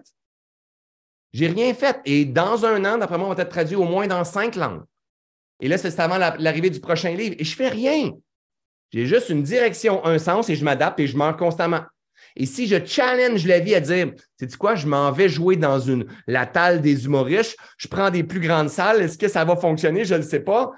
[1.34, 2.00] J'ai rien fait.
[2.06, 4.84] Et dans un an, d'après moi, on va être traduit au moins dans cinq langues.
[5.62, 7.36] Et là, c'est avant l'arrivée du prochain livre.
[7.40, 8.12] Et je ne fais rien.
[8.92, 11.82] J'ai juste une direction, un sens et je m'adapte et je meurs constamment.
[12.36, 15.80] Et si je challenge la vie à dire, sais-tu quoi, je m'en vais jouer dans
[15.80, 19.56] une, la talle des humoristes, je prends des plus grandes salles, est-ce que ça va
[19.56, 20.06] fonctionner?
[20.06, 20.72] Je ne sais pas.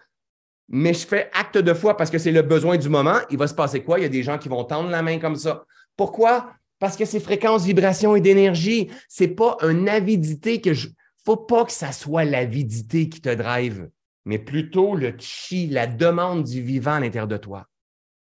[0.69, 3.47] mais je fais acte de foi parce que c'est le besoin du moment, il va
[3.47, 3.99] se passer quoi?
[3.99, 5.65] Il y a des gens qui vont tendre la main comme ça.
[5.95, 6.53] Pourquoi?
[6.79, 8.89] Parce que c'est fréquences, vibrations et d'énergie.
[9.07, 10.89] Ce n'est pas une avidité que je.
[11.25, 13.89] faut pas que ça soit l'avidité qui te drive,
[14.25, 17.67] mais plutôt le chi, la demande du vivant à l'intérieur de toi.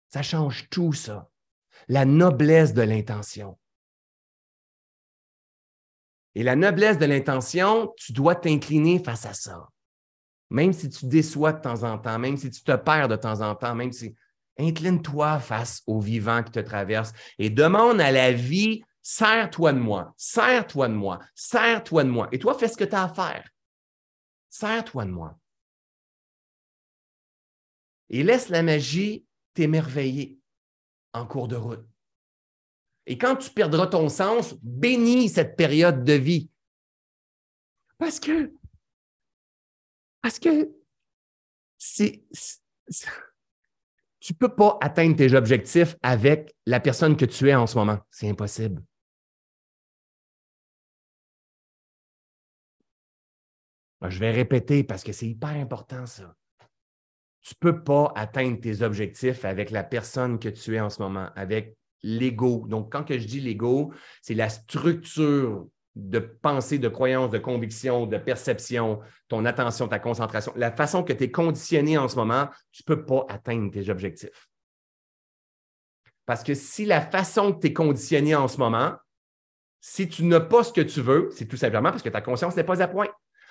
[0.10, 1.30] Ça change tout, ça.
[1.88, 3.58] La noblesse de l'intention.
[6.36, 9.68] Et la noblesse de l'intention, tu dois t'incliner face à ça.
[10.50, 13.42] Même si tu déçois de temps en temps, même si tu te perds de temps
[13.42, 14.16] en temps, même si
[14.58, 20.14] incline-toi face au vivant qui te traverse et demande à la vie, sers-toi de moi,
[20.18, 22.28] sers-toi de moi, sers-toi de moi.
[22.32, 23.48] Et toi, fais ce que tu as à faire.
[24.50, 25.38] Sers-toi de moi.
[28.10, 30.40] Et laisse la magie t'émerveiller
[31.14, 31.86] en cours de route.
[33.06, 36.50] Et quand tu perdras ton sens, bénis cette période de vie.
[37.98, 38.54] Parce que
[40.22, 40.70] parce que
[44.20, 47.78] tu ne peux pas atteindre tes objectifs avec la personne que tu es en ce
[47.78, 48.00] moment.
[48.12, 48.84] C'est impossible.
[54.08, 56.36] Je vais répéter parce que c'est hyper important, ça.
[57.50, 61.02] Tu ne peux pas atteindre tes objectifs avec la personne que tu es en ce
[61.02, 62.68] moment, avec l'ego.
[62.68, 68.20] Donc, quand je dis l'ego, c'est la structure de pensée, de croyance, de conviction, de
[68.20, 69.00] perception,
[69.30, 72.94] ton attention, ta concentration, la façon que tu es conditionné en ce moment, tu ne
[72.94, 74.48] peux pas atteindre tes objectifs.
[76.28, 78.94] Parce que si la façon que tu es conditionné en ce moment,
[79.82, 82.56] si tu n'as pas ce que tu veux, c'est tout simplement parce que ta conscience
[82.56, 83.10] n'est pas à point.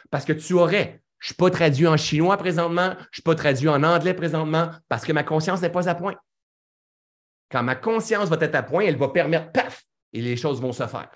[0.08, 3.22] Parce que tu aurais, je ne suis pas traduit en chinois présentement, je ne suis
[3.22, 6.14] pas traduit en anglais présentement, parce que ma conscience n'est pas à point.
[7.50, 10.72] Quand ma conscience va être à point, elle va permettre, paf, et les choses vont
[10.72, 11.10] se faire.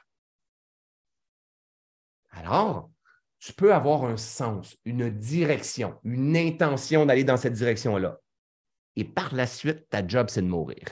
[2.31, 2.91] Alors,
[3.39, 8.19] tu peux avoir un sens, une direction, une intention d'aller dans cette direction-là.
[8.97, 10.85] Et par la suite, ta job, c'est de mourir.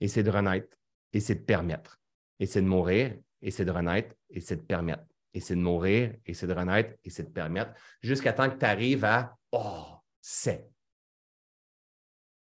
[0.00, 0.76] Et c'est de renaître,
[1.12, 2.00] et c'est de permettre.
[2.40, 5.04] Et c'est de mourir, et c'est de renaître, et c'est de permettre.
[5.34, 8.56] Et c'est de mourir, et c'est de renaître, et c'est de permettre, jusqu'à temps que
[8.56, 9.84] tu arrives à Oh,
[10.20, 10.68] c'est.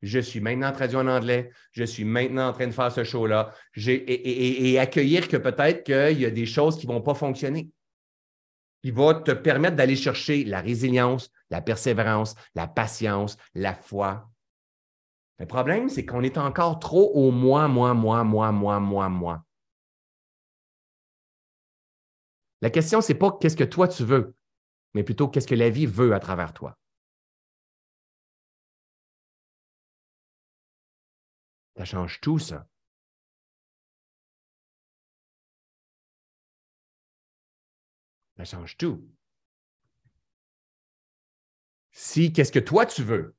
[0.02, 1.52] Je suis maintenant traduit en anglais.
[1.72, 3.52] Je suis maintenant en train de faire ce show-là.
[3.76, 7.70] Et, accueillir que peut-être qu'il y a des choses qui ne vont pas fonctionner.
[8.82, 14.30] Qui vont te permettre d'aller chercher la résilience, la persévérance, la patience, la foi.
[15.38, 19.46] Le problème, c'est qu'on est encore trop au moi, moi, moi, moi, moi, moi, moi.
[22.62, 24.36] La question, ce n'est pas qu'est-ce que toi tu veux,
[24.94, 26.78] mais plutôt qu'est-ce que la vie veut à travers toi.
[31.78, 32.68] Ça change tout, ça.
[38.38, 39.02] Ça change tout.
[41.92, 43.36] Si, qu'est-ce que toi tu veux?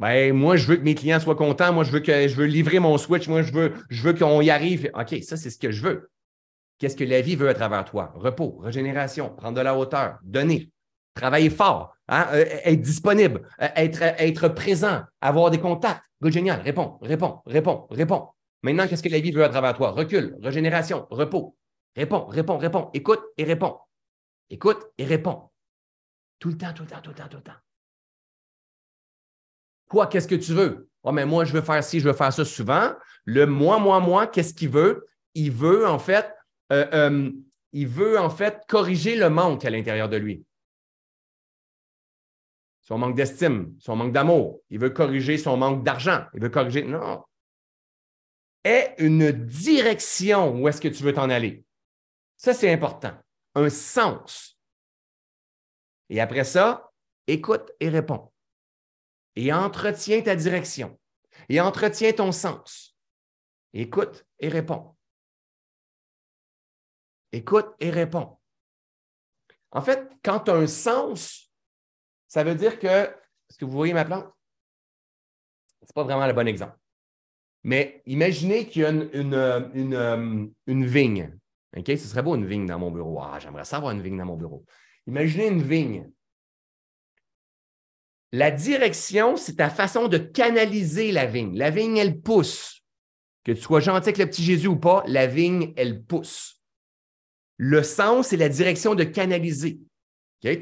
[0.00, 1.72] Ben, moi, je veux que mes clients soient contents.
[1.72, 3.28] Moi, je veux que je veux livrer mon switch.
[3.28, 4.90] Moi, je veux, je veux qu'on y arrive.
[4.94, 6.10] OK, ça, c'est ce que je veux.
[6.78, 8.12] Qu'est-ce que la vie veut à travers toi?
[8.14, 10.70] Repos, régénération, prendre de la hauteur, donner,
[11.14, 16.02] travailler fort, hein, euh, être disponible, euh, être, être présent, avoir des contacts.
[16.22, 16.60] Good, génial.
[16.60, 18.28] Réponds, réponds, réponds, réponds.
[18.62, 19.90] Maintenant, qu'est-ce que la vie veut à travers toi?
[19.90, 21.56] Recul, régénération, repos.
[21.96, 22.90] Réponds, réponds, réponds.
[22.92, 23.76] Écoute et réponds.
[24.50, 25.50] Écoute et réponds.
[26.38, 27.52] Tout le temps, tout le temps, tout le temps, tout le temps.
[29.88, 30.88] Quoi, qu'est-ce que tu veux?
[31.02, 32.92] Oh, mais moi, je veux faire ci, je veux faire ça souvent.
[33.24, 35.08] Le moi, moi, moi, qu'est-ce qu'il veut?
[35.34, 36.32] Il veut, en fait,
[36.72, 37.30] euh,
[37.72, 40.44] il veut, en fait, corriger le manque à l'intérieur de lui
[42.88, 44.62] son manque d'estime, son manque d'amour.
[44.70, 46.24] Il veut corriger son manque d'argent.
[46.32, 46.84] Il veut corriger.
[46.84, 47.22] Non.
[48.64, 51.66] Aie une direction où est-ce que tu veux t'en aller.
[52.38, 53.12] Ça, c'est important.
[53.54, 54.58] Un sens.
[56.08, 56.90] Et après ça,
[57.26, 58.32] écoute et réponds.
[59.36, 60.98] Et entretiens ta direction.
[61.50, 62.96] Et entretiens ton sens.
[63.74, 64.96] Écoute et réponds.
[67.32, 68.38] Écoute et réponds.
[69.70, 71.52] En fait, quand tu as un sens,
[72.26, 74.26] ça veut dire que, est-ce que vous voyez ma plante?
[75.82, 76.76] Ce n'est pas vraiment le bon exemple.
[77.64, 81.36] Mais imaginez qu'il y a une, une, vigne.
[81.76, 81.86] OK?
[81.86, 83.20] Ce serait beau une vigne dans mon bureau.
[83.20, 84.64] Ah, j'aimerais savoir une vigne dans mon bureau.
[85.06, 86.10] Imaginez une vigne.
[88.32, 91.56] La direction, c'est ta façon de canaliser la vigne.
[91.56, 92.82] La vigne, elle pousse.
[93.44, 96.57] Que tu sois gentil avec le petit Jésus ou pas, la vigne, elle pousse.
[97.58, 99.80] Le sens, c'est la direction de canaliser.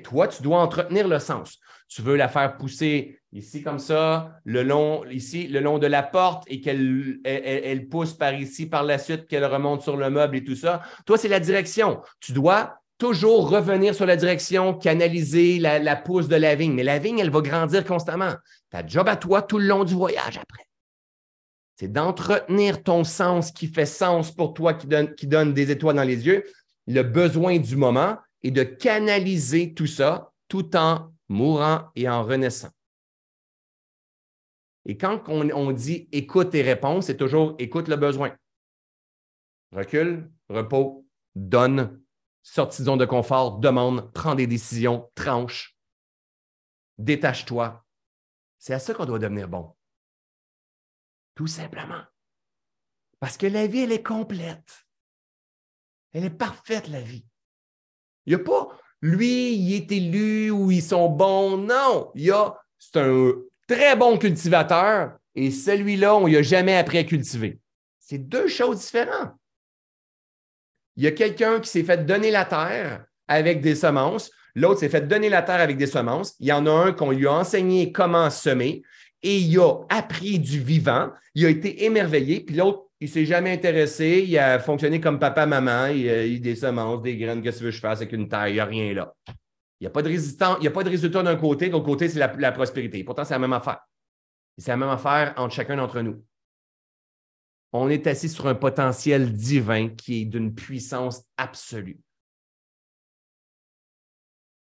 [0.02, 1.58] Toi, tu dois entretenir le sens.
[1.88, 7.18] Tu veux la faire pousser ici comme ça, le long, de la porte et qu'elle
[7.24, 10.82] elle, pousse par ici, par la suite, qu'elle remonte sur le meuble et tout ça.
[11.04, 12.00] Toi, c'est la direction.
[12.20, 16.72] Tu dois toujours revenir sur la direction, canaliser la, pousse de la vigne.
[16.72, 18.32] Mais la vigne, elle va grandir constamment.
[18.70, 20.64] Ta job à toi tout le long du voyage après.
[21.78, 26.26] C'est d'entretenir ton sens qui fait sens pour toi, qui donne des étoiles dans les
[26.26, 26.42] yeux,
[26.86, 32.70] le besoin du moment et de canaliser tout ça tout en mourant et en renaissant.
[34.84, 38.36] Et quand on, dit écoute tes réponses, c'est toujours écoute le besoin.
[39.72, 41.04] Recule, repos,
[41.34, 42.00] donne,
[42.42, 45.76] sortie de zone de confort, demande, prends des décisions, tranche,
[46.98, 47.84] détache-toi.
[48.58, 49.74] C'est à ça qu'on doit devenir bon.
[51.34, 52.02] Tout simplement.
[53.18, 54.85] Parce que la vie, elle est complète.
[56.16, 57.26] Elle est parfaite, la vie.
[58.24, 58.68] Il n'y a pas,
[59.02, 61.58] lui, il est élu ou ils sont bons.
[61.58, 63.32] Non, il y a, c'est un
[63.68, 67.60] très bon cultivateur et celui-là, on n'y a jamais appris à cultiver.
[67.98, 69.34] C'est deux choses différentes.
[70.96, 74.88] Il y a quelqu'un qui s'est fait donner la terre avec des semences, l'autre s'est
[74.88, 76.34] fait donner la terre avec des semences.
[76.40, 78.82] Il y en a un qu'on lui a enseigné comment semer
[79.22, 83.26] et il a appris du vivant, il a été émerveillé, puis l'autre, il ne s'est
[83.26, 87.42] jamais intéressé, il a fonctionné comme papa, maman, il a eu des semences, des graines,
[87.42, 89.14] qu'est-ce que veux je fasse avec une terre, il n'y a rien là.
[89.80, 91.72] Il n'y a pas de résistance, il n'y a pas de résultat d'un côté, de
[91.72, 93.04] l'autre côté, c'est la, prospérité.
[93.04, 93.80] Pourtant, c'est la même affaire.
[94.56, 96.24] C'est la même affaire entre chacun d'entre nous.
[97.74, 102.00] On est assis sur un potentiel divin qui est d'une puissance absolue.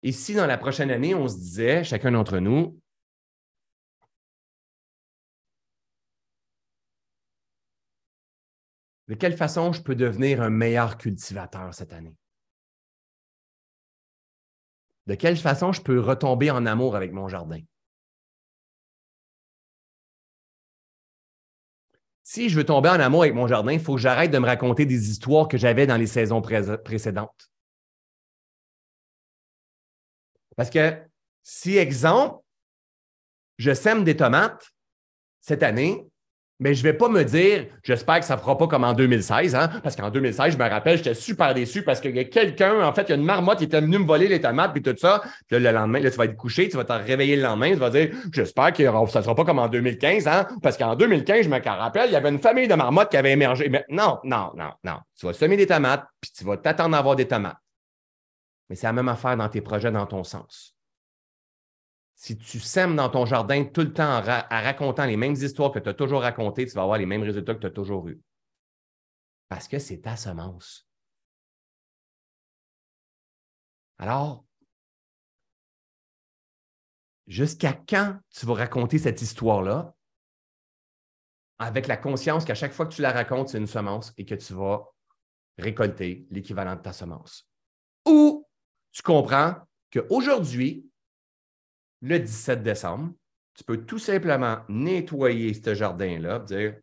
[0.03, 2.81] Et si dans la prochaine année, on se disait, chacun d'entre nous,
[9.09, 12.17] de quelle façon je peux devenir un meilleur cultivateur cette année?
[15.07, 17.61] De quelle façon je peux retomber en amour avec mon jardin?
[22.23, 24.47] Si je veux tomber en amour avec mon jardin, il faut que j'arrête de me
[24.47, 27.51] raconter des histoires que j'avais dans les saisons précédentes.
[30.57, 31.03] Parce que
[31.43, 32.43] si, exemple,
[33.59, 34.73] je sème des tomates
[35.41, 36.09] cette année,
[36.61, 38.93] mais je ne vais pas me dire, j'espère que ça ne fera pas comme en
[38.93, 42.25] 2016, hein, parce qu'en 2016, je me rappelle, j'étais super déçu parce qu'il y a
[42.25, 44.73] quelqu'un, en fait, il y a une marmotte qui était venue me voler les tomates
[44.73, 45.23] puis tout ça.
[45.49, 47.79] Puis le lendemain, là, tu vas être couché, tu vas te réveiller le lendemain, tu
[47.79, 51.45] vas dire, j'espère que ça ne sera pas comme en 2015, hein, parce qu'en 2015,
[51.45, 53.69] je me rappelle, il y avait une famille de marmottes qui avait émergé.
[53.69, 54.99] Mais non, non, non, non.
[55.19, 57.57] Tu vas semer des tomates puis tu vas t'attendre à avoir des tomates.
[58.71, 60.74] Mais c'est la même affaire dans tes projets, dans ton sens
[62.25, 65.79] si tu sèmes dans ton jardin tout le temps en, racontant les mêmes histoires que
[65.79, 68.19] tu as toujours racontées, tu vas avoir les mêmes résultats que tu as toujours eus.
[69.51, 70.89] Parce que c'est ta semence.
[73.99, 74.47] Alors,
[77.27, 79.95] jusqu'à quand tu vas raconter cette histoire-là
[81.59, 84.35] avec la conscience qu'à chaque fois que tu la racontes, c'est une semence et que
[84.35, 84.83] tu vas
[85.59, 87.47] récolter l'équivalent de ta semence?
[88.07, 88.49] Ou
[88.93, 89.57] tu comprends
[89.93, 90.89] qu'aujourd'hui,
[92.05, 93.15] le 17 décembre,
[93.55, 96.79] tu peux tout simplement nettoyer ce jardin-là, dire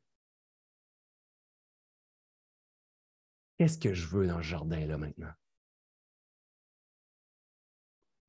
[3.56, 5.32] Qu'est-ce que je veux dans ce jardin-là maintenant?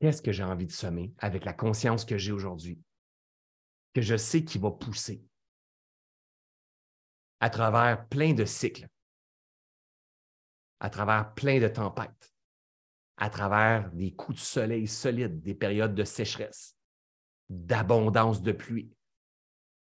[0.01, 2.79] Qu'est-ce que j'ai envie de semer avec la conscience que j'ai aujourd'hui,
[3.95, 5.25] que je sais qu'il va pousser
[7.41, 8.87] à travers plein de cycles,
[10.81, 12.35] à travers plein de tempêtes,
[13.17, 16.77] à travers des coups de soleil solides, des périodes de sécheresse,
[17.53, 18.91] d'abondance de pluie,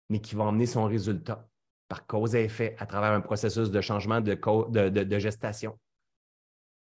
[0.08, 1.48] mais qui va emmener son résultat
[1.88, 5.78] par cause et effet à travers un processus de changement de, gestation.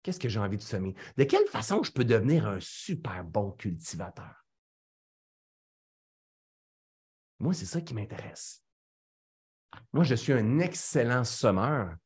[0.02, 0.94] Qu'est-ce que j'ai envie de semer?
[1.16, 4.44] De quelle façon je peux devenir un super bon cultivateur?
[7.38, 8.64] Moi, c'est ça qui m'intéresse.
[9.92, 11.96] Moi, je suis un excellent sommeur,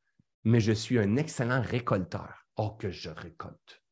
[0.45, 2.47] mais je suis un excellent récolteur.
[2.57, 3.83] Oh, que je récolte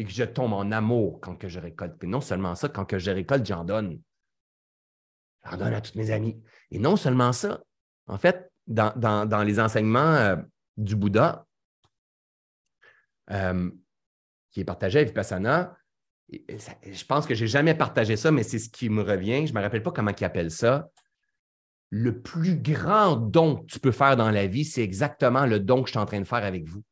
[0.00, 2.02] et que je tombe en amour quand que je récolte.
[2.02, 4.00] Et non seulement ça, quand que je récolte, j'en donne.
[5.44, 6.42] J'en donne à tous mes amis.
[6.70, 7.60] Et non seulement ça,
[8.06, 10.36] en fait, dans, les enseignements euh,
[10.78, 11.46] du Bouddha,
[13.30, 13.70] euh,
[14.50, 15.76] qui est partagé à Vipassana,
[16.30, 19.46] je pense que je n'ai jamais partagé ça, mais c'est ce qui me revient.
[19.46, 20.88] Je ne me rappelle pas comment il appelle ça.
[21.90, 25.82] Le plus grand don que tu peux faire dans la vie, c'est exactement le don
[25.82, 26.82] que je suis en train de faire avec vous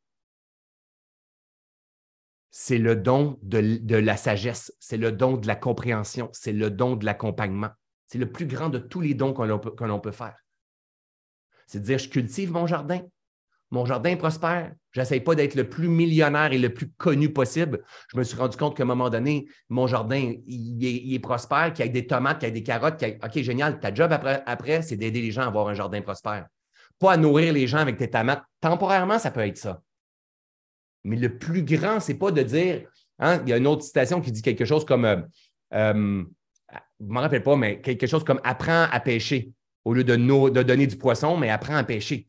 [2.51, 6.95] c'est le don de, la sagesse, c'est le don de la compréhension, c'est le don
[6.95, 7.69] de l'accompagnement.
[8.07, 10.43] C'est le plus grand de tous les dons que l'on peut, faire.
[11.67, 13.01] C'est de dire, je cultive mon jardin.
[13.69, 14.73] Mon jardin prospère.
[14.89, 17.83] Je n'essaye pas d'être le plus millionnaire et le plus connu possible.
[18.11, 21.85] Je me suis rendu compte qu'à un moment donné, mon jardin, il est, prospère, qu'il
[21.85, 23.03] y a des tomates, qu'il y a des carottes.
[23.23, 23.79] OK, génial.
[23.79, 26.47] Ta job après, après c'est d'aider les gens à avoir un jardin prospère.
[26.97, 28.43] Pas à nourrir les gens avec tes tomates.
[28.59, 29.83] Temporairement, ça peut être ça.
[31.03, 32.87] Mais le plus grand, ce n'est pas de dire,
[33.19, 35.21] hein, il y a une autre citation qui dit quelque chose comme, euh,
[35.73, 36.23] euh,
[36.99, 39.51] je ne me rappelle pas, mais quelque chose comme apprends à pêcher
[39.85, 42.27] au lieu de, de donner du poisson, mais apprends à pêcher.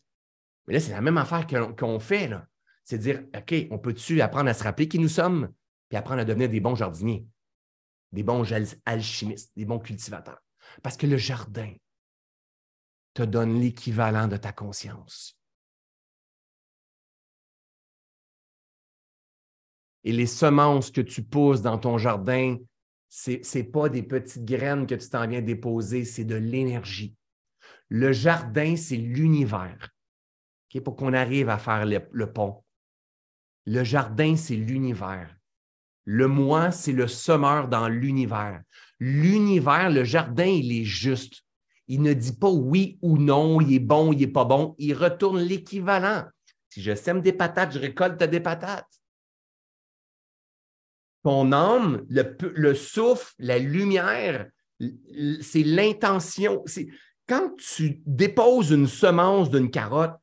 [0.67, 2.31] Mais là, c'est la même affaire qu'on fait.
[2.85, 5.53] C'est dire, OK, on peut-tu apprendre à se rappeler qui nous sommes,
[5.89, 7.27] puis apprendre à devenir des bons jardiniers,
[8.13, 8.45] des bons
[8.87, 10.41] alchimistes, des bons cultivateurs.
[10.83, 11.73] Parce que le jardin
[13.15, 15.40] te donne l'équivalent de ta conscience.
[20.05, 22.57] Et les semences que tu pousses dans ton jardin,
[23.09, 27.15] ce n'est pas des petites graines que tu t'en viens déposer, c'est de l'énergie.
[27.89, 29.91] Le jardin, c'est l'univers.
[30.85, 32.63] pour qu'on arrive à faire le, pont.
[33.67, 35.37] Le jardin, c'est l'univers.
[36.05, 38.63] Le moi, c'est le semeur dans l'univers.
[39.01, 41.43] L'univers, le jardin, il est juste.
[41.89, 44.77] Il ne dit pas oui ou non, il est bon, il n'est pas bon.
[44.79, 46.27] Il retourne l'équivalent.
[46.69, 49.00] Si je sème des patates, je récolte des patates.
[51.23, 54.49] Ton âme, le, souffle, la lumière,
[55.43, 56.65] c'est l'intention.
[57.29, 60.19] Quand tu déposes une semence d'une carotte,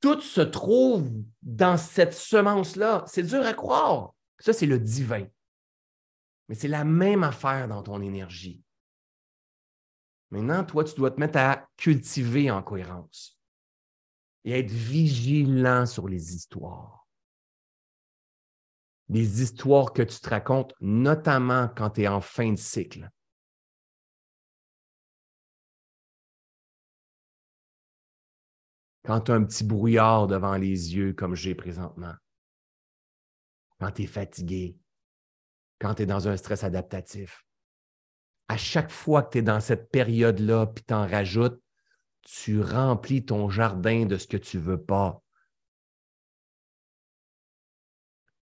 [0.00, 1.10] tout se trouve
[1.42, 3.04] dans cette semence-là.
[3.06, 4.14] C'est dur à croire.
[4.38, 5.26] Ça, c'est le divin.
[6.48, 8.62] Mais c'est la même affaire dans ton énergie.
[10.30, 13.38] Maintenant, toi, tu dois te mettre à cultiver en cohérence
[14.44, 17.03] et être vigilant sur les histoires
[19.08, 23.10] des histoires que tu te racontes, notamment quand tu es en fin de cycle.
[29.04, 32.14] Quand tu as un petit brouillard devant les yeux comme j'ai présentement.
[33.78, 34.78] Quand tu es fatigué.
[35.78, 37.44] Quand tu es dans un stress adaptatif.
[38.48, 41.60] À chaque fois que tu es dans cette période-là, puis tu en rajoutes,
[42.22, 45.23] tu remplis ton jardin de ce que tu ne veux pas.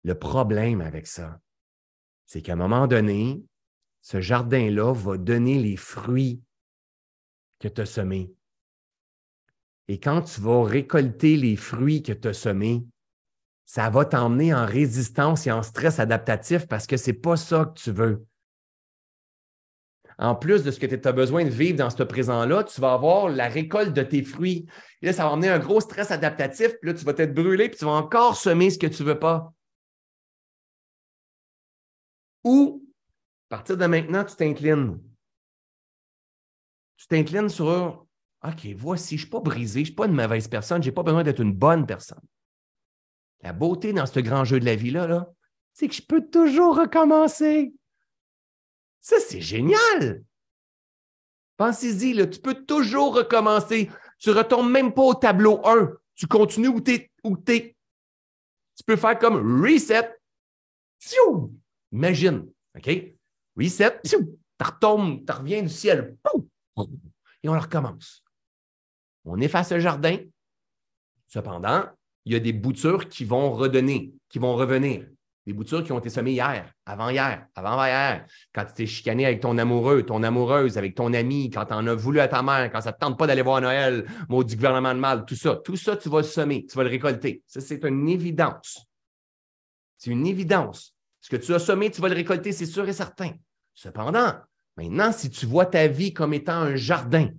[0.03, 1.39] Le problème avec ça,
[2.25, 3.43] c'est qu'à un moment donné,
[4.01, 6.41] ce jardin-là va donner les fruits
[7.59, 8.33] que tu as semés.
[9.87, 12.83] Et quand tu vas récolter les fruits que tu as semés,
[13.65, 17.65] ça va t'emmener en résistance et en stress adaptatif parce que ce n'est pas ça
[17.65, 18.25] que tu veux.
[20.17, 22.93] En plus de ce que tu as besoin de vivre dans ce présent-là, tu vas
[22.93, 24.65] avoir la récolte de tes fruits.
[25.01, 27.69] Et là, ça va emmener un gros stress adaptatif, puis là, tu vas t'être brûlé,
[27.69, 29.53] puis tu vas encore semer ce que tu ne veux pas.
[32.43, 32.83] Ou,
[33.49, 35.01] à partir de maintenant, tu t'inclines.
[36.97, 38.05] Tu t'inclines sur
[38.43, 40.89] OK, voici, je ne suis pas brisé, je ne suis pas une mauvaise personne, je
[40.89, 42.21] n'ai pas besoin d'être une bonne personne.
[43.41, 45.33] La beauté dans ce grand jeu de la vie-là, -là,
[45.73, 47.73] c'est que je peux toujours recommencer.
[48.99, 50.23] Ça, c'est génial.
[51.57, 53.89] Pensez-y, tu peux toujours recommencer.
[54.19, 55.91] Tu ne retournes même pas au tableau 1.
[56.15, 57.75] Tu continues où tu es.
[58.75, 60.15] Tu peux faire comme reset.
[61.91, 62.89] Imagine, OK?
[63.57, 64.15] Reset, tu
[64.59, 66.17] retombes, tu reviens du ciel,
[67.43, 68.23] et on recommence.
[69.25, 70.17] On efface le jardin.
[71.27, 71.85] Cependant,
[72.25, 75.07] il y a des boutures qui vont redonner, qui vont revenir.
[75.47, 79.57] Des boutures qui ont été semées hier, avant-hier, avant-hier, quand tu t'es chicané avec ton
[79.57, 82.81] amoureux, ton amoureuse, avec ton ami, quand tu en as voulu à ta mère, quand
[82.81, 85.55] ça ne te tente pas d'aller voir Noël, mot du gouvernement de mal, tout ça,
[85.55, 87.41] tout ça, tu vas le semer, tu vas le récolter.
[87.47, 88.85] Ça, c'est une évidence.
[89.97, 90.95] C'est une évidence.
[91.21, 93.31] Ce que tu as semé, tu vas le récolter, c'est sûr et certain.
[93.73, 94.33] Cependant,
[94.75, 97.29] maintenant, si tu vois ta vie comme étant un jardin,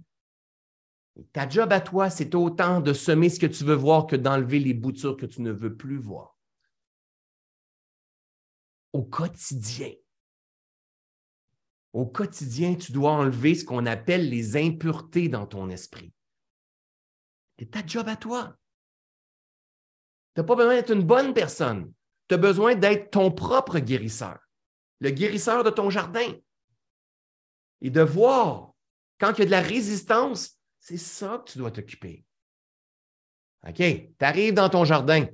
[1.33, 4.61] ta job à toi, c'est autant de semer ce que tu veux voir que d'enlever
[4.61, 6.39] les boutures que tu ne veux plus voir.
[8.93, 9.93] Au quotidien.
[11.93, 16.13] Au quotidien, tu dois enlever ce qu'on appelle les impuretés dans ton esprit.
[17.59, 18.57] C'est ta job à toi.
[20.35, 21.93] Tu n'as pas besoin d'être une bonne personne
[22.33, 24.39] tu besoin d'être ton propre guérisseur,
[25.01, 26.33] le guérisseur de ton jardin.
[27.81, 28.73] Et de voir,
[29.19, 32.25] quand il y a de la résistance, c'est ça que tu dois t'occuper.
[33.69, 35.27] OK, tu arrives dans ton jardin,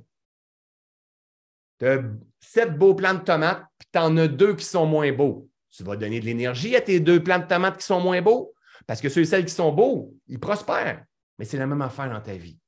[1.79, 2.03] tu as
[2.39, 5.49] sept beaux plants de tomates, puis tu en as deux qui sont moins beaux.
[5.71, 8.53] Tu vas donner de l'énergie à tes deux plants de tomates qui sont moins beaux,
[8.87, 11.05] parce que ceux et celles qui sont beaux, ils prospèrent.
[11.37, 12.59] Mais c'est la même affaire dans ta vie.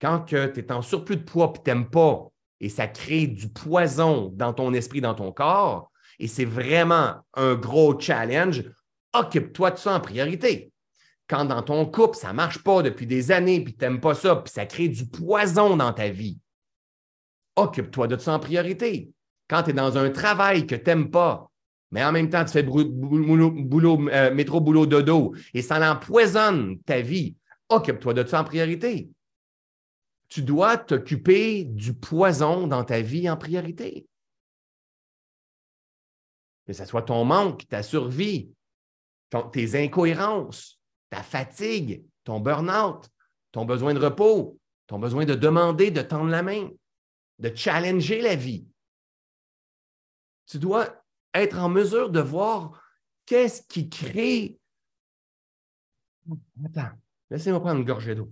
[0.00, 2.30] Quand tu es en surplus de poids et tu n'aimes pas
[2.60, 7.54] et ça crée du poison dans ton esprit, dans ton corps, et c'est vraiment un
[7.54, 8.64] gros challenge,
[9.14, 10.70] occupe-toi de ça en priorité.
[11.26, 14.14] Quand dans ton couple, ça ne marche pas depuis des années, puis tu n'aimes pas
[14.14, 16.38] ça, puis ça crée du poison dans ta vie,
[17.56, 19.10] occupe-toi de ça en priorité.
[19.48, 21.50] Quand tu es dans un travail que tu n'aimes pas,
[21.90, 27.00] mais en même temps, tu fais boulot, euh, métro, boulot, dodo, et ça empoisonne ta
[27.00, 27.34] vie,
[27.68, 29.08] occupe-toi de ça en priorité.
[30.30, 34.06] Tu dois t'occuper du poison dans ta vie en priorité.
[36.64, 38.54] Que ce soit ton manque, ta survie,
[39.52, 40.80] tes incohérences,
[41.10, 43.08] ta fatigue, ton burn-out,
[43.50, 46.70] ton besoin de repos, ton besoin de demander, de tendre la main,
[47.40, 48.68] de challenger la vie.
[50.46, 51.04] Tu dois
[51.34, 52.80] être en mesure de voir
[53.26, 54.58] qu'est-ce qui crée.
[56.64, 56.96] Attends,
[57.30, 58.30] laissez-moi prendre une gorgée d'eau.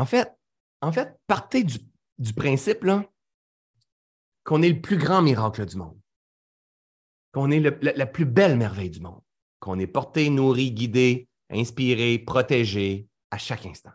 [0.00, 0.34] En fait,
[0.80, 2.86] en fait, partez du, principe
[4.44, 6.00] qu'on est le plus grand miracle du monde,
[7.32, 9.20] qu'on est la, plus belle merveille du monde,
[9.58, 13.92] qu'on est porté, nourri, guidé, inspiré, protégé à chaque instant.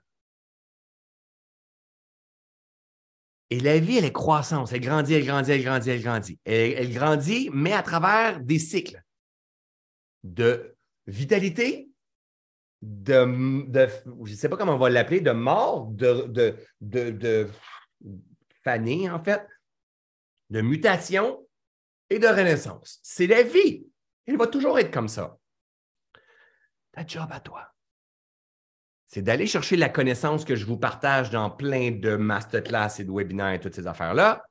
[3.49, 4.73] Et la vie, elle est croissance.
[4.73, 6.40] Elle grandit, elle grandit, elle grandit, elle grandit.
[6.45, 9.03] elle grandit, mais à travers des cycles
[10.23, 10.77] de
[11.07, 11.90] vitalité,
[12.85, 13.87] de,
[14.23, 17.49] je ne sais pas comment on va l'appeler, de mort, de, de, de, de
[19.09, 19.47] en fait,
[20.49, 21.47] de mutation
[22.09, 22.99] et de renaissance.
[23.03, 23.87] C'est la vie.
[24.25, 25.37] Elle va toujours être comme ça.
[26.91, 27.67] Ta job à toi,
[29.07, 33.11] c'est d'aller chercher la connaissance que je vous partage dans plein de masterclass et de
[33.11, 34.43] webinaires et toutes ces affaires-là.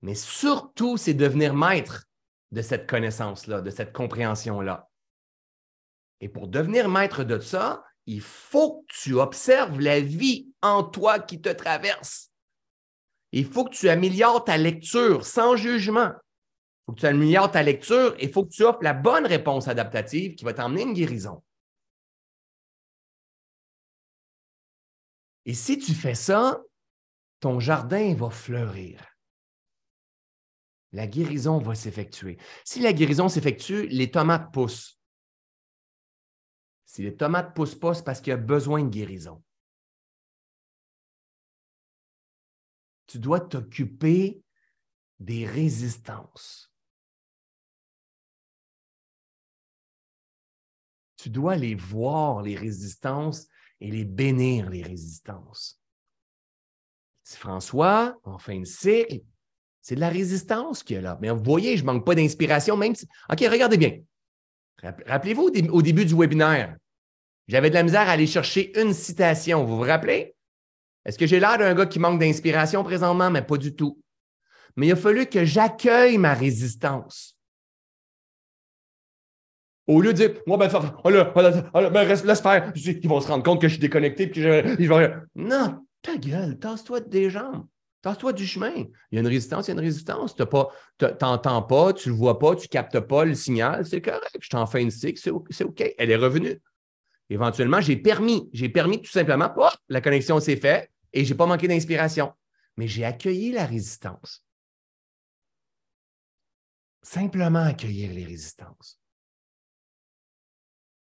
[0.00, 2.04] Mais surtout, c'est devenir maître
[2.50, 4.88] de cette connaissance-là, de cette compréhension-là.
[6.22, 11.18] Et pour devenir maître de ça, il faut que tu observes la vie en toi
[11.18, 12.30] qui te traverse.
[13.32, 16.12] Il faut que tu améliores ta lecture sans jugement.
[16.12, 19.26] Il faut que tu améliores ta lecture et il faut que tu offres la bonne
[19.26, 21.42] réponse adaptative qui va t'emmener une guérison.
[25.44, 26.62] Et si tu fais ça,
[27.40, 29.04] ton jardin va fleurir.
[30.92, 32.38] La guérison va s'effectuer.
[32.64, 35.01] Si la guérison s'effectue, les tomates poussent.
[36.92, 39.42] Si les tomates ne poussent pas, c'est parce qu'il y a besoin de guérison.
[43.06, 44.42] Tu dois t'occuper
[45.18, 46.70] des résistances.
[51.16, 53.46] Tu dois les voir, les résistances,
[53.80, 55.80] et les bénir, les résistances.
[57.24, 59.22] Si François, en fin de cycle,
[59.80, 61.18] c'est de la résistance qu'il y a là.
[61.22, 63.08] Mais vous voyez, je ne manque pas d'inspiration, même si.
[63.30, 63.98] OK, regardez bien.
[64.82, 66.76] Rappelez-vous au début du webinaire,
[67.52, 69.62] j'avais de la misère à aller chercher une citation.
[69.62, 70.34] Vous vous rappelez?
[71.04, 73.30] Est-ce que j'ai l'air d'un gars qui manque d'inspiration présentement?
[73.30, 74.00] Mais pas du tout.
[74.74, 77.36] Mais il a fallu que j'accueille ma résistance.
[79.86, 83.44] Au lieu de dire, moi, ben, oh oh ben, laisse faire, ils vont se rendre
[83.44, 84.28] compte que je suis déconnecté.
[84.28, 84.40] Puis
[84.78, 85.06] ils vont...
[85.34, 87.66] Non, ta gueule, tasse-toi des jambes.
[88.00, 88.72] Tasse-toi du chemin.
[88.76, 90.34] Il y a une résistance, il y a une résistance.
[90.34, 90.42] Tu
[91.20, 93.84] n'entends pas, tu ne le vois pas, tu ne captes pas le signal.
[93.84, 94.38] C'est correct.
[94.40, 95.94] Je t'en fais une stick, c'est OK.
[95.98, 96.58] Elle est revenue.
[97.32, 99.50] Éventuellement, j'ai permis, j'ai permis tout simplement,
[99.88, 102.34] la connexion s'est faite et je n'ai pas manqué d'inspiration.
[102.76, 104.44] Mais j'ai accueilli la résistance.
[107.00, 109.00] Simplement accueillir les résistances.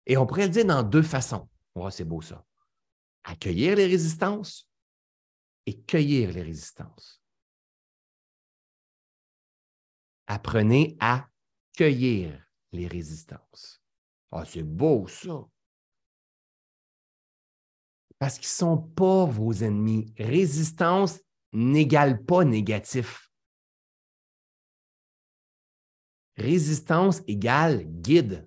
[0.07, 1.49] Et on pourrait le dire dans deux façons.
[1.75, 2.47] Oh, c'est beau ça.
[3.25, 4.71] Accueillir les résistances
[5.67, 7.21] et cueillir les résistances.
[10.29, 11.29] Apprenez à
[11.77, 12.41] cueillir
[12.71, 13.83] les résistances.
[14.31, 15.45] Ah, c'est beau ça
[18.21, 20.13] parce qu'ils ne sont pas vos ennemis.
[20.19, 21.21] Résistance
[21.53, 23.33] n'égale pas négatif.
[26.37, 28.47] Résistance égale guide.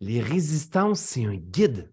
[0.00, 1.92] Les résistances, c'est un guide.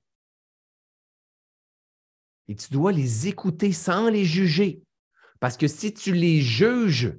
[2.47, 4.81] Et tu dois les écouter sans les juger.
[5.39, 7.15] Parce que si tu les juges,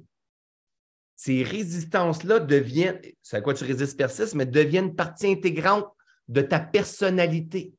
[1.15, 5.87] ces résistances-là deviennent, c'est à quoi tu résistes persiste, mais deviennent partie intégrante
[6.29, 7.73] de ta personnalité.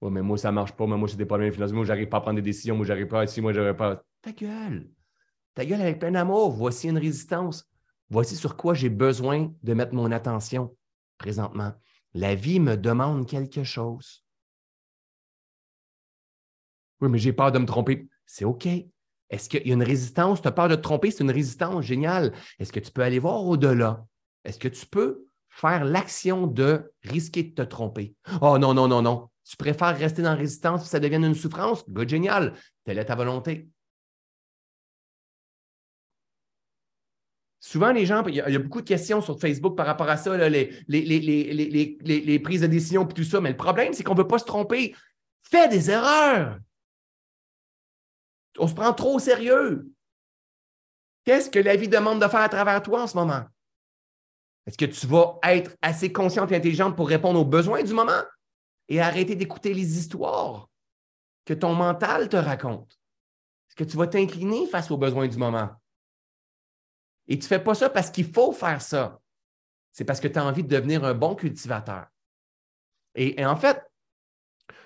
[0.00, 0.86] Oui, mais moi, ça ne marche pas.
[0.86, 1.74] Mais moi, j'ai des problèmes financiers.
[1.74, 2.76] Moi, je n'arrive pas à prendre des décisions.
[2.76, 3.40] Moi, je n'arrive pas ici.
[3.40, 4.02] Moi, je n'arrive pas.
[4.22, 4.88] Ta gueule.
[5.54, 6.52] Ta gueule avec plein d'amour.
[6.52, 7.68] Voici une résistance.
[8.08, 10.76] Voici sur quoi j'ai besoin de mettre mon attention
[11.18, 11.72] présentement.
[12.14, 14.24] La vie me demande quelque chose.
[17.00, 18.08] Oui, mais j'ai peur de me tromper.
[18.26, 18.66] C'est OK.
[18.66, 20.40] Est-ce qu'il y a une résistance?
[20.40, 21.10] Tu as peur de te tromper?
[21.10, 21.84] C'est une résistance.
[21.84, 22.32] Génial.
[22.60, 24.06] Est-ce que tu peux aller voir au-delà?
[24.44, 25.25] Est-ce que tu peux
[25.56, 28.14] faire l'action de risquer de te tromper.
[28.42, 29.30] Oh non, non, non, non.
[29.42, 31.84] Tu préfères rester dans la résistance que ça devienne une souffrance?
[32.06, 32.52] Génial.
[32.84, 33.68] Telle est ta volonté.
[37.58, 40.36] Souvent, les gens, il y, a, beaucoup de questions sur Facebook par rapport à ça,
[40.48, 43.40] les, les, prises de décision et tout ça.
[43.40, 44.94] Mais le problème, c'est qu'on ne veut pas se tromper.
[45.42, 46.58] Fais des erreurs.
[48.58, 49.90] On se prend trop au sérieux.
[51.24, 53.46] Qu'est-ce que la vie demande de faire à travers toi en ce moment?
[54.66, 58.22] Est-ce que tu vas être assez consciente et intelligente pour répondre aux besoins du moment
[58.88, 60.68] et arrêter d'écouter les histoires
[61.44, 62.98] que ton mental te raconte?
[63.68, 65.70] Est-ce que tu vas t'incliner face aux besoins du moment?
[67.28, 69.20] Et tu ne fais pas ça parce qu'il faut faire ça.
[69.92, 72.06] C'est parce que tu as envie de devenir un bon cultivateur.
[73.14, 73.82] Et, en fait,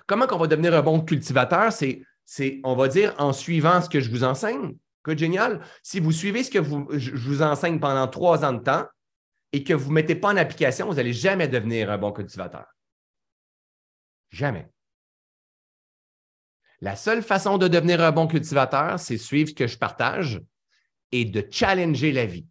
[0.07, 1.73] comment on va devenir un bon cultivateur?
[1.73, 4.77] C'est, on va dire, en suivant ce que je vous enseigne.
[5.03, 5.61] Que génial.
[5.83, 6.63] Si vous suivez ce que
[6.99, 8.87] je vous enseigne pendant trois ans de temps,
[9.53, 12.67] et que vous ne mettez pas en application, vous n'allez jamais devenir un bon cultivateur.
[14.31, 14.71] Jamais.
[16.81, 20.41] La seule façon de devenir un bon cultivateur, c'est suivre ce que je partage
[21.13, 22.47] et de challenger la vie.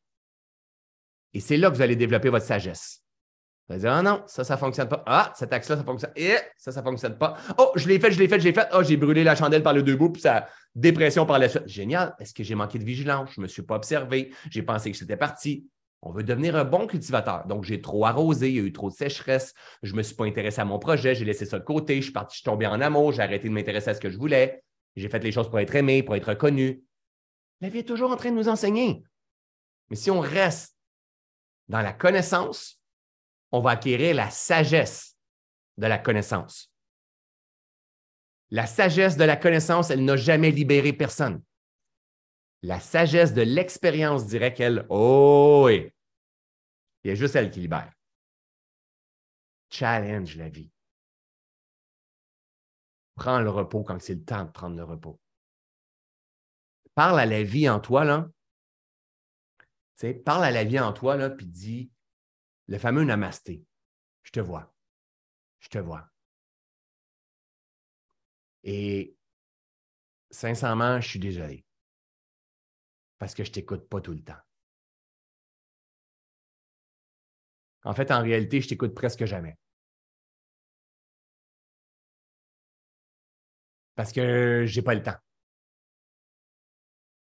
[1.34, 3.04] Et c'est là que vous allez développer votre sagesse.
[3.68, 5.04] Vous allez dire, ah non, ça, ça ne fonctionne pas.
[5.06, 6.12] Ah, cet axe-là, ça fonctionne.
[6.16, 7.38] Et eh, ça, ça ne fonctionne pas.
[7.58, 8.68] Oh, je l'ai fait, je l'ai fait, je l'ai fait.
[8.74, 11.68] Oh, j'ai brûlé la chandelle par le deux bouts, puis ça dépression par la suite.
[11.68, 12.16] Génial.
[12.20, 13.32] Est-ce que j'ai manqué de vigilance?
[13.36, 14.34] Je ne me suis pas observé.
[14.50, 15.68] J'ai pensé que c'était parti.
[16.02, 17.46] On veut devenir un bon cultivateur.
[17.46, 19.54] Donc, j'ai trop arrosé, il y a eu trop de sécheresse,
[19.84, 22.04] je ne me suis pas intéressé à mon projet, j'ai laissé ça de côté, je
[22.04, 24.18] suis parti, je suis tombé en amour, j'ai arrêté de m'intéresser à ce que je
[24.18, 24.64] voulais,
[24.96, 26.84] j'ai fait les choses pour être aimé, pour être reconnu.
[27.62, 29.04] La vie est toujours en train de nous enseigner.
[29.90, 30.76] Mais si on reste
[31.68, 32.82] dans la connaissance,
[33.52, 35.18] on va acquérir la sagesse
[35.78, 36.72] de la connaissance.
[38.52, 41.42] La sagesse de la connaissance, elle n'a jamais libéré personne.
[42.62, 45.94] La sagesse de l'expérience dirait qu'elle, oh oui,
[47.04, 47.94] il y a juste elle qui libère.
[49.70, 50.70] Challenge la vie.
[53.16, 55.20] Prends le repos quand c'est le temps de prendre le repos.
[56.96, 58.30] Parle à la vie en toi, là.
[59.96, 61.92] sais, parle à la vie en toi, là, puis dis
[62.68, 63.64] le fameux namasté.
[64.24, 64.74] Je te vois.
[65.60, 66.10] Je te vois.
[68.64, 69.16] Et
[70.30, 71.66] sincèrement, je suis désolé
[73.20, 74.40] parce que je ne t'écoute pas tout le temps.
[77.84, 79.58] En fait, en réalité, je t'écoute presque jamais.
[83.96, 85.18] Parce que je n'ai pas le temps.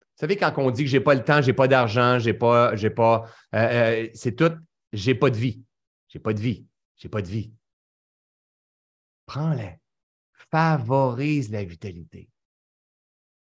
[0.02, 2.20] Vous savez, quand on dit que je n'ai pas le temps, je n'ai pas d'argent,
[2.20, 4.56] j'ai pas, j'ai pas, euh, euh, c'est tout,
[4.92, 5.64] j'ai pas de vie.
[6.08, 6.68] J'ai pas de vie.
[6.96, 7.52] J'ai pas de vie.
[9.26, 9.80] Prends-les.
[10.52, 12.30] Favorise la vitalité.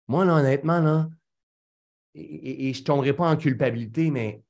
[0.07, 1.09] Moi, honnêtement, là,
[2.13, 4.43] et, je ne tomberai pas en culpabilité, mais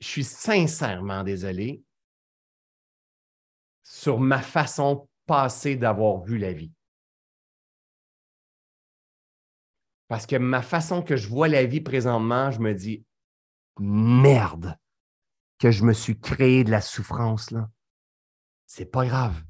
[0.00, 1.82] je suis sincèrement désolé
[3.82, 6.72] sur ma façon passée d'avoir vu la vie.
[10.08, 13.04] Parce que ma façon que je vois la vie présentement, je me dis,
[13.78, 14.76] merde,
[15.58, 17.70] que je me suis créé de la souffrance, là.
[18.66, 19.42] C'est pas grave.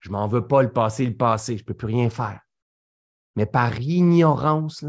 [0.00, 1.56] Je m'en veux pas le passé, le passé.
[1.56, 2.43] Je ne peux plus rien faire
[3.36, 4.84] mais par ignorance,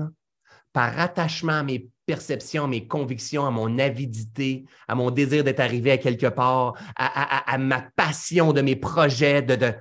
[0.73, 5.59] par attachement à mes perceptions, à mes convictions, à mon avidité, à mon désir d'être
[5.59, 9.73] arrivé à quelque part, à, ma passion de mes projets, de,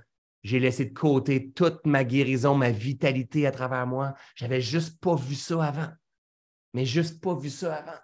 [0.42, 4.14] j'ai laissé de côté toute ma guérison, ma vitalité à travers moi.
[4.36, 5.88] J'avais juste pas vu ça avant.
[6.74, 7.98] Mais juste pas vu ça avant.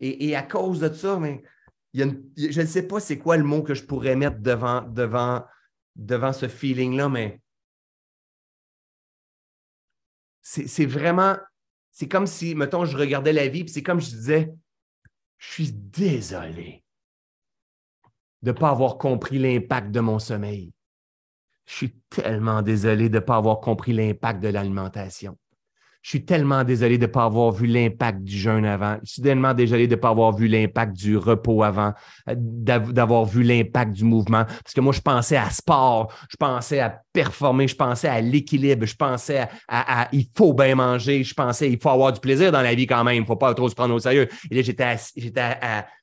[0.00, 1.42] Et, à cause de ça, mais
[1.92, 5.44] je ne sais pas c'est quoi le mot que je pourrais mettre devant, devant,
[5.94, 7.40] devant ce feeling-là, mais
[10.42, 11.36] c'est vraiment,
[11.90, 14.52] c'est comme si, mettons, je regardais la vie, puis c'est comme je disais,
[15.38, 16.84] je suis désolé
[18.42, 20.72] de ne pas avoir compris l'impact de mon sommeil.
[21.66, 25.36] Je suis tellement désolé de ne pas avoir compris l'impact de l'alimentation.
[26.02, 28.96] Je suis tellement désolé de ne pas avoir vu l'impact du jeûne avant.
[29.02, 31.92] Je suis tellement désolé de ne pas avoir vu l'impact du repos avant,
[32.28, 34.44] euh, d'avoir vu l'impact du mouvement.
[34.44, 38.86] Parce que moi, je pensais à sport, je pensais à performer, je pensais à l'équilibre,
[38.86, 42.62] je pensais à, il faut bien manger, je pensais il faut avoir du plaisir dans
[42.62, 44.26] la vie quand même, il ne faut pas trop se prendre au sérieux.
[44.50, 44.96] Et là, j'étais,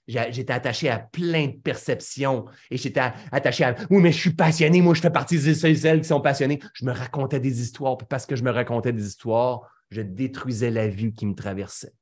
[0.07, 3.02] j'étais attaché à plein de perceptions et j'étais
[3.32, 6.02] attaché à oui, mais je suis passionné, moi, je fais partie de ceux et celles
[6.02, 6.60] qui sont passionnés.
[6.74, 10.88] Je me racontais des histoires, parce que je me racontais des histoires, je détruisais la
[10.88, 11.93] vie qui me traversait.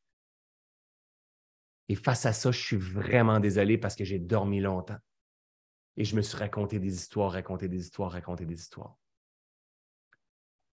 [1.88, 4.98] Et face à ça, je suis vraiment désolé parce que j'ai dormi longtemps.
[5.98, 8.98] Et je me suis raconté des histoires, raconté des histoires, raconté des histoires.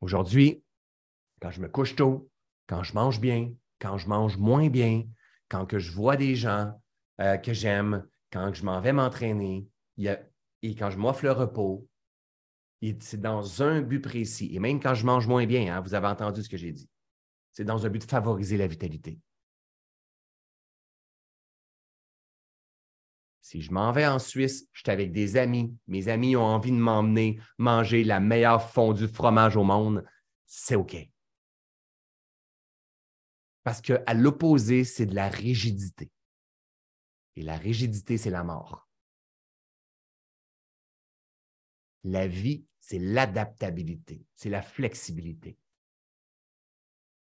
[0.02, 0.64] Aujourd'hui,
[1.42, 2.30] quand je me couche tôt,
[2.68, 5.04] quand je mange bien, quand je mange moins bien,
[5.48, 6.74] quand que je vois des gens
[7.22, 9.68] euh, que j'aime, quand je m'en vais m'entraîner,
[9.98, 11.88] et quand je m'offre le repos,
[13.00, 14.54] c'est dans un but précis.
[14.54, 16.90] Et même quand je mange moins bien, hein, vous avez entendu ce que j'ai dit.
[17.56, 19.18] C'est dans un but de favoriser la vitalité.
[23.40, 26.72] Si je m'en vais en Suisse, je suis avec des amis, mes amis ont envie
[26.72, 30.04] de m'emmener manger la meilleure fondue de fromage au monde,
[30.46, 30.98] c'est OK.
[33.64, 36.12] Parce qu'à l'opposé, c'est de la rigidité.
[37.38, 38.90] Et la rigidité, c'est la mort.
[42.04, 45.58] La vie, c'est l'adaptabilité, c'est la flexibilité.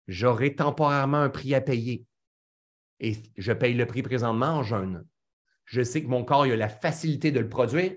[0.07, 2.05] J'aurai temporairement un prix à payer
[2.99, 5.05] et je paye le prix présentement en jeûne.
[5.65, 7.93] Je sais que mon corps a la facilité de le produire,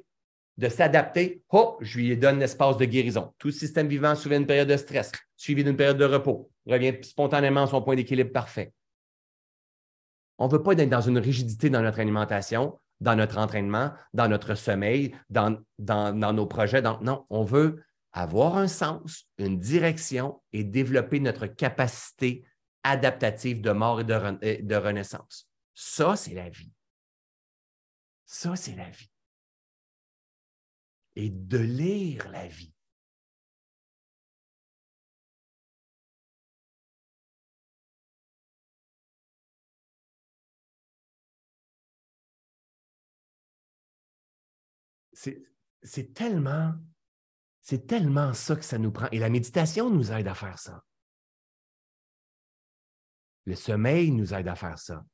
[0.56, 1.42] de s'adapter.
[1.50, 3.32] Hop, je lui donne l'espace de guérison.
[3.38, 7.64] Tout système vivant souvent une période de stress, suivi d'une période de repos, revient spontanément
[7.64, 8.72] à son point d'équilibre parfait.
[10.38, 14.28] On ne veut pas être dans une rigidité dans notre alimentation, dans notre entraînement, dans
[14.28, 16.82] notre sommeil, dans, dans, nos projets.
[16.82, 17.82] non, on veut
[18.16, 22.47] avoir un sens, une direction et développer notre capacité
[22.82, 25.51] adaptative de mort et de, renaissance.
[25.74, 26.72] Ça, c'est la vie.
[28.24, 29.10] Ça, c'est la vie.
[31.14, 32.72] Et de lire la vie.
[45.82, 46.74] c'est tellement,
[47.68, 49.09] c'est tellement ça que ça nous prend.
[49.10, 50.84] Et la méditation nous aide à faire ça.
[53.44, 55.05] Le sommeil nous aide à faire ça.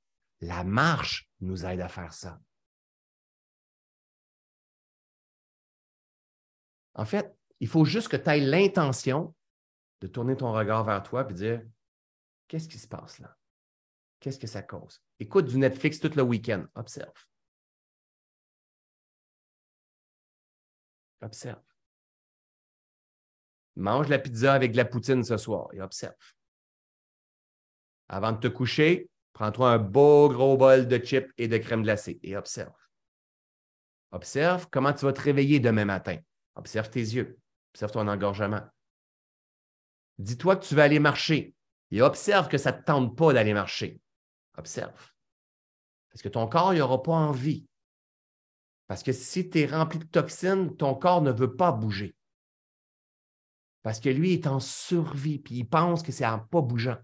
[0.43, 2.39] La marche nous aide à faire ça.
[6.93, 9.35] En fait, il faut juste que tu aies l'intention
[10.03, 11.63] de tourner ton regard vers toi et dire
[12.49, 13.35] Qu'est-ce qui se passe là?
[14.21, 15.03] Qu'est-ce que ça cause?
[15.19, 16.67] Écoute du Netflix tout le week-end.
[16.75, 17.15] Observe.
[21.23, 21.72] Observe.
[23.77, 26.15] Mange la pizza avec de la poutine ce soir et observe.
[28.09, 32.21] Avant de te coucher, prends-toi un beau gros bol de chips et de crème glacée
[32.23, 32.75] et observe.
[34.11, 36.19] Observe comment tu vas te réveiller demain matin.
[36.55, 37.39] Observe tes yeux.
[37.73, 38.63] Observe ton engorgement.
[40.19, 41.55] Dis-toi que tu vas aller marcher
[41.91, 44.01] et observe que ça ne te tente pas d'aller marcher.
[44.59, 45.11] Observe.
[46.11, 47.67] Parce que ton corps n'aura pas envie.
[48.87, 52.15] Parce que si tu es rempli de toxines, ton corps ne veut pas bouger.
[53.83, 56.99] Parce que lui est en survie, puis il pense que c'est en pas bougeant.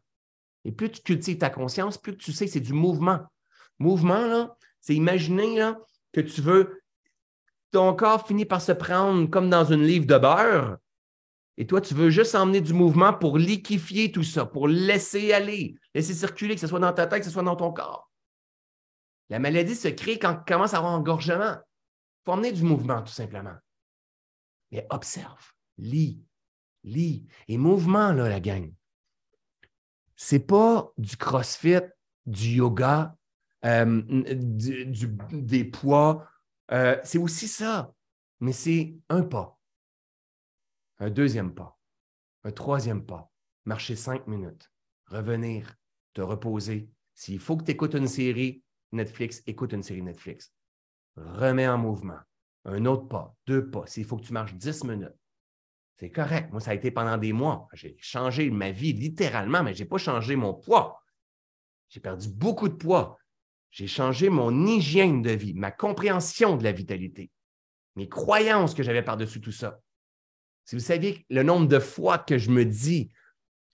[0.65, 3.21] Et plus tu cultives ta conscience, plus tu sais que c'est du mouvement.
[3.79, 5.73] Mouvement, là, c'est imaginer
[6.13, 6.83] que tu veux,
[7.71, 10.79] ton corps finit par se prendre comme dans une livre de beurre,
[11.61, 15.75] et toi, tu veux juste emmener du mouvement pour liquifier tout ça, pour laisser aller,
[15.93, 18.09] laisser circuler, que ce soit dans ta tête, que ce soit dans ton corps.
[19.29, 21.57] La maladie se crée quand tu commences à avoir engorgement
[22.25, 23.57] faut emmener du mouvement, tout simplement.
[24.71, 26.23] Mais observe, lis,
[26.85, 27.27] lis.
[27.49, 28.73] Et mouvement, là, la gang,
[30.17, 31.81] c'est pas du crossfit,
[32.27, 33.17] du yoga,
[33.65, 34.03] euh,
[35.33, 36.29] des poids.
[36.71, 37.95] Euh, c'est aussi ça,
[38.41, 39.59] mais c'est un pas,
[40.99, 41.79] un deuxième pas,
[42.45, 43.31] un troisième pas,
[43.65, 44.71] marcher cinq minutes,
[45.07, 45.75] revenir,
[46.13, 46.91] te reposer.
[47.15, 50.53] S'il faut que tu écoutes une série Netflix, écoute une série Netflix
[51.19, 52.19] remets en mouvement.
[52.65, 53.87] Un autre pas, deux pas.
[53.87, 55.17] S'il faut que tu marches dix minutes,
[55.99, 56.53] c'est correct.
[56.53, 57.69] Moi, ça a été pendant des mois.
[57.73, 61.03] J'ai changé ma vie littéralement, mais je n'ai pas changé mon poids.
[61.89, 63.19] J'ai perdu beaucoup de poids.
[63.71, 67.31] J'ai changé mon hygiène de vie, ma compréhension de la vitalité,
[67.97, 69.81] mes croyances que j'avais par-dessus tout ça.
[70.65, 73.11] Si vous saviez le nombre de fois que je me dis,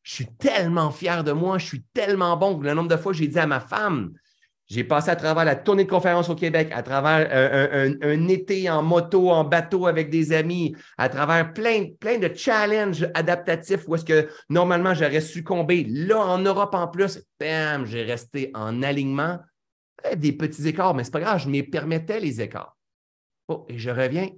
[0.03, 3.19] je suis tellement fier de moi, je suis tellement bon, le nombre de fois que
[3.19, 4.15] j'ai dit à ma femme,
[4.66, 8.70] j'ai passé à travers la tournée de conférences au Québec, à travers euh, un, été
[8.70, 13.95] en moto, en bateau avec des amis, à travers plein, plein de challenges adaptatifs où
[13.95, 15.85] est-ce que normalement j'aurais succombé.
[15.85, 19.39] Là, en Europe en plus, bam, j'ai resté en alignement.
[20.16, 22.77] Des petits écarts, mais c'est pas grave, je me permettais les écarts.
[23.49, 24.28] Oh, et je reviens.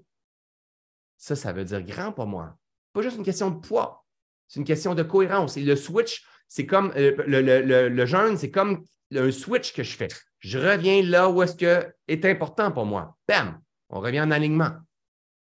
[1.16, 2.56] Ça, ça veut dire grand pour moi.
[2.92, 4.04] Pas juste une question de poids,
[4.46, 5.56] c'est une question de cohérence.
[5.56, 8.84] Et le switch, c'est comme euh, le, le, le jeûne, c'est comme
[9.14, 10.08] un switch que je fais.
[10.40, 13.16] Je reviens là où est-ce que est important pour moi.
[13.28, 13.60] Bam!
[13.88, 14.72] On revient en alignement.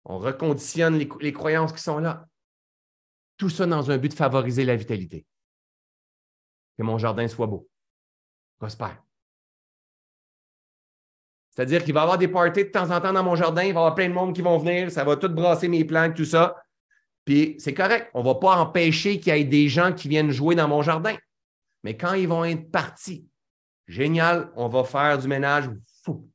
[0.05, 2.27] On reconditionne les, croyances qui sont là.
[3.37, 5.27] Tout ça dans un but de favoriser la vitalité.
[6.77, 7.69] Que mon jardin soit beau,
[8.59, 9.01] prospère.
[11.51, 13.75] C'est-à-dire qu'il va y avoir des parties de temps en temps dans mon jardin, il
[13.75, 16.17] va y avoir plein de monde qui vont venir, ça va tout brasser mes plantes,
[16.17, 16.57] tout ça.
[17.25, 20.31] Puis c'est correct, on ne va pas empêcher qu'il y ait des gens qui viennent
[20.31, 21.17] jouer dans mon jardin.
[21.85, 23.29] Mais quand ils vont être partis,
[23.87, 25.69] Génial, on va faire du ménage.
[26.05, 26.29] Fou.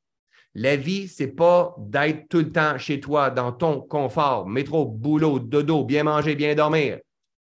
[0.54, 4.86] La vie, ce n'est pas d'être tout le temps chez toi dans ton confort, métro,
[4.86, 7.00] boulot, dodo, bien manger, bien dormir,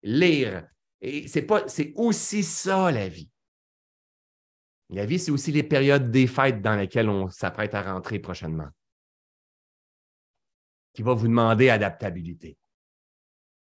[0.03, 0.67] lire.
[1.27, 3.31] C'est pas, c'est aussi ça la vie.
[4.91, 8.69] La vie, c'est aussi les périodes des fêtes dans lesquelles on s'apprête à rentrer prochainement,
[10.93, 12.59] qui va vous demander adaptabilité.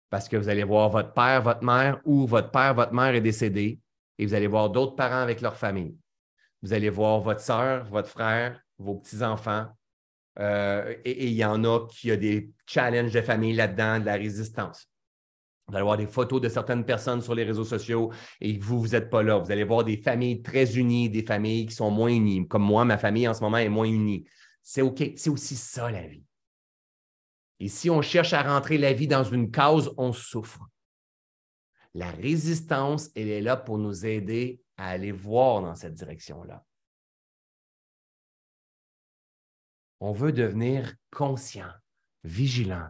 [0.09, 3.21] Parce que vous allez voir votre père, votre mère, ou votre père, votre mère est
[3.21, 3.79] décédé,
[4.17, 5.95] et vous allez voir d'autres parents avec leur famille.
[6.61, 9.67] Vous allez voir votre soeur, votre frère, vos petits-enfants.
[10.39, 14.15] Euh, et il y en a qui ont des challenges de famille là-dedans, de la
[14.15, 14.89] résistance.
[15.67, 18.11] Vous allez voir des photos de certaines personnes sur les réseaux sociaux
[18.41, 19.37] et vous, vous n'êtes pas là.
[19.37, 22.47] Vous allez voir des familles très unies, des familles qui sont moins unies.
[22.47, 24.25] Comme moi, ma famille en ce moment est moins unie.
[24.63, 25.03] C'est OK.
[25.15, 26.23] C'est aussi ça, la vie.
[27.59, 30.61] Et si on cherche à rentrer la vie dans une cause, on souffre.
[31.93, 36.65] La résistance, elle est là pour nous aider à aller voir dans cette direction-là.
[39.99, 41.69] On veut devenir conscient,
[42.23, 42.89] vigilant,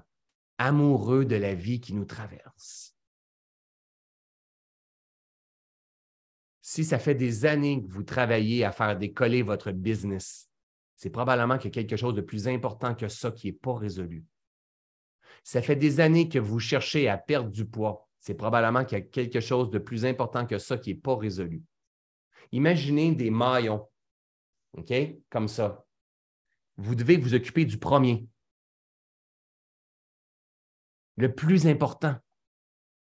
[0.60, 2.95] amoureux de la vie qui nous traverse.
[6.61, 10.48] Si ça fait des années que vous travaillez à faire décoller votre business,
[10.95, 13.74] c'est probablement qu'il y a quelque chose de plus important que ça qui n'est pas
[13.74, 14.24] résolu.
[15.44, 19.02] Ça fait des années que vous cherchez à perdre du poids, c'est probablement qu'il y
[19.02, 21.64] a quelque chose de plus important que ça qui n'est pas résolu.
[22.52, 23.88] Imaginez des maillons,
[24.78, 24.94] OK,
[25.30, 25.86] comme ça.
[26.78, 28.28] Vous devez vous occuper du premier,
[31.18, 32.16] le plus important,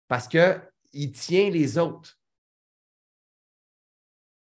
[0.09, 2.19] parce qu'il tient les autres.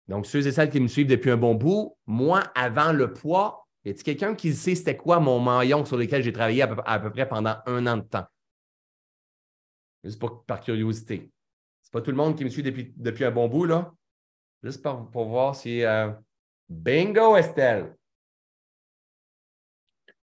[0.08, 3.68] Donc, ceux et celles qui me suivent depuis un bon bout, moi, avant le poids,
[3.86, 7.12] y a-t-il quelqu'un qui sait c'était quoi mon maillon sur lequel j'ai travaillé à peu,
[7.12, 8.26] près pendant un an de temps?
[10.04, 11.32] Juste par curiosité.
[11.84, 13.94] C'est pas tout le monde qui me suit depuis un bon bout, là.
[14.64, 15.84] Juste pour, voir si.
[15.84, 16.12] Euh,
[16.68, 17.96] bingo, Estelle!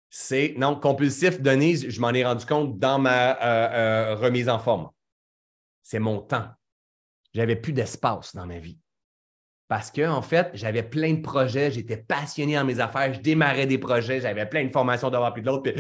[0.09, 0.55] C'est.
[0.57, 4.91] Non, compulsif, Denise, je m'en ai rendu compte dans ma euh, euh, remise en forme.
[5.83, 6.49] C'est mon temps.
[7.33, 8.79] J'avais plus d'espace dans ma vie.
[9.69, 13.67] Parce que, en fait, j'avais plein de projets, j'étais passionné dans mes affaires, je démarrais
[13.67, 15.71] des projets, j'avais plein de formations d'avoir plus de l'autre.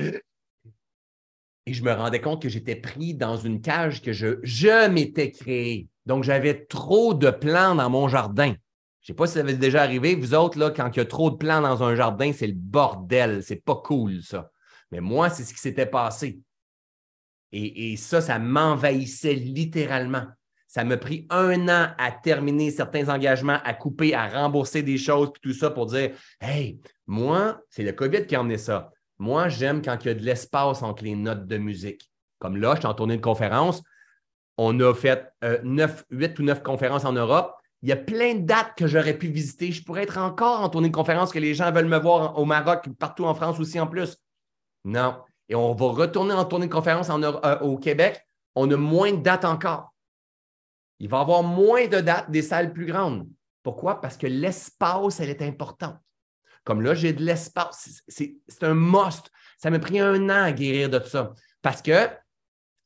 [1.66, 5.32] Et je me rendais compte que j'étais pris dans une cage que je, je m'étais
[5.32, 5.88] créée.
[6.06, 8.54] Donc, j'avais trop de plants dans mon jardin.
[9.00, 10.14] Je ne sais pas si ça avait déjà arrivé.
[10.14, 12.54] Vous autres, là, quand il y a trop de plants dans un jardin, c'est le
[12.54, 13.42] bordel.
[13.42, 14.50] C'est pas cool, ça.
[14.90, 16.40] Mais moi, c'est ce qui s'était passé.
[17.52, 20.26] Et, ça, ça m'envahissait littéralement.
[20.68, 25.32] Ça m'a pris un an à terminer certains engagements, à couper, à rembourser des choses,
[25.32, 28.92] puis tout ça pour dire Hey, moi, c'est le COVID qui a emmené ça.
[29.18, 32.10] Moi, j'aime quand il y a de l'espace entre les notes de musique.
[32.38, 33.82] Comme là, je suis en tournée de conférence,
[34.62, 37.56] on a fait euh, ou neuf conférences en Europe.
[37.80, 39.72] Il y a plein de dates que j'aurais pu visiter.
[39.72, 42.44] Je pourrais être encore en tournée de conférence que les gens veulent me voir au
[42.44, 44.18] Maroc, partout en France aussi en plus.
[44.84, 45.16] Non.
[45.48, 48.20] Et on va retourner en tournée de conférence euh, au Québec.
[48.54, 49.94] On a moins de dates encore.
[50.98, 53.26] Il va y avoir moins de dates des salles plus grandes.
[53.62, 54.02] Pourquoi?
[54.02, 55.96] Parce que l'espace, elle est importante.
[56.64, 58.02] Comme là, j'ai de l'espace.
[58.08, 59.30] C'est un must.
[59.56, 61.32] Ça m'a pris un an à guérir de ça.
[61.62, 62.10] Parce que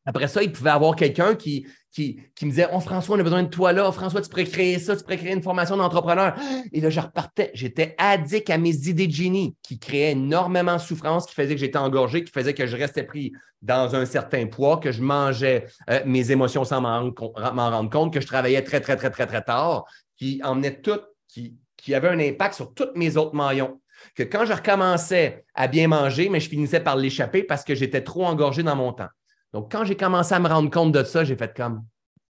[0.07, 3.43] après ça, il pouvait avoir quelqu'un qui, qui, me disait Oh François, on a besoin
[3.43, 3.91] de toi là.
[3.93, 6.35] François, tu pourrais créer ça, tu pourrais créer une formation d'entrepreneur.
[6.73, 7.51] Et là, je repartais.
[7.55, 11.61] J'étais addict à mes idées de génie qui créaient énormément de souffrance, qui faisait que
[11.61, 13.33] j'étais engorgé, qui faisait que je restais pris
[13.63, 18.21] dans un certain poids, que je mangeais euh, mes émotions sans m'en rendre, compte, que
[18.21, 19.85] je travaillais très, très, très, très, très tard,
[20.19, 23.81] qui emmenait tout, qui, qui avait un impact sur tous mes autres maillons
[24.15, 28.03] que quand je recommençais à bien manger, mais je finissais par l'échapper parce que j'étais
[28.03, 29.09] trop engorgé dans mon temps.
[29.55, 31.85] Donc, quand j'ai commencé à me rendre compte de ça, j'ai fait comme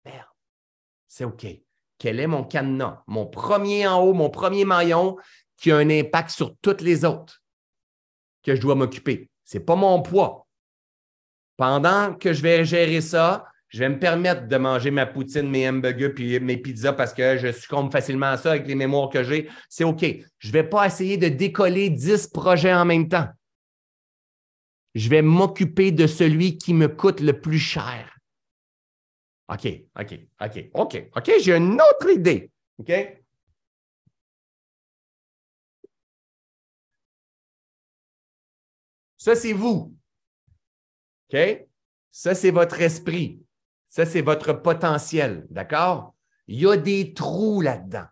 [0.06, 0.24] merde,
[1.06, 1.46] c'est OK.
[1.98, 3.04] Quel est mon cadenas?
[3.08, 5.18] Mon premier en haut, mon premier maillon
[5.58, 7.44] qui a un impact sur toutes les autres
[8.42, 9.30] que je dois m'occuper.
[9.44, 10.48] Ce n'est pas mon poids.
[11.58, 15.68] Pendant que je vais gérer ça, je vais me permettre de manger ma poutine, mes
[15.68, 19.26] hamburgers puis mes pizzas parce que je succombe facilement à ça avec les mémoires que
[19.26, 19.50] j'ai.
[19.68, 20.06] C'est OK.
[20.38, 23.28] Je ne vais pas essayer de décoller 10 projets en même temps
[24.96, 28.18] je vais m'occuper de celui qui me coûte le plus cher.
[29.50, 29.68] OK,
[30.00, 32.52] OK, OK, OK, OK, j'ai une autre idée.
[32.78, 32.92] OK?
[39.18, 39.96] Ça, c'est vous.
[41.32, 41.68] OK?
[42.12, 43.42] Ça, c'est votre esprit.
[43.90, 45.46] Ça, c'est votre potentiel.
[45.50, 46.16] D'accord?
[46.48, 48.06] Il y a des trous là-dedans.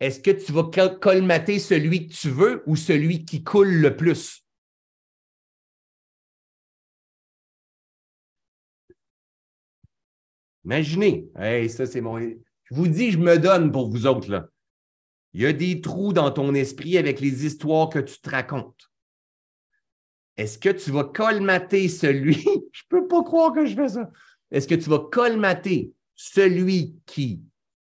[0.00, 0.64] Est-ce que tu vas
[0.98, 4.43] colmater celui que tu veux ou celui qui coule le plus?
[10.64, 12.18] Imaginez, hey, ça c'est mon.
[12.18, 14.30] Je vous dis, je me donne pour vous autres.
[14.30, 14.48] Là.
[15.34, 18.90] Il y a des trous dans ton esprit avec les histoires que tu te racontes.
[20.36, 22.34] Est-ce que tu vas colmater celui,
[22.72, 24.10] je ne peux pas croire que je fais ça.
[24.50, 27.40] Est-ce que tu vas colmater celui qui,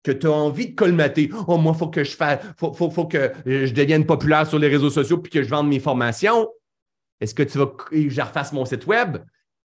[0.02, 1.30] que tu as envie de colmater?
[1.46, 4.68] Oh, moi, il faut que je fasse, faut, faut, que je devienne populaire sur les
[4.68, 6.48] réseaux sociaux puis que je vende mes formations.
[7.20, 9.18] Est-ce que tu vas je refasse mon site web?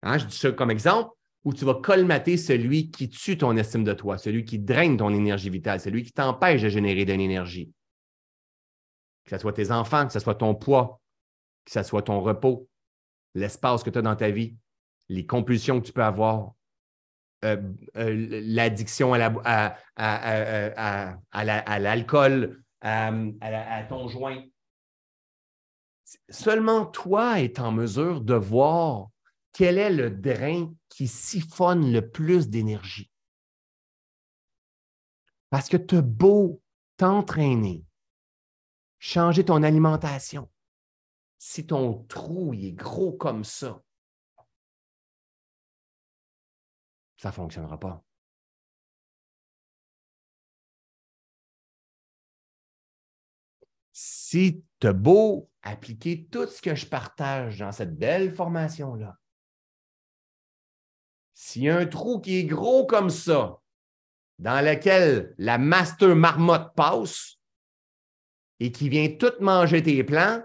[0.02, 1.12] Hein, je dis ça comme exemple.
[1.50, 5.12] Ou tu vas colmater celui qui tue ton estime de toi, celui qui draine ton
[5.12, 7.74] énergie vitale, celui qui t'empêche de générer de l'énergie.
[9.26, 11.02] Que ce soit tes enfants, que ce soit ton poids,
[11.66, 12.70] que ce soit ton repos,
[13.34, 14.58] l'espace que tu as dans ta vie,
[15.08, 16.54] les compulsions que tu peux avoir,
[17.44, 17.58] euh,
[17.98, 19.20] euh, l'addiction à,
[21.80, 24.44] l'alcool, à, ton joint.
[26.30, 29.08] Seulement toi est en mesure de voir
[29.60, 33.12] quel est le drain qui siphonne le plus d'énergie?
[35.50, 36.64] Parce que tu as beau
[36.96, 37.84] t'entraîner,
[39.00, 40.50] changer ton alimentation,
[41.40, 43.84] si ton trou est gros comme ça,
[47.18, 48.02] ça ne fonctionnera pas.
[53.92, 59.19] Si tu as beau appliquer tout ce que je partage dans cette belle formation-là,
[61.42, 63.62] s'il y a un trou qui est gros comme ça,
[64.40, 67.38] dans lequel la master marmotte passe
[68.60, 70.44] et qui vient tout manger tes plants,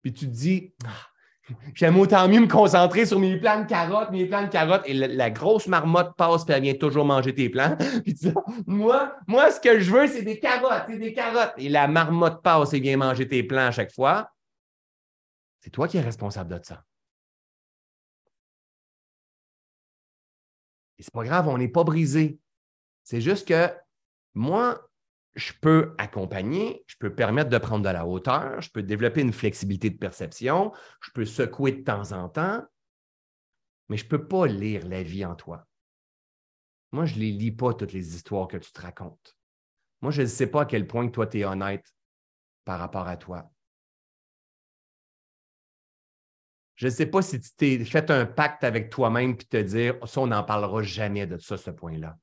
[0.00, 4.10] puis tu te dis, ah, j'aime autant mieux me concentrer sur mes plants de carottes,
[4.10, 7.50] mes plants de carottes, et la, grosse marmotte passe, puis elle vient toujours manger tes
[7.50, 7.76] plants.
[8.04, 8.34] Puis tu dis,
[8.66, 11.52] moi, moi, ce que je veux, c'est des carottes, c'est des carottes.
[11.58, 14.32] Et la marmotte passe et vient manger tes plants à chaque fois.
[15.60, 16.82] C'est toi qui es responsable de ça.
[20.98, 22.40] Et c'est pas grave, on n'est pas brisé.
[23.04, 23.68] C'est juste que
[24.34, 24.88] moi,
[25.34, 29.32] je peux accompagner, je peux permettre de prendre de la hauteur, je peux développer une
[29.32, 32.62] flexibilité de perception, je peux secouer de temps en temps,
[33.88, 35.66] mais je ne peux pas lire la vie en toi.
[36.92, 39.36] Moi, je ne les lis pas, toutes les histoires que tu te racontes.
[40.00, 41.84] Moi, je ne sais pas à quel point toi, tu es honnête
[42.64, 43.50] par rapport à toi.
[46.76, 49.96] Je ne sais pas si tu t'es fait un pacte avec toi-même et te dire,
[50.06, 52.18] ça, on n'en parlera jamais de ça, ce point-là.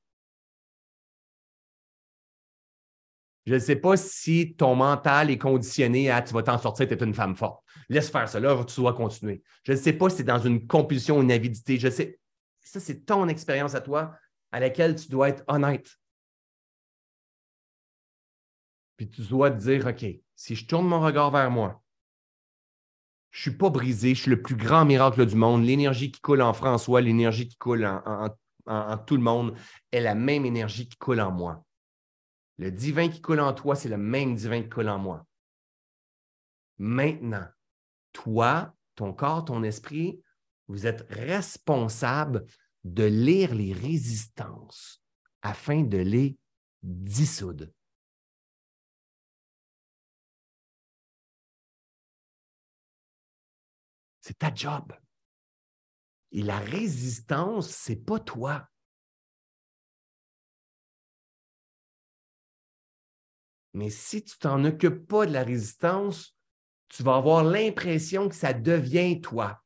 [3.46, 6.94] Je ne sais pas si ton mental est conditionné à tu vas t'en sortir, tu
[6.94, 7.62] es une femme forte.
[7.88, 9.42] Laisse faire cela, tu dois continuer.
[9.64, 11.78] Je ne sais pas si c'est dans une compulsion ou une avidité.
[11.78, 12.18] Je sais.
[12.60, 14.16] Ça, c'est ton expérience à toi
[14.50, 15.90] à laquelle tu dois être honnête.
[18.96, 20.06] Puis tu dois te dire, OK,
[20.36, 21.83] si je tourne mon regard vers moi,
[23.34, 25.64] je suis pas brisé, je suis le plus grand miracle du monde.
[25.64, 29.56] L'énergie qui coule en François, l'énergie qui coule en tout le monde
[29.90, 31.64] est la même énergie qui coule en moi.
[32.58, 35.26] Le divin qui coule en toi, c'est le même divin qui coule en moi.
[36.78, 37.48] Maintenant,
[38.12, 40.22] toi, ton corps, ton esprit,
[40.68, 42.46] vous êtes responsable
[42.84, 45.02] de lire les résistances
[45.42, 46.38] afin de les
[46.84, 47.66] dissoudre.
[54.26, 54.90] C'est ta job.
[56.32, 58.66] Et la résistance, ce n'est pas toi.
[63.74, 66.34] Mais si tu t'en occupes pas de la résistance,
[66.88, 69.62] tu vas avoir l'impression que ça devient toi.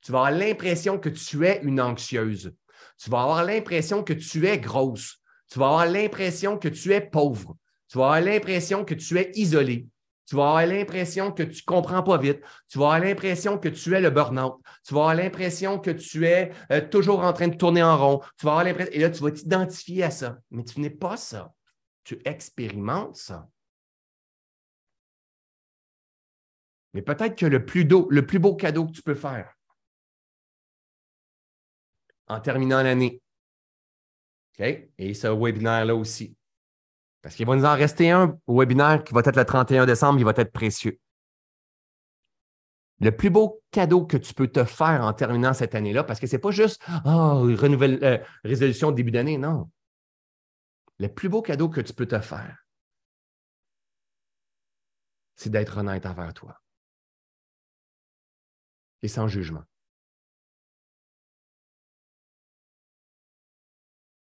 [0.00, 2.56] Tu vas avoir l'impression que tu es une anxieuse.
[2.96, 5.18] Tu vas avoir l'impression que tu es grosse.
[5.50, 7.58] Tu vas avoir l'impression que tu es pauvre.
[7.88, 9.86] Tu vas avoir l'impression que tu es isolé.
[10.30, 12.40] Tu vas avoir l'impression que tu ne comprends pas vite.
[12.68, 14.62] Tu vas avoir l'impression que tu es le burn-out.
[14.86, 18.20] Tu vas avoir l'impression que tu es euh, toujours en train de tourner en rond.
[18.38, 18.92] Tu vas avoir l'impression.
[18.94, 20.38] Et là, tu vas t'identifier à ça.
[20.50, 21.52] Mais tu n'es pas ça
[22.04, 23.48] tu expérimentes ça.
[26.92, 29.54] Mais peut-être que le plus, le plus beau cadeau que tu peux faire
[32.26, 33.22] en terminant l'année,
[34.58, 34.88] OK?
[34.98, 36.36] Et ce webinaire-là aussi.
[37.22, 40.24] Parce qu'il va nous en rester un webinaire qui va être le 31 décembre, il
[40.24, 40.98] va être précieux.
[43.00, 46.26] Le plus beau cadeau que tu peux te faire en terminant cette année-là, parce que
[46.26, 49.70] ce n'est pas juste oh, renouvelle, euh, résolution de début d'année, non
[51.00, 52.66] le plus beau cadeau que tu peux te faire,
[55.34, 56.62] c'est d'être honnête envers toi.
[59.02, 59.64] Et sans jugement.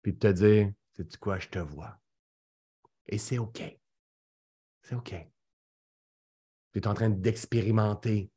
[0.00, 2.01] Puis de te dire, c'est quoi, je te vois.
[3.12, 3.62] Et c'est OK.
[4.80, 5.14] C'est OK.
[6.72, 8.32] Tu es en train d'expérimenter.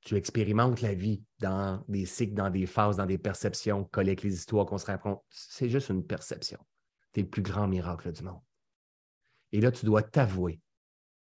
[0.00, 4.32] Tu expérimentes la vie dans des cycles, dans des phases, dans des perceptions, collecte les
[4.32, 5.22] histoires qu'on se raconte.
[5.28, 6.58] C'est juste une perception
[7.12, 8.42] tu es le plus grand miracle du monde.
[9.52, 10.60] Et là, tu dois t'avouer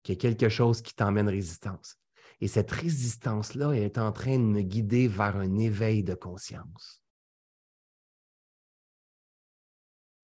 [0.04, 2.00] qu'il y a quelque chose qui t'emmène résistance.
[2.42, 7.02] Et cette résistance-là est en train de me guider vers un éveil de conscience.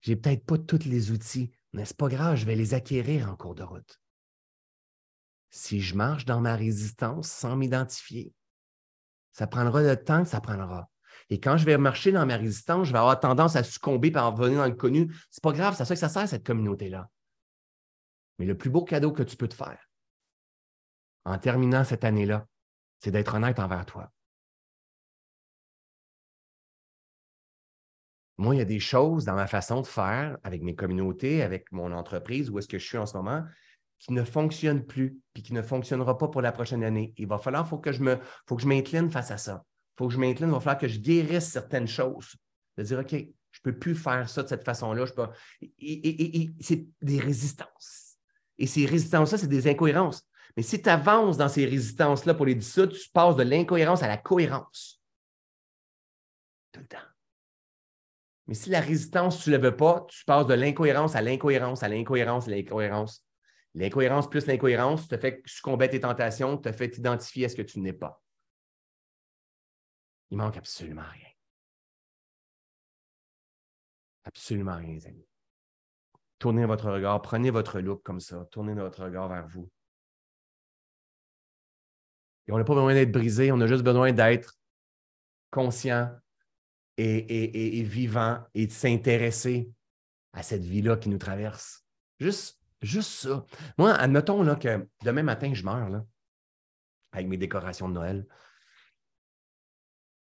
[0.01, 3.35] J'ai peut-être pas tous les outils, mais ce pas grave, je vais les acquérir en
[3.35, 3.99] cours de route.
[5.49, 8.33] Si je marche dans ma résistance sans m'identifier,
[9.31, 10.89] ça prendra le temps que ça prendra.
[11.29, 14.35] Et quand je vais marcher dans ma résistance, je vais avoir tendance à succomber par
[14.35, 15.11] revenir dans le connu.
[15.31, 17.09] Ce n'est pas grave, c'est ça que ça sert, cette communauté-là.
[18.39, 19.89] Mais le plus beau cadeau que tu peux te faire
[21.25, 22.47] en terminant cette année-là,
[22.99, 24.11] c'est d'être honnête envers toi.
[28.37, 31.71] Moi, il y a des choses dans ma façon de faire avec mes communautés, avec
[31.71, 33.43] mon entreprise, où est-ce que je suis en ce moment,
[33.99, 37.13] qui ne fonctionnent plus, puis qui ne fonctionnera pas pour la prochaine année.
[37.17, 39.63] Il va falloir, faut que je me, faut que je m'incline face à ça.
[39.65, 42.35] Il faut que je m'incline, il va falloir que je guérisse certaines choses.
[42.75, 45.05] De dire, OK, je ne peux plus faire ça de cette façon-là.
[45.79, 48.17] Et, c'est des résistances.
[48.57, 50.27] Et ces résistances-là, c'est des incohérences.
[50.57, 54.07] Mais si tu avances dans ces résistances-là pour les dissoudre, tu passes de l'incohérence à
[54.07, 55.01] la cohérence.
[56.71, 57.12] Tout le temps.
[58.47, 61.87] Mais si la résistance, tu ne veux pas, tu passes de l'incohérence à l'incohérence, à
[61.87, 63.25] l'incohérence, à l'incohérence.
[63.73, 67.61] L'incohérence plus l'incohérence te fait succomber à tes tentations, te fait t'identifier à ce que
[67.61, 68.21] tu n'es pas.
[70.29, 71.29] Il manque absolument rien.
[74.25, 75.27] Absolument rien, les amis.
[76.39, 79.69] Tournez votre regard, prenez votre loupe comme ça, tournez votre regard vers vous.
[82.47, 84.57] Et on n'a pas besoin d'être brisé, on a juste besoin d'être
[85.49, 86.13] conscient
[86.97, 89.69] et, vivant et de s'intéresser
[90.33, 91.85] à cette vie-là qui nous traverse.
[92.19, 93.45] Juste, juste ça.
[93.77, 96.05] Moi, admettons là, que demain matin, je meurs là,
[97.11, 98.25] avec mes décorations de Noël.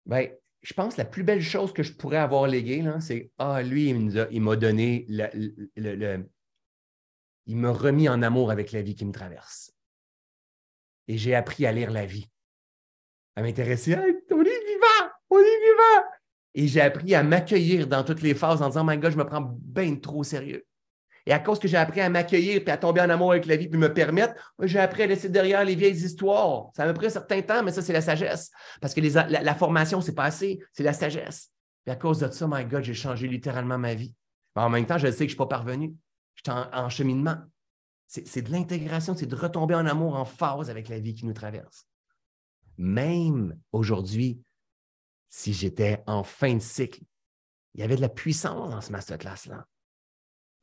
[0.05, 0.29] Ben,
[0.61, 3.89] je pense que la plus belle chose que je pourrais avoir léguée, c'est Ah, lui,
[3.89, 6.27] il m'a donné le,
[7.47, 9.71] il m'a remis en amour avec la vie qui me traverse.
[11.07, 12.29] Et j'ai appris à lire la vie,
[13.35, 13.95] à m'intéresser.
[13.95, 15.11] on est vivant!
[15.29, 16.03] On est vivant!
[16.55, 19.25] Et j'ai appris à m'accueillir dans toutes les phases en disant, my God, je me
[19.25, 20.65] prends bien trop sérieux.
[21.27, 23.57] Et à cause que j'ai appris à m'accueillir puis à tomber en amour avec la
[23.57, 26.69] vie puis me permettre, j'ai appris à laisser derrière les vieilles histoires.
[26.75, 28.51] Ça m'a pris un certain temps, mais ça, c'est la sagesse.
[28.79, 31.51] Parce que la, formation, c'est pas c'est la sagesse.
[31.87, 34.13] Et à cause de ça, my God, j'ai changé littéralement ma vie.
[34.55, 35.93] en même temps, je sais que je ne suis pas parvenu.
[36.35, 37.37] Je suis en cheminement.
[38.07, 41.33] C'est de l'intégration, c'est de retomber en amour en phase avec la vie qui nous
[41.33, 41.87] traverse.
[42.77, 44.39] Même aujourd'hui,
[45.29, 47.01] si j'étais en fin de cycle.
[47.73, 49.67] Il y avait de la puissance dans ce masterclass-là.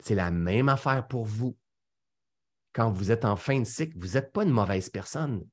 [0.01, 1.57] C'est la même affaire pour vous.
[2.73, 5.47] Quand vous êtes en fin de cycle, vous n'êtes pas une mauvaise personne.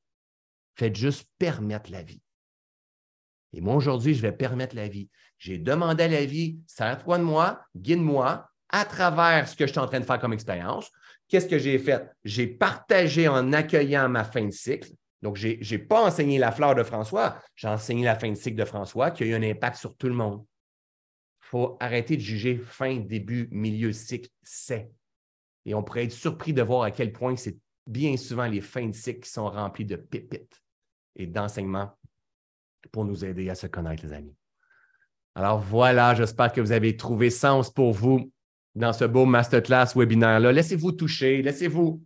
[0.76, 2.22] Faites juste permettre la vie.
[3.52, 5.10] Et moi, aujourd'hui, je vais permettre la vie.
[5.38, 9.80] J'ai demandé à la vie, sers-toi de moi, guide-moi à travers ce que je suis
[9.80, 10.91] en train de faire comme expérience.
[11.27, 12.10] Qu'est-ce que j'ai fait?
[12.23, 14.91] J'ai partagé en accueillant ma fin de cycle.
[15.22, 18.58] Donc, je n'ai pas enseigné la fleur de François, j'ai enseigné la fin de cycle
[18.58, 20.46] de François qui a eu un impact sur tout le monde.
[21.44, 24.91] Il faut arrêter de juger fin, début, milieu, cycle, c'est.
[25.66, 28.88] Et on pourrait être surpris de voir à quel point c'est bien souvent les fins
[28.88, 30.62] de cycle qui sont remplies de pépites
[31.16, 31.91] et d'enseignements
[32.91, 34.36] pour nous aider à se connaître, les amis.
[35.36, 38.32] Alors voilà, j'espère que vous avez trouvé sens pour vous
[38.76, 40.52] dans ce beau masterclass webinaire-là.
[40.52, 42.02] Laissez-vous toucher, laissez-vous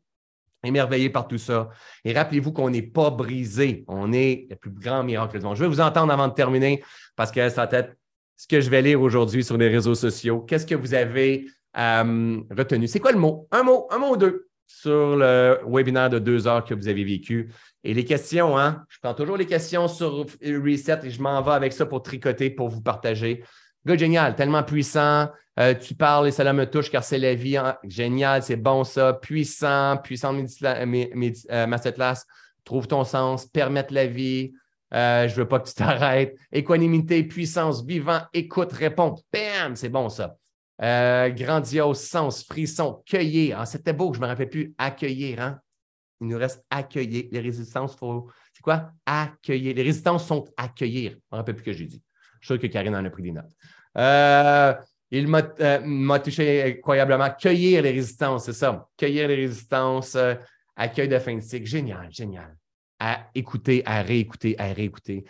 [0.64, 1.70] émerveillé par tout ça.
[2.06, 3.84] Et rappelez-vous qu'on n'est pas brisé.
[3.88, 5.56] On est le plus grand miracle du monde.
[5.56, 6.84] Je vais vous entendre avant de terminer
[7.16, 7.96] parce que ça va être
[8.36, 10.42] ce que je vais lire aujourd'hui sur les réseaux sociaux.
[10.42, 12.88] Qu'est-ce que vous avez euh, retenu?
[12.88, 13.48] C'est quoi le mot?
[13.52, 17.04] Un mot, un mot ou deux sur le webinaire de deux heures que vous avez
[17.04, 17.52] vécu.
[17.84, 18.84] Et les questions, hein?
[18.90, 22.50] Je prends toujours les questions sur Reset et je m'en vais avec ça pour tricoter,
[22.50, 23.44] pour vous partager.
[23.86, 25.30] Génial, tellement puissant.
[25.60, 27.58] Euh, tu parles et cela me touche car c'est la vie.
[27.58, 27.78] Hein.
[27.84, 29.14] Génial, c'est bon ça.
[29.14, 32.24] Puissant, puissant euh, masterclass.
[32.64, 34.54] Trouve ton sens, permettre la vie.
[34.94, 36.36] Euh, je veux pas que tu t'arrêtes.
[36.52, 39.16] Équanimité, puissance, vivant, écoute, réponds.
[39.32, 40.38] Bam, c'est bon ça.
[40.80, 43.60] grandiose, sens, frisson, cueillir.
[43.60, 44.74] Ah, C'était beau, je ne me rappelle plus.
[44.78, 45.60] Accueillir, hein?
[46.22, 47.26] Il nous reste accueillir.
[47.32, 48.30] Les résistances, faut...
[48.54, 48.92] c'est quoi?
[49.06, 49.76] Accueillir.
[49.76, 51.12] Les résistances sont accueillir.
[51.12, 52.02] Je ne me rappelle plus que j'ai dit.
[52.44, 53.56] Je suis sûr que Karine en a pris des notes.
[53.98, 54.74] Euh,
[55.12, 57.30] il euh, m'a touché incroyablement.
[57.40, 58.86] Cueillir les résistances, c'est ça.
[58.98, 60.36] Cueillir les résistances, euh,
[60.76, 61.66] accueil de fin de cycle.
[61.66, 62.58] Génial, génial.
[63.00, 65.24] À écouter, à réécouter, à réécouter.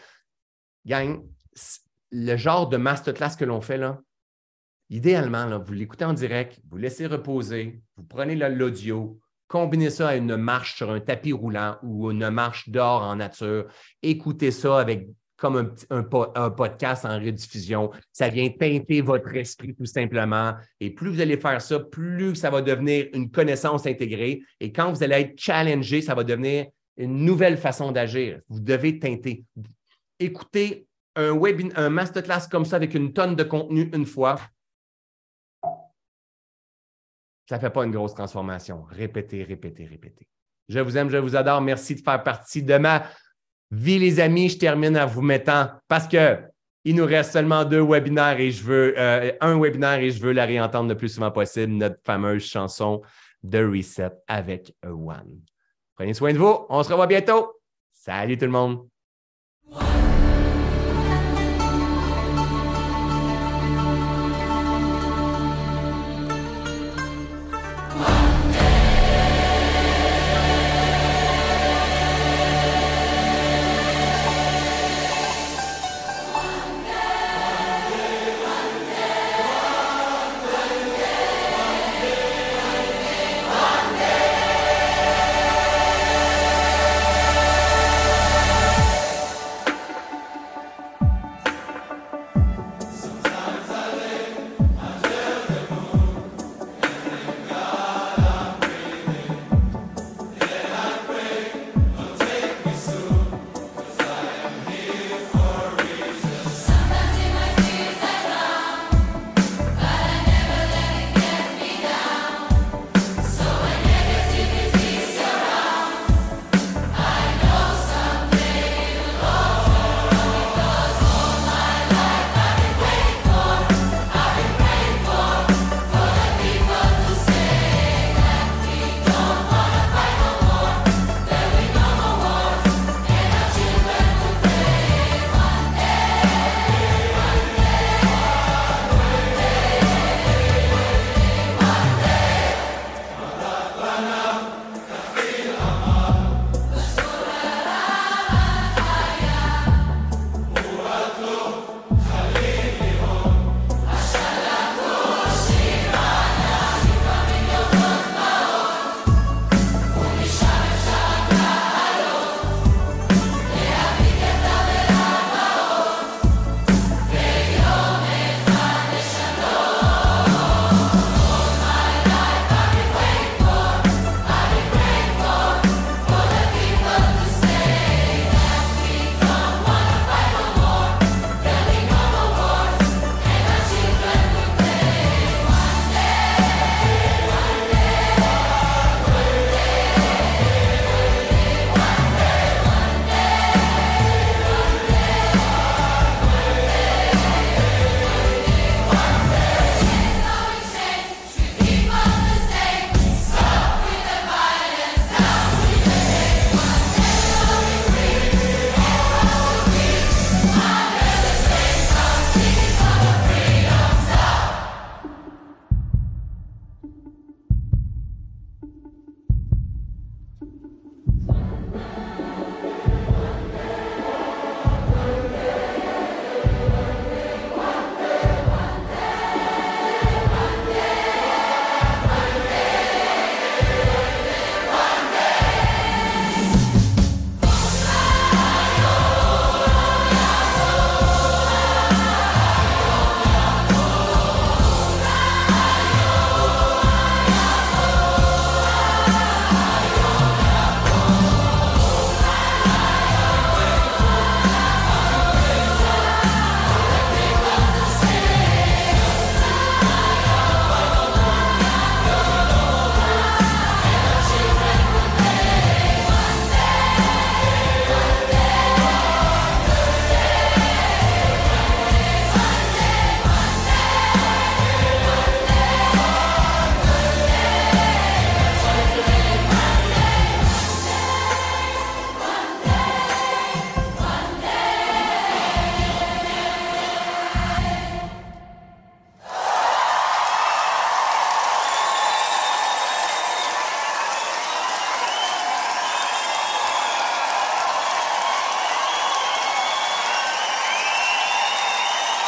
[0.88, 1.24] Gang,
[2.12, 4.00] le genre de masterclass que l'on fait là,
[4.90, 10.36] idéalement, vous l'écoutez en direct, vous laissez reposer, vous prenez l'audio, combinez ça à une
[10.36, 13.68] marche sur un tapis roulant ou une marche dehors en nature,
[14.02, 15.08] écoutez ça avec
[15.44, 17.92] comme un, podcast en rediffusion.
[18.14, 20.54] Ça vient teinter votre esprit tout simplement.
[20.80, 24.42] Et plus vous allez faire ça, plus ça va devenir une connaissance intégrée.
[24.62, 28.40] Et quand vous allez être challengé, ça va devenir une nouvelle façon d'agir.
[28.48, 29.44] Vous devez teinter.
[30.18, 30.88] Écoutez
[31.18, 34.38] un, web, un masterclass comme ça avec une tonne de contenu une fois,
[37.50, 38.86] ça ne fait pas une grosse transformation.
[38.90, 40.26] Répétez, répétez, répétez.
[40.70, 41.60] Je vous aime, je vous adore.
[41.60, 43.04] Merci de faire partie de ma
[43.74, 46.38] Vie, les amis, je termine en vous mettant parce que
[46.86, 50.34] Il nous reste seulement deux webinaires et je veux euh, un webinaire et je veux
[50.34, 53.02] la réentendre le plus souvent possible, notre fameuse chanson
[53.42, 55.40] de Reset avec One.
[55.96, 56.66] Prenez soin de vous.
[56.70, 57.54] On se revoit bientôt.
[57.94, 58.93] Salut tout le monde.